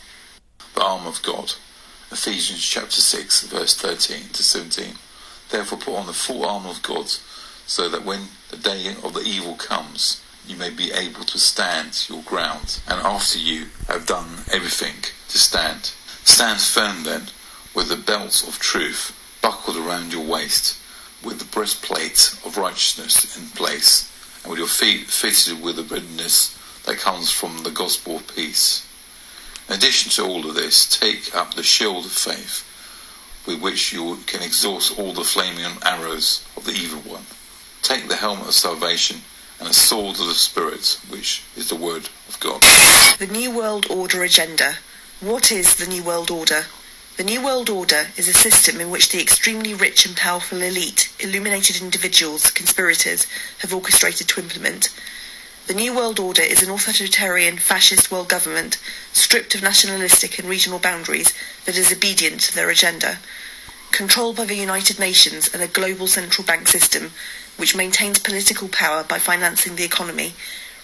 The 0.73 0.81
arm 0.81 1.05
of 1.05 1.21
God. 1.21 1.55
Ephesians 2.11 2.63
chapter 2.63 3.01
6, 3.01 3.43
verse 3.47 3.75
13 3.75 4.29
to 4.29 4.41
17. 4.41 4.95
Therefore, 5.49 5.77
put 5.77 5.95
on 5.95 6.07
the 6.07 6.13
full 6.13 6.45
arm 6.45 6.65
of 6.65 6.81
God, 6.81 7.07
so 7.67 7.89
that 7.89 8.05
when 8.05 8.29
the 8.51 8.57
day 8.57 8.87
of 9.03 9.13
the 9.13 9.19
evil 9.19 9.55
comes, 9.55 10.23
you 10.47 10.55
may 10.55 10.69
be 10.69 10.93
able 10.93 11.25
to 11.25 11.37
stand 11.37 12.05
your 12.07 12.23
ground, 12.23 12.79
and 12.87 13.01
after 13.01 13.37
you 13.37 13.65
have 13.89 14.07
done 14.07 14.45
everything, 14.49 14.95
to 15.27 15.37
stand. 15.37 15.91
Stand 16.23 16.61
firm 16.61 17.03
then, 17.03 17.27
with 17.75 17.89
the 17.89 17.97
belt 17.97 18.47
of 18.47 18.59
truth 18.59 19.13
buckled 19.41 19.75
around 19.75 20.13
your 20.13 20.25
waist, 20.25 20.77
with 21.21 21.39
the 21.39 21.45
breastplate 21.53 22.33
of 22.45 22.57
righteousness 22.57 23.37
in 23.37 23.49
place, 23.49 24.09
with 24.49 24.57
your 24.57 24.67
feet 24.67 25.05
fitted 25.05 25.61
with 25.61 25.75
the 25.75 25.83
readiness 25.83 26.57
that 26.85 26.97
comes 26.97 27.31
from 27.31 27.61
the 27.61 27.69
gospel 27.69 28.15
of 28.15 28.35
peace. 28.35 28.83
In 29.69 29.75
addition 29.75 30.09
to 30.11 30.23
all 30.23 30.49
of 30.49 30.55
this, 30.55 30.87
take 30.87 31.35
up 31.35 31.53
the 31.53 31.61
shield 31.61 32.05
of 32.05 32.11
faith, 32.11 32.65
with 33.45 33.61
which 33.61 33.93
you 33.93 34.17
can 34.25 34.41
exhaust 34.41 34.97
all 34.97 35.13
the 35.13 35.23
flaming 35.23 35.65
arrows 35.85 36.43
of 36.57 36.65
the 36.65 36.71
evil 36.71 36.99
one. 37.01 37.25
Take 37.83 38.07
the 38.07 38.15
helmet 38.15 38.47
of 38.47 38.53
salvation 38.55 39.21
and 39.59 39.69
a 39.69 39.73
sword 39.73 40.19
of 40.19 40.25
the 40.25 40.33
Spirit, 40.33 40.99
which 41.09 41.43
is 41.55 41.69
the 41.69 41.75
Word 41.75 42.09
of 42.27 42.39
God. 42.39 42.61
The 43.19 43.29
New 43.31 43.55
World 43.55 43.85
Order 43.91 44.23
Agenda. 44.23 44.73
What 45.19 45.51
is 45.51 45.75
the 45.75 45.85
New 45.85 46.03
World 46.03 46.31
Order? 46.31 46.65
The 47.19 47.25
New 47.25 47.43
World 47.43 47.69
Order 47.69 48.11
is 48.15 48.29
a 48.29 48.33
system 48.33 48.79
in 48.79 48.89
which 48.89 49.09
the 49.09 49.19
extremely 49.21 49.73
rich 49.73 50.05
and 50.05 50.15
powerful 50.15 50.61
elite, 50.61 51.11
illuminated 51.19 51.81
individuals, 51.81 52.49
conspirators, 52.49 53.27
have 53.57 53.73
orchestrated 53.73 54.29
to 54.29 54.39
implement. 54.39 54.87
The 55.67 55.73
New 55.73 55.93
World 55.93 56.17
Order 56.17 56.43
is 56.43 56.63
an 56.63 56.69
authoritarian, 56.69 57.57
fascist 57.57 58.09
world 58.09 58.29
government, 58.29 58.77
stripped 59.11 59.53
of 59.53 59.61
nationalistic 59.61 60.39
and 60.39 60.47
regional 60.47 60.79
boundaries, 60.79 61.33
that 61.65 61.77
is 61.77 61.91
obedient 61.91 62.39
to 62.43 62.55
their 62.55 62.69
agenda. 62.69 63.17
Controlled 63.91 64.37
by 64.37 64.45
the 64.45 64.55
United 64.55 64.97
Nations 64.97 65.49
and 65.53 65.61
a 65.61 65.67
global 65.67 66.07
central 66.07 66.45
bank 66.45 66.69
system, 66.69 67.11
which 67.57 67.75
maintains 67.75 68.19
political 68.19 68.69
power 68.69 69.03
by 69.03 69.19
financing 69.19 69.75
the 69.75 69.83
economy, 69.83 70.35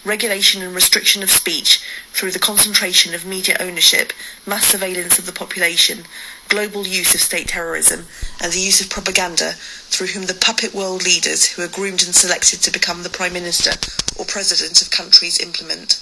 regulation 0.05 0.61
and 0.61 0.75
restriction 0.75 1.23
of 1.23 1.31
speech 1.31 1.83
through 2.13 2.31
the 2.31 2.39
concentration 2.39 3.13
of 3.13 3.25
media 3.25 3.57
ownership, 3.59 4.13
mass 4.45 4.67
surveillance 4.67 5.17
of 5.17 5.25
the 5.25 5.31
population, 5.31 6.03
global 6.47 6.85
use 6.85 7.15
of 7.15 7.21
state 7.21 7.47
terrorism, 7.47 8.05
and 8.41 8.53
the 8.53 8.59
use 8.59 8.79
of 8.79 8.89
propaganda 8.89 9.53
through 9.89 10.07
whom 10.07 10.27
the 10.27 10.33
puppet 10.33 10.73
world 10.73 11.03
leaders 11.03 11.47
who 11.53 11.63
are 11.63 11.67
groomed 11.67 12.03
and 12.03 12.13
selected 12.13 12.61
to 12.61 12.71
become 12.71 13.03
the 13.03 13.09
Prime 13.09 13.33
Minister 13.33 13.71
or 14.17 14.25
President 14.25 14.81
of 14.81 14.91
countries 14.91 15.39
implement. 15.39 16.01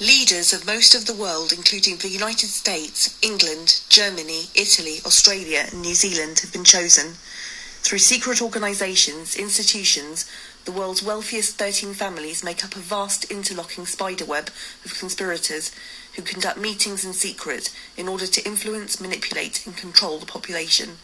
Leaders 0.00 0.52
of 0.52 0.66
most 0.66 0.94
of 0.94 1.06
the 1.06 1.14
world, 1.14 1.52
including 1.52 1.96
the 1.96 2.08
United 2.08 2.48
States, 2.48 3.18
England, 3.20 3.80
Germany, 3.88 4.44
Italy, 4.54 4.98
Australia, 5.04 5.66
and 5.70 5.82
New 5.82 5.94
Zealand, 5.94 6.38
have 6.38 6.52
been 6.52 6.64
chosen. 6.64 7.14
Through 7.82 7.98
secret 7.98 8.40
organisations, 8.40 9.34
institutions, 9.34 10.24
the 10.68 10.78
world's 10.78 11.02
wealthiest 11.02 11.56
13 11.56 11.94
families 11.94 12.44
make 12.44 12.62
up 12.62 12.76
a 12.76 12.78
vast 12.78 13.24
interlocking 13.30 13.86
spiderweb 13.86 14.50
of 14.84 14.98
conspirators 14.98 15.74
who 16.14 16.20
conduct 16.20 16.58
meetings 16.58 17.06
in 17.06 17.14
secret 17.14 17.74
in 17.96 18.06
order 18.06 18.26
to 18.26 18.44
influence, 18.44 19.00
manipulate, 19.00 19.64
and 19.64 19.78
control 19.78 20.18
the 20.18 20.26
population. 20.26 20.98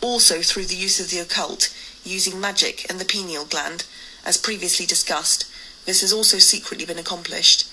Also 0.00 0.42
through 0.42 0.66
the 0.66 0.76
use 0.76 1.00
of 1.00 1.10
the 1.10 1.18
occult, 1.18 1.74
using 2.04 2.40
magic 2.40 2.88
and 2.88 3.00
the 3.00 3.04
pineal 3.04 3.44
gland, 3.44 3.84
as 4.24 4.36
previously 4.36 4.86
discussed, 4.86 5.50
this 5.86 6.00
has 6.00 6.12
also 6.12 6.38
secretly 6.38 6.86
been 6.86 6.96
accomplished. 6.96 7.68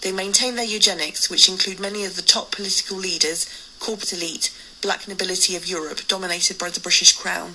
They 0.00 0.10
maintain 0.10 0.56
their 0.56 0.64
eugenics, 0.64 1.30
which 1.30 1.48
include 1.48 1.78
many 1.78 2.04
of 2.04 2.16
the 2.16 2.22
top 2.22 2.50
political 2.50 2.96
leaders, 2.96 3.46
corporate 3.78 4.12
elite, 4.12 4.50
black 4.82 5.06
nobility 5.06 5.54
of 5.54 5.68
Europe, 5.68 6.00
dominated 6.08 6.58
by 6.58 6.70
the 6.70 6.80
British 6.80 7.12
Crown. 7.12 7.54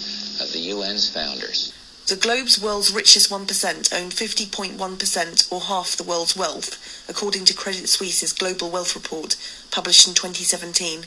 the 0.51 0.71
UN's 0.71 1.09
founders. 1.09 1.73
The 2.07 2.15
globe's 2.15 2.59
world's 2.59 2.91
richest 2.91 3.29
1% 3.29 3.93
own 3.93 4.09
50.1% 4.09 5.51
or 5.51 5.61
half 5.61 5.95
the 5.95 6.03
world's 6.03 6.35
wealth, 6.35 7.05
according 7.07 7.45
to 7.45 7.53
Credit 7.53 7.87
Suisse's 7.87 8.33
Global 8.33 8.69
Wealth 8.69 8.95
Report, 8.95 9.37
published 9.71 10.07
in 10.07 10.13
2017. 10.13 11.05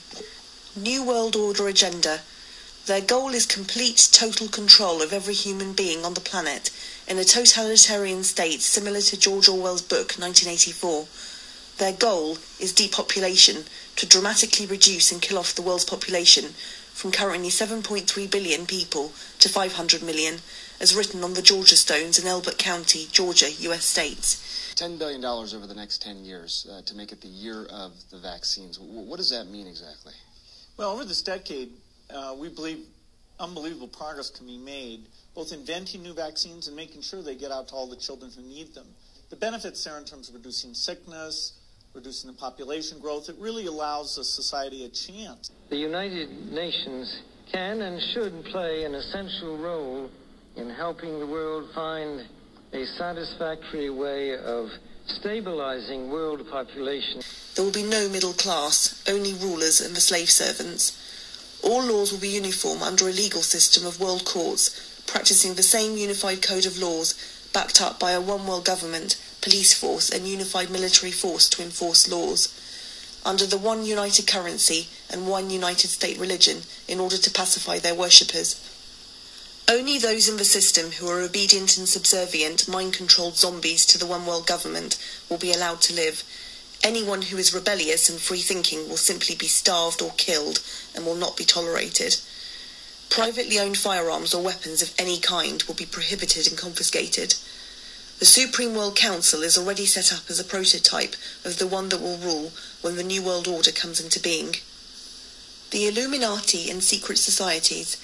New 0.76 1.04
World 1.04 1.36
Order 1.36 1.68
Agenda. 1.68 2.20
Their 2.86 3.00
goal 3.00 3.30
is 3.30 3.44
complete, 3.44 4.08
total 4.12 4.48
control 4.48 5.02
of 5.02 5.12
every 5.12 5.34
human 5.34 5.72
being 5.72 6.04
on 6.04 6.14
the 6.14 6.20
planet 6.20 6.70
in 7.06 7.18
a 7.18 7.24
totalitarian 7.24 8.24
state 8.24 8.62
similar 8.62 9.00
to 9.02 9.18
George 9.18 9.48
Orwell's 9.48 9.82
book 9.82 10.14
1984. 10.16 11.06
Their 11.78 11.92
goal 11.92 12.38
is 12.58 12.72
depopulation, 12.72 13.64
to 13.96 14.06
dramatically 14.06 14.66
reduce 14.66 15.12
and 15.12 15.20
kill 15.20 15.38
off 15.38 15.54
the 15.54 15.62
world's 15.62 15.84
population 15.84 16.54
from 16.94 17.10
currently 17.10 17.48
7.3 17.48 18.30
billion 18.30 18.66
people 18.66 19.12
to 19.40 19.48
500 19.48 20.02
million, 20.02 20.36
as 20.80 20.94
written 20.94 21.24
on 21.24 21.34
the 21.34 21.42
Georgia 21.42 21.76
Stones 21.76 22.20
in 22.20 22.26
Elbert 22.26 22.56
County, 22.56 23.08
Georgia, 23.10 23.50
U.S. 23.50 23.84
states. 23.84 24.72
$10 24.76 24.96
billion 24.98 25.22
over 25.24 25.66
the 25.66 25.74
next 25.74 26.02
10 26.02 26.24
years 26.24 26.68
uh, 26.70 26.82
to 26.82 26.94
make 26.94 27.10
it 27.10 27.20
the 27.20 27.28
year 27.28 27.66
of 27.66 27.92
the 28.10 28.18
vaccines. 28.18 28.78
W- 28.78 29.00
what 29.00 29.16
does 29.16 29.30
that 29.30 29.48
mean 29.48 29.66
exactly? 29.66 30.12
Well, 30.76 30.92
over 30.92 31.04
this 31.04 31.20
decade, 31.20 31.72
uh, 32.14 32.36
we 32.38 32.48
believe 32.48 32.86
unbelievable 33.40 33.88
progress 33.88 34.30
can 34.30 34.46
be 34.46 34.56
made, 34.56 35.06
both 35.34 35.52
inventing 35.52 36.02
new 36.02 36.14
vaccines 36.14 36.68
and 36.68 36.76
making 36.76 37.02
sure 37.02 37.22
they 37.22 37.34
get 37.34 37.50
out 37.50 37.68
to 37.68 37.74
all 37.74 37.88
the 37.88 37.96
children 37.96 38.30
who 38.34 38.42
need 38.42 38.72
them. 38.72 38.86
The 39.30 39.36
benefits 39.36 39.82
there 39.82 39.98
in 39.98 40.04
terms 40.04 40.28
of 40.28 40.36
reducing 40.36 40.74
sickness, 40.74 41.54
reducing 41.94 42.28
the 42.28 42.36
population 42.36 42.98
growth. 42.98 43.28
It 43.28 43.36
really 43.38 43.66
allows 43.66 44.16
the 44.16 44.24
society 44.24 44.84
a 44.84 44.88
chance. 44.88 45.52
The 45.70 45.76
United 45.76 46.52
Nations 46.52 47.22
can 47.52 47.82
and 47.82 48.02
should 48.02 48.44
play 48.46 48.84
an 48.84 48.94
essential 48.94 49.56
role 49.56 50.10
in 50.56 50.70
helping 50.70 51.20
the 51.20 51.26
world 51.26 51.70
find 51.72 52.26
a 52.72 52.84
satisfactory 52.98 53.90
way 53.90 54.36
of 54.36 54.70
stabilizing 55.06 56.10
world 56.10 56.48
population. 56.50 57.20
There 57.54 57.64
will 57.64 57.72
be 57.72 57.84
no 57.84 58.08
middle 58.08 58.32
class, 58.32 59.04
only 59.08 59.32
rulers 59.34 59.80
and 59.80 59.94
the 59.94 60.00
slave 60.00 60.30
servants. 60.30 61.60
All 61.62 61.82
laws 61.84 62.10
will 62.10 62.18
be 62.18 62.28
uniform 62.30 62.82
under 62.82 63.08
a 63.08 63.12
legal 63.12 63.42
system 63.42 63.86
of 63.86 64.00
world 64.00 64.24
courts, 64.24 65.04
practicing 65.06 65.54
the 65.54 65.62
same 65.62 65.96
unified 65.96 66.42
code 66.42 66.66
of 66.66 66.76
laws, 66.76 67.14
backed 67.52 67.80
up 67.80 68.00
by 68.00 68.10
a 68.10 68.20
one 68.20 68.48
world 68.48 68.64
government, 68.64 69.16
police 69.44 69.74
force, 69.74 70.08
and 70.08 70.26
unified 70.26 70.70
military 70.70 71.12
force 71.12 71.50
to 71.50 71.62
enforce 71.62 72.08
laws. 72.08 72.48
Under 73.26 73.44
the 73.44 73.58
one 73.58 73.84
united 73.84 74.26
currency 74.26 74.88
and 75.10 75.28
one 75.28 75.50
united 75.50 75.88
state 75.88 76.18
religion 76.18 76.62
in 76.88 76.98
order 76.98 77.18
to 77.18 77.30
pacify 77.30 77.78
their 77.78 77.94
worshippers. 77.94 78.58
Only 79.68 79.98
those 79.98 80.28
in 80.28 80.38
the 80.38 80.44
system 80.46 80.92
who 80.92 81.08
are 81.08 81.20
obedient 81.20 81.76
and 81.76 81.86
subservient, 81.86 82.66
mind 82.66 82.94
controlled 82.94 83.36
zombies 83.36 83.84
to 83.86 83.98
the 83.98 84.06
one 84.06 84.24
world 84.26 84.46
government 84.46 84.98
will 85.28 85.38
be 85.38 85.52
allowed 85.52 85.82
to 85.82 85.94
live. 85.94 86.24
Anyone 86.82 87.22
who 87.22 87.36
is 87.36 87.54
rebellious 87.54 88.08
and 88.08 88.18
free 88.20 88.40
thinking 88.40 88.88
will 88.88 88.96
simply 88.96 89.34
be 89.34 89.46
starved 89.46 90.00
or 90.00 90.12
killed 90.16 90.60
and 90.94 91.04
will 91.04 91.14
not 91.14 91.36
be 91.36 91.44
tolerated. 91.44 92.16
Privately 93.10 93.58
owned 93.58 93.78
firearms 93.78 94.34
or 94.34 94.42
weapons 94.42 94.80
of 94.82 94.94
any 94.98 95.18
kind 95.18 95.62
will 95.64 95.74
be 95.74 95.86
prohibited 95.86 96.46
and 96.46 96.58
confiscated. 96.58 97.34
The 98.18 98.26
Supreme 98.26 98.74
World 98.74 98.96
Council 98.96 99.42
is 99.42 99.58
already 99.58 99.86
set 99.86 100.12
up 100.12 100.30
as 100.30 100.40
a 100.40 100.44
prototype 100.44 101.16
of 101.44 101.58
the 101.58 101.66
one 101.66 101.88
that 101.90 102.00
will 102.00 102.16
rule 102.16 102.52
when 102.80 102.96
the 102.96 103.02
New 103.02 103.22
World 103.22 103.48
Order 103.48 103.72
comes 103.72 104.00
into 104.00 104.20
being. 104.20 104.56
The 105.70 105.88
Illuminati 105.88 106.70
and 106.70 106.82
secret 106.82 107.18
societies 107.18 107.96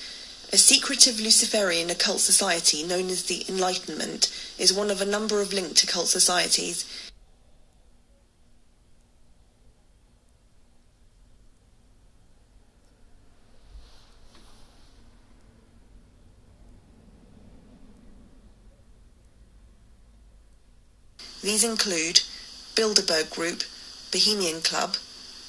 a 0.52 0.58
secretive 0.58 1.20
Luciferian 1.20 1.90
occult 1.90 2.18
society 2.18 2.82
known 2.82 3.08
as 3.08 3.22
the 3.24 3.44
Enlightenment 3.48 4.28
is 4.58 4.72
one 4.72 4.90
of 4.90 5.00
a 5.00 5.06
number 5.06 5.40
of 5.40 5.52
linked 5.52 5.84
occult 5.84 6.08
societies. 6.08 6.84
These 21.42 21.64
include 21.64 22.20
Bilderberg 22.74 23.30
Group, 23.30 23.64
Bohemian 24.12 24.60
Club, 24.60 24.96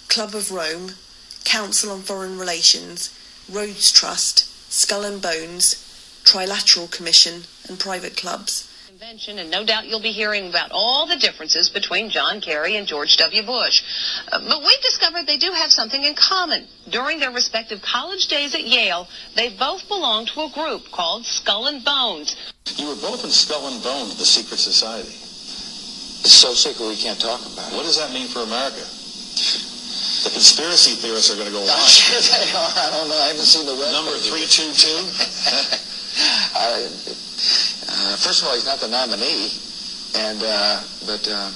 Club 0.07 0.33
of 0.33 0.49
Rome, 0.51 0.95
Council 1.43 1.91
on 1.91 2.01
Foreign 2.01 2.39
Relations, 2.39 3.09
Rhodes 3.51 3.91
Trust, 3.91 4.47
Skull 4.71 5.03
and 5.03 5.21
Bones, 5.21 5.75
Trilateral 6.23 6.89
Commission, 6.89 7.43
and 7.67 7.77
private 7.77 8.15
clubs. 8.15 8.69
Convention, 8.87 9.39
and 9.39 9.51
no 9.51 9.65
doubt 9.65 9.87
you'll 9.87 10.01
be 10.01 10.11
hearing 10.11 10.47
about 10.47 10.71
all 10.71 11.07
the 11.07 11.17
differences 11.17 11.69
between 11.69 12.09
John 12.09 12.39
Kerry 12.39 12.77
and 12.77 12.87
George 12.87 13.17
W. 13.17 13.43
Bush. 13.43 13.83
Uh, 14.31 14.39
but 14.47 14.59
we've 14.59 14.81
discovered 14.81 15.25
they 15.27 15.37
do 15.37 15.51
have 15.51 15.73
something 15.73 16.03
in 16.03 16.15
common. 16.15 16.67
During 16.89 17.19
their 17.19 17.31
respective 17.31 17.81
college 17.81 18.27
days 18.27 18.55
at 18.55 18.63
Yale, 18.63 19.09
they 19.35 19.49
both 19.49 19.87
belonged 19.89 20.29
to 20.29 20.41
a 20.41 20.51
group 20.51 20.89
called 20.91 21.25
Skull 21.25 21.67
and 21.67 21.83
Bones. 21.83 22.35
You 22.77 22.87
were 22.87 22.95
both 22.95 23.25
in 23.25 23.31
Skull 23.31 23.67
and 23.73 23.83
Bones, 23.83 24.15
the 24.17 24.25
secret 24.25 24.59
society. 24.59 25.20
It's 26.21 26.37
so 26.37 26.53
secret 26.53 26.85
we 26.85 26.95
can't 26.95 27.19
talk 27.19 27.41
about 27.41 27.71
it. 27.71 27.75
What 27.75 27.83
does 27.85 27.97
that 27.97 28.13
mean 28.13 28.27
for 28.29 28.45
America? 28.45 28.85
The 30.21 30.29
conspiracy 30.29 30.93
theorists 31.01 31.33
are 31.33 31.37
going 31.37 31.49
to 31.49 31.53
go 31.53 31.65
I'm 31.65 31.73
wild. 31.73 31.89
sure 31.89 32.21
they 32.21 32.45
are. 32.53 32.71
I 32.77 32.87
don't 32.93 33.09
know. 33.09 33.17
I 33.17 33.33
haven't 33.33 33.49
seen 33.49 33.65
the 33.65 33.73
web. 33.73 33.89
Number 33.89 34.13
322? 34.21 34.85
I, 36.61 36.85
uh, 37.89 38.13
first 38.21 38.45
of 38.45 38.49
all, 38.49 38.53
he's 38.53 38.69
not 38.69 38.77
the 38.77 38.87
nominee. 38.93 39.49
And, 40.13 40.37
uh, 40.45 40.85
but, 41.09 41.25
uh, 41.25 41.49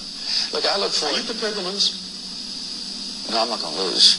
look, 0.50 0.66
I 0.66 0.82
look 0.82 0.90
Are 0.98 1.14
forward... 1.14 1.22
you 1.22 1.30
prepared 1.30 1.54
to 1.56 1.62
lose? 1.62 1.94
No, 3.30 3.46
I'm 3.46 3.54
not 3.54 3.62
going 3.62 3.78
to 3.78 3.86
lose. 3.86 4.18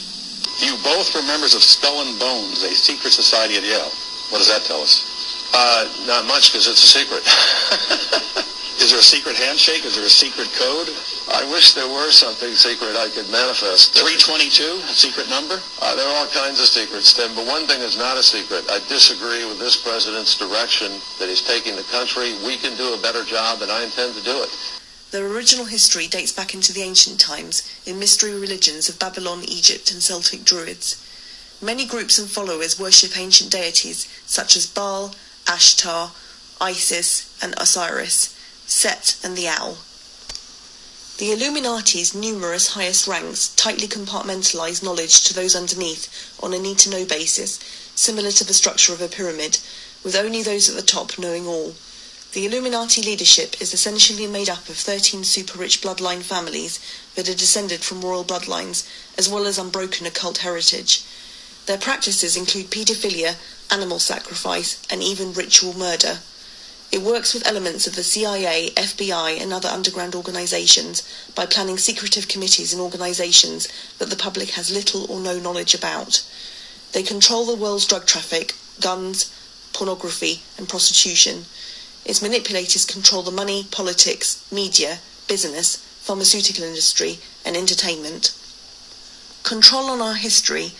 You 0.63 0.79
both 0.79 1.11
were 1.11 1.27
members 1.27 1.51
of 1.51 1.59
Skull 1.59 2.07
and 2.07 2.15
Bones, 2.15 2.63
a 2.63 2.71
secret 2.71 3.11
society 3.11 3.59
at 3.59 3.67
Yale. 3.67 3.91
What 4.31 4.39
does 4.39 4.47
that 4.47 4.63
tell 4.63 4.79
us? 4.79 5.03
Uh, 5.51 5.91
not 6.07 6.23
much, 6.23 6.55
because 6.55 6.71
it's 6.71 6.79
a 6.79 6.87
secret. 6.87 7.23
Is 8.79 8.91
there 8.91 8.99
a 8.99 9.03
secret 9.03 9.35
handshake? 9.35 9.85
Is 9.85 9.95
there 9.95 10.05
a 10.05 10.09
secret 10.09 10.47
code? 10.53 10.89
I 11.33 11.43
wish 11.49 11.73
there 11.73 11.89
were 11.89 12.11
something 12.11 12.53
secret 12.53 12.95
I 12.95 13.09
could 13.09 13.27
manifest. 13.29 13.97
322, 13.97 14.85
secret 14.93 15.27
number? 15.29 15.59
Uh, 15.81 15.95
there 15.95 16.07
are 16.07 16.15
all 16.15 16.27
kinds 16.27 16.61
of 16.61 16.67
secrets, 16.67 17.11
Tim, 17.11 17.33
but 17.33 17.47
one 17.47 17.65
thing 17.65 17.81
is 17.81 17.97
not 17.97 18.17
a 18.17 18.23
secret. 18.23 18.69
I 18.69 18.79
disagree 18.87 19.43
with 19.49 19.59
this 19.59 19.81
president's 19.81 20.37
direction 20.37 20.93
that 21.17 21.27
he's 21.27 21.41
taking 21.41 21.75
the 21.75 21.83
country. 21.89 22.37
We 22.45 22.57
can 22.57 22.77
do 22.77 22.93
a 22.93 23.01
better 23.01 23.23
job, 23.25 23.61
and 23.61 23.71
I 23.71 23.83
intend 23.83 24.13
to 24.13 24.23
do 24.23 24.43
it. 24.43 24.49
Their 25.09 25.25
original 25.25 25.65
history 25.65 26.05
dates 26.05 26.31
back 26.31 26.53
into 26.53 26.71
the 26.71 26.83
ancient 26.83 27.19
times 27.19 27.65
in 27.85 27.97
mystery 27.97 28.37
religions 28.37 28.89
of 28.89 28.99
Babylon, 28.99 29.43
Egypt, 29.47 29.91
and 29.91 30.03
Celtic 30.03 30.45
Druids. 30.45 31.01
Many 31.61 31.87
groups 31.87 32.19
and 32.19 32.29
followers 32.29 32.79
worship 32.79 33.17
ancient 33.17 33.51
deities 33.51 34.07
such 34.27 34.55
as 34.55 34.67
Baal, 34.67 35.15
Ashtar, 35.45 36.11
Isis, 36.61 37.35
and 37.41 37.55
Osiris, 37.57 38.36
Set, 38.67 39.17
and 39.23 39.37
the 39.37 39.47
Owl. 39.47 39.77
The 41.17 41.31
Illuminati's 41.31 42.13
numerous 42.13 42.73
highest 42.73 43.07
ranks 43.07 43.47
tightly 43.55 43.87
compartmentalize 43.87 44.83
knowledge 44.83 45.23
to 45.23 45.33
those 45.33 45.55
underneath 45.55 46.35
on 46.43 46.53
a 46.53 46.59
need 46.59 46.77
to 46.79 46.89
know 46.91 47.05
basis, 47.05 47.59
similar 47.95 48.29
to 48.29 48.43
the 48.43 48.53
structure 48.53 48.93
of 48.93 49.01
a 49.01 49.07
pyramid, 49.07 49.57
with 50.03 50.15
only 50.15 50.43
those 50.43 50.69
at 50.69 50.75
the 50.75 50.81
top 50.81 51.17
knowing 51.17 51.47
all. 51.47 51.73
The 52.33 52.45
Illuminati 52.45 53.01
leadership 53.01 53.59
is 53.61 53.73
essentially 53.73 54.27
made 54.27 54.49
up 54.49 54.67
of 54.69 54.75
13 54.75 55.23
super 55.23 55.57
rich 55.57 55.81
bloodline 55.81 56.21
families 56.21 56.79
that 57.15 57.29
are 57.29 57.33
descended 57.33 57.85
from 57.85 58.01
royal 58.01 58.25
bloodlines, 58.25 58.87
as 59.17 59.29
well 59.29 59.47
as 59.47 59.57
unbroken 59.57 60.05
occult 60.05 60.39
heritage. 60.39 61.03
Their 61.67 61.77
practices 61.77 62.37
include 62.37 62.69
paedophilia, 62.69 63.37
animal 63.71 63.99
sacrifice, 63.99 64.85
and 64.89 65.01
even 65.01 65.33
ritual 65.33 65.73
murder. 65.73 66.19
It 66.89 67.01
works 67.01 67.33
with 67.33 67.45
elements 67.45 67.85
of 67.85 67.95
the 67.95 68.03
CIA, 68.03 68.69
FBI, 68.75 69.41
and 69.41 69.51
other 69.51 69.67
underground 69.67 70.15
organizations 70.15 71.03
by 71.35 71.45
planning 71.45 71.77
secretive 71.77 72.27
committees 72.29 72.71
and 72.71 72.81
organizations 72.81 73.67
that 73.97 74.09
the 74.09 74.15
public 74.15 74.51
has 74.51 74.71
little 74.71 75.09
or 75.11 75.19
no 75.19 75.37
knowledge 75.37 75.73
about. 75.73 76.23
They 76.93 77.03
control 77.03 77.45
the 77.45 77.55
world's 77.55 77.85
drug 77.85 78.05
traffic, 78.05 78.55
guns, 78.79 79.29
pornography, 79.73 80.43
and 80.57 80.69
prostitution. 80.69 81.45
Its 82.05 82.21
manipulators 82.21 82.85
control 82.85 83.21
the 83.21 83.31
money, 83.31 83.67
politics, 83.69 84.47
media, 84.49 84.99
business, 85.27 85.75
pharmaceutical 85.75 86.63
industry, 86.63 87.19
and 87.45 87.57
entertainment. 87.57 88.33
Control 89.43 89.89
on 89.89 90.01
our 90.01 90.15
history. 90.15 90.71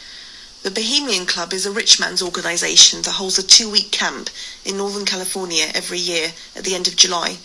The 0.68 0.82
Bohemian 0.82 1.26
Club 1.26 1.54
is 1.54 1.66
a 1.66 1.72
rich 1.72 1.98
man's 1.98 2.22
organization 2.22 3.02
that 3.04 3.12
holds 3.12 3.40
a 3.40 3.42
two 3.42 3.70
week 3.70 3.90
camp 3.90 4.30
in 4.66 4.76
Northern 4.76 5.06
California 5.06 5.72
every 5.74 5.98
year 5.98 6.34
at 6.58 6.66
the 6.66 6.76
end 6.76 6.90
of 6.90 6.98
July. 6.98 7.38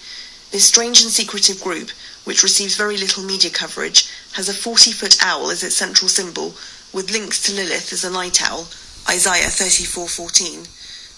This 0.51 0.65
strange 0.65 1.03
and 1.03 1.11
secretive 1.13 1.63
group, 1.63 1.91
which 2.25 2.43
receives 2.43 2.75
very 2.75 2.97
little 2.97 3.23
media 3.23 3.53
coverage, 3.53 4.11
has 4.33 4.49
a 4.49 4.53
40 4.53 4.91
foot 4.91 5.19
owl 5.23 5.53
as 5.53 5.63
its 5.63 5.77
central 5.77 6.09
symbol, 6.09 6.57
with 6.93 7.13
links 7.13 7.41
to 7.45 7.53
Lilith 7.53 7.93
as 7.93 8.03
a 8.03 8.11
night 8.11 8.43
owl, 8.43 8.67
Isaiah 9.09 9.51
34:14. 9.51 10.67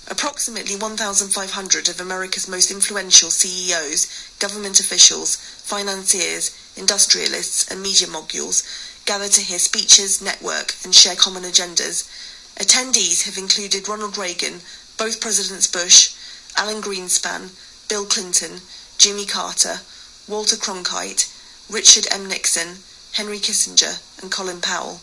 Approximately 0.07 0.77
1,500 0.77 1.89
of 1.89 1.99
America's 2.03 2.47
most 2.47 2.71
influential 2.71 3.31
CEOs, 3.31 4.09
government 4.39 4.79
officials, 4.79 5.37
financiers, 5.37 6.51
industrialists, 6.77 7.67
and 7.69 7.81
media 7.81 8.07
moguls 8.07 8.63
gather 9.05 9.29
to 9.29 9.41
hear 9.41 9.59
speeches, 9.59 10.23
network, 10.23 10.75
and 10.85 10.95
share 10.95 11.17
common 11.17 11.43
agendas. 11.43 12.09
Attendees 12.57 13.25
have 13.25 13.37
included 13.37 13.89
Ronald 13.89 14.17
Reagan, 14.17 14.61
both 14.97 15.21
Presidents 15.21 15.67
Bush, 15.67 16.15
Alan 16.57 16.81
Greenspan, 16.81 17.51
Bill 17.89 18.07
Clinton, 18.07 18.61
Jimmy 18.97 19.27
Carter, 19.27 19.81
Walter 20.29 20.57
Cronkite, 20.57 21.29
Richard 21.69 22.07
M. 22.11 22.29
Nixon, 22.29 22.79
Henry 23.13 23.39
Kissinger, 23.39 24.01
and 24.23 24.31
Colin 24.31 24.61
Powell. 24.61 25.01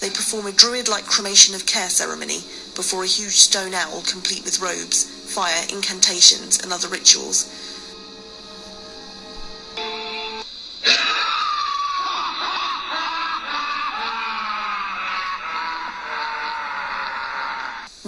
They 0.00 0.10
perform 0.10 0.46
a 0.46 0.52
druid-like 0.52 1.06
cremation 1.06 1.54
of 1.54 1.66
care 1.66 1.88
ceremony 1.88 2.44
before 2.74 3.04
a 3.04 3.08
huge 3.08 3.36
stone 3.36 3.74
owl 3.74 4.02
complete 4.02 4.44
with 4.44 4.60
robes, 4.60 5.04
fire, 5.04 5.64
incantations, 5.68 6.58
and 6.60 6.72
other 6.72 6.88
rituals. 6.88 7.46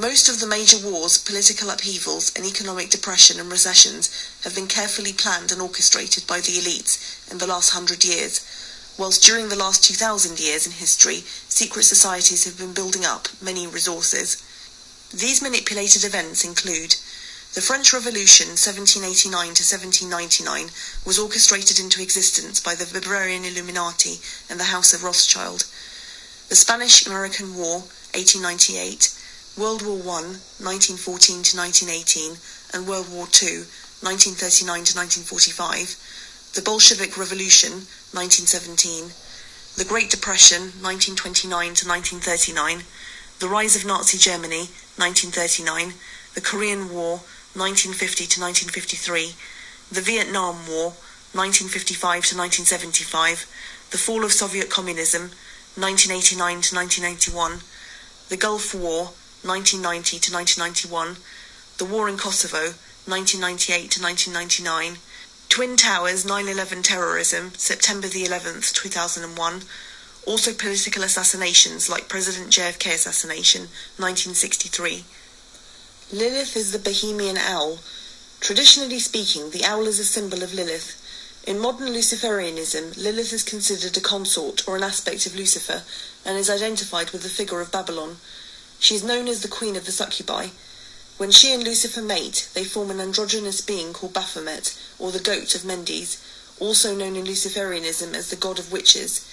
Most 0.01 0.31
of 0.31 0.41
the 0.41 0.47
major 0.47 0.79
wars, 0.79 1.19
political 1.19 1.69
upheavals, 1.69 2.33
and 2.35 2.47
economic 2.47 2.89
depression 2.89 3.39
and 3.39 3.53
recessions 3.53 4.09
have 4.45 4.55
been 4.55 4.67
carefully 4.67 5.13
planned 5.13 5.53
and 5.53 5.61
orchestrated 5.61 6.27
by 6.27 6.41
the 6.41 6.57
elites 6.57 7.31
in 7.31 7.37
the 7.37 7.47
last 7.47 7.77
hundred 7.77 8.03
years. 8.03 8.41
whilst 8.97 9.23
during 9.23 9.51
the 9.51 9.57
last 9.57 9.85
2,000 9.85 10.41
years 10.41 10.65
in 10.65 10.73
history, 10.73 11.23
secret 11.51 11.83
societies 11.83 12.45
have 12.45 12.57
been 12.57 12.73
building 12.73 13.05
up 13.05 13.29
many 13.43 13.67
resources. 13.67 14.39
These 15.13 15.43
manipulated 15.43 16.03
events 16.03 16.45
include 16.45 16.97
the 17.53 17.61
French 17.61 17.93
Revolution 17.93 18.57
1789 18.57 19.53
to 19.53 19.65
1799 19.65 20.71
was 21.05 21.19
orchestrated 21.19 21.79
into 21.79 22.01
existence 22.01 22.59
by 22.59 22.75
the 22.75 22.87
Bavarian 22.87 23.45
Illuminati 23.45 24.21
and 24.49 24.59
the 24.59 24.73
House 24.73 24.95
of 24.95 25.05
Rothschild. 25.05 25.67
The 26.49 26.57
Spanish-American 26.57 27.55
War 27.55 27.81
1898, 28.17 29.20
World 29.61 29.85
War 29.85 30.01
I 30.17 30.41
1914 30.57 31.53
to 31.53 31.57
1918 31.61 32.41
and 32.73 32.89
World 32.89 33.13
War 33.13 33.29
II 33.29 33.69
1939 34.01 34.89
to 34.89 34.97
1945, 34.97 36.57
the 36.57 36.65
Bolshevik 36.65 37.21
Revolution 37.21 37.85
1917, 38.17 39.13
the 39.77 39.85
Great 39.85 40.09
Depression 40.09 40.73
1929 40.81 41.77
to 41.77 41.85
1939, 41.85 42.89
the 43.45 43.53
rise 43.53 43.77
of 43.77 43.85
Nazi 43.85 44.17
Germany 44.17 44.73
1939, 44.97 45.93
the 46.33 46.41
Korean 46.41 46.89
War 46.89 47.21
1950 47.53 48.33
to 48.33 48.41
1953, 48.41 49.37
the 49.93 50.01
Vietnam 50.01 50.65
War 50.65 50.97
1955 51.37 52.33
to 52.33 52.65
1975, 52.65 53.45
the 53.93 54.01
fall 54.01 54.25
of 54.25 54.33
Soviet 54.33 54.73
communism 54.73 55.37
1989 55.77 56.65
to 56.65 56.73
1991, 56.73 57.61
the 58.33 58.41
Gulf 58.41 58.73
War 58.73 59.13
1990 59.43 60.19
to 60.19 60.33
1991, 60.33 61.17
the 61.79 61.85
war 61.85 62.09
in 62.09 62.17
Kosovo 62.17 62.75
1998 63.07 63.91
to 63.91 64.03
1999, 64.03 64.99
Twin 65.49 65.77
Towers 65.77 66.25
9/11 66.25 66.83
terrorism 66.83 67.53
September 67.57 68.07
the 68.07 68.25
11th 68.25 68.73
2001, 68.73 69.65
also 70.27 70.53
political 70.53 71.03
assassinations 71.03 71.89
like 71.89 72.09
President 72.09 72.51
JFK 72.51 72.93
assassination 72.93 73.63
1963. 73.97 75.05
Lilith 76.13 76.57
is 76.57 76.73
the 76.73 76.79
Bohemian 76.79 77.39
owl. 77.39 77.79
Traditionally 78.41 79.01
speaking, 79.01 79.51
the 79.51 79.65
owl 79.65 79.87
is 79.87 79.99
a 79.99 80.05
symbol 80.05 80.43
of 80.43 80.53
Lilith. 80.53 80.97
In 81.47 81.59
modern 81.59 81.89
Luciferianism, 81.89 82.97
Lilith 82.97 83.33
is 83.33 83.43
considered 83.43 83.97
a 83.97 84.01
consort 84.01 84.69
or 84.69 84.77
an 84.77 84.83
aspect 84.83 85.25
of 85.27 85.35
Lucifer 85.35 85.83
and 86.25 86.37
is 86.37 86.51
identified 86.51 87.11
with 87.11 87.23
the 87.23 87.29
figure 87.29 87.61
of 87.61 87.73
Babylon. 87.73 88.19
She 88.81 88.95
is 88.95 89.05
known 89.05 89.29
as 89.29 89.43
the 89.43 89.49
Queen 89.49 89.77
of 89.77 89.85
the 89.85 89.93
Succubi. 89.93 90.49
When 91.19 91.31
she 91.31 91.53
and 91.53 91.63
Lucifer 91.63 92.01
mate, 92.01 92.49
they 92.55 92.65
form 92.65 92.91
an 92.91 92.99
androgynous 92.99 93.61
being 93.61 93.93
called 93.93 94.15
Baphomet, 94.15 94.77
or 94.99 95.13
the 95.13 95.21
Goat 95.21 95.55
of 95.55 95.67
Mendes, 95.67 96.17
also 96.59 96.97
known 96.97 97.15
in 97.15 97.27
Luciferianism 97.27 98.15
as 98.15 98.31
the 98.31 98.37
God 98.37 98.59
of 98.59 98.73
Witches. 98.73 99.27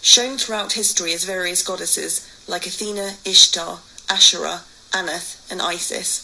Shown 0.00 0.38
throughout 0.38 0.72
history 0.72 1.12
as 1.12 1.24
various 1.24 1.62
goddesses 1.62 2.26
like 2.48 2.66
Athena, 2.66 3.16
Ishtar, 3.24 3.80
Asherah, 4.08 4.62
Anath, 4.92 5.50
and 5.52 5.60
Isis. 5.60 6.20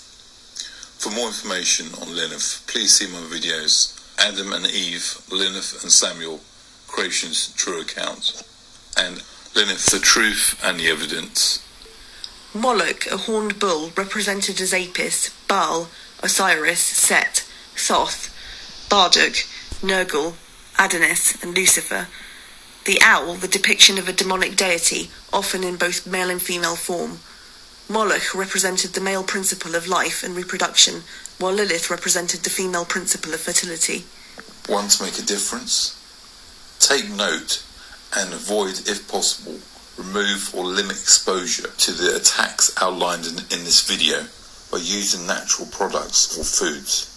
For 0.98 1.10
more 1.10 1.26
information 1.26 1.88
on 2.00 2.14
Lilith, 2.16 2.64
please 2.66 2.96
see 2.96 3.06
my 3.06 3.18
videos 3.18 3.98
Adam 4.18 4.52
and 4.52 4.66
Eve, 4.66 5.20
Lilith 5.30 5.82
and 5.82 5.92
Samael, 5.92 6.40
Creation's 6.88 7.52
True 7.54 7.80
Account, 7.82 8.42
and 8.96 9.22
Lilith, 9.54 9.86
the 9.86 9.98
Truth 9.98 10.58
and 10.64 10.80
the 10.80 10.88
Evidence. 10.88 11.61
Moloch, 12.54 13.06
a 13.06 13.16
horned 13.16 13.58
bull 13.58 13.92
represented 13.96 14.60
as 14.60 14.74
Apis, 14.74 15.30
Baal, 15.48 15.88
Osiris, 16.22 16.80
Set, 16.80 17.48
Thoth, 17.74 18.28
Marduk, 18.90 19.46
Nergal, 19.80 20.34
Adonis, 20.78 21.42
and 21.42 21.56
Lucifer. 21.56 22.08
The 22.84 23.00
owl, 23.02 23.36
the 23.36 23.48
depiction 23.48 23.96
of 23.96 24.06
a 24.06 24.12
demonic 24.12 24.56
deity, 24.56 25.10
often 25.32 25.64
in 25.64 25.76
both 25.76 26.06
male 26.06 26.28
and 26.28 26.42
female 26.42 26.76
form. 26.76 27.20
Moloch 27.88 28.34
represented 28.34 28.92
the 28.92 29.00
male 29.00 29.24
principle 29.24 29.74
of 29.74 29.88
life 29.88 30.22
and 30.22 30.36
reproduction, 30.36 31.04
while 31.38 31.52
Lilith 31.52 31.90
represented 31.90 32.40
the 32.40 32.50
female 32.50 32.84
principle 32.84 33.32
of 33.32 33.40
fertility. 33.40 34.04
Want 34.68 34.90
to 34.92 35.04
make 35.04 35.18
a 35.18 35.22
difference? 35.22 35.98
Take 36.80 37.08
note 37.08 37.62
and 38.14 38.32
avoid, 38.34 38.86
if 38.86 39.08
possible, 39.08 39.58
remove 39.98 40.54
or 40.54 40.64
limit 40.64 40.96
exposure 40.96 41.68
to 41.68 41.92
the 41.92 42.16
attacks 42.16 42.72
outlined 42.80 43.26
in, 43.26 43.38
in 43.38 43.64
this 43.64 43.82
video 43.86 44.26
by 44.70 44.78
using 44.78 45.26
natural 45.26 45.68
products 45.68 46.38
or 46.38 46.44
foods. 46.44 47.08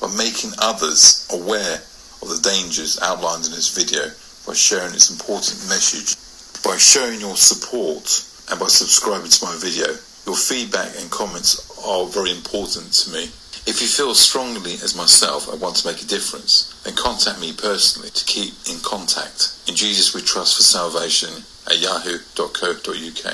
By 0.00 0.08
making 0.16 0.52
others 0.58 1.26
aware 1.32 1.82
of 2.22 2.28
the 2.28 2.40
dangers 2.42 2.98
outlined 3.02 3.46
in 3.46 3.52
this 3.52 3.74
video 3.74 4.10
by 4.48 4.54
sharing 4.54 4.94
its 4.94 5.10
important 5.10 5.60
message, 5.68 6.16
by 6.64 6.78
showing 6.78 7.20
your 7.20 7.36
support 7.36 8.24
and 8.48 8.58
by 8.58 8.66
subscribing 8.66 9.28
to 9.28 9.44
my 9.44 9.54
video. 9.60 9.92
Your 10.24 10.36
feedback 10.36 10.96
and 10.96 11.10
comments 11.10 11.60
are 11.84 12.06
very 12.06 12.30
important 12.30 12.92
to 13.04 13.12
me. 13.12 13.28
If 13.68 13.82
you 13.82 13.86
feel 13.86 14.14
strongly 14.14 14.80
as 14.80 14.96
myself 14.96 15.46
and 15.46 15.60
want 15.60 15.76
to 15.76 15.86
make 15.86 16.00
a 16.00 16.06
difference, 16.06 16.72
then 16.84 16.96
contact 16.96 17.38
me 17.38 17.52
personally 17.52 18.08
to 18.08 18.24
keep 18.24 18.54
in 18.64 18.80
contact. 18.80 19.60
In 19.68 19.76
Jesus 19.76 20.14
we 20.14 20.22
trust 20.22 20.56
for 20.56 20.62
salvation 20.62 21.44
at 21.66 21.78
yahoo.co.uk. 21.78 23.24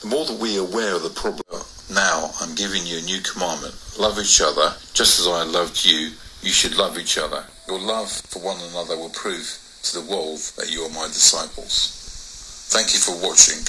The 0.00 0.08
more 0.08 0.24
that 0.24 0.40
we 0.40 0.56
are 0.56 0.62
aware 0.62 0.96
of 0.96 1.02
the 1.02 1.12
problem, 1.12 1.60
now 1.92 2.30
I'm 2.40 2.54
giving 2.54 2.86
you 2.86 2.96
a 2.96 3.02
new 3.02 3.20
commandment. 3.20 3.76
Love 4.00 4.18
each 4.18 4.40
other 4.40 4.72
just 4.94 5.20
as 5.20 5.26
I 5.28 5.42
loved 5.44 5.84
you. 5.84 6.12
You 6.40 6.50
should 6.50 6.78
love 6.78 6.98
each 6.98 7.18
other. 7.18 7.44
Your 7.68 7.78
love 7.78 8.10
for 8.10 8.40
one 8.40 8.62
another 8.72 8.96
will 8.96 9.10
prove 9.10 9.52
to 9.82 10.00
the 10.00 10.10
world 10.10 10.40
that 10.56 10.72
you 10.72 10.80
are 10.80 10.96
my 10.96 11.08
disciples. 11.08 11.92
Thank 12.72 12.94
you 12.94 13.00
for 13.00 13.12
watching. 13.20 13.60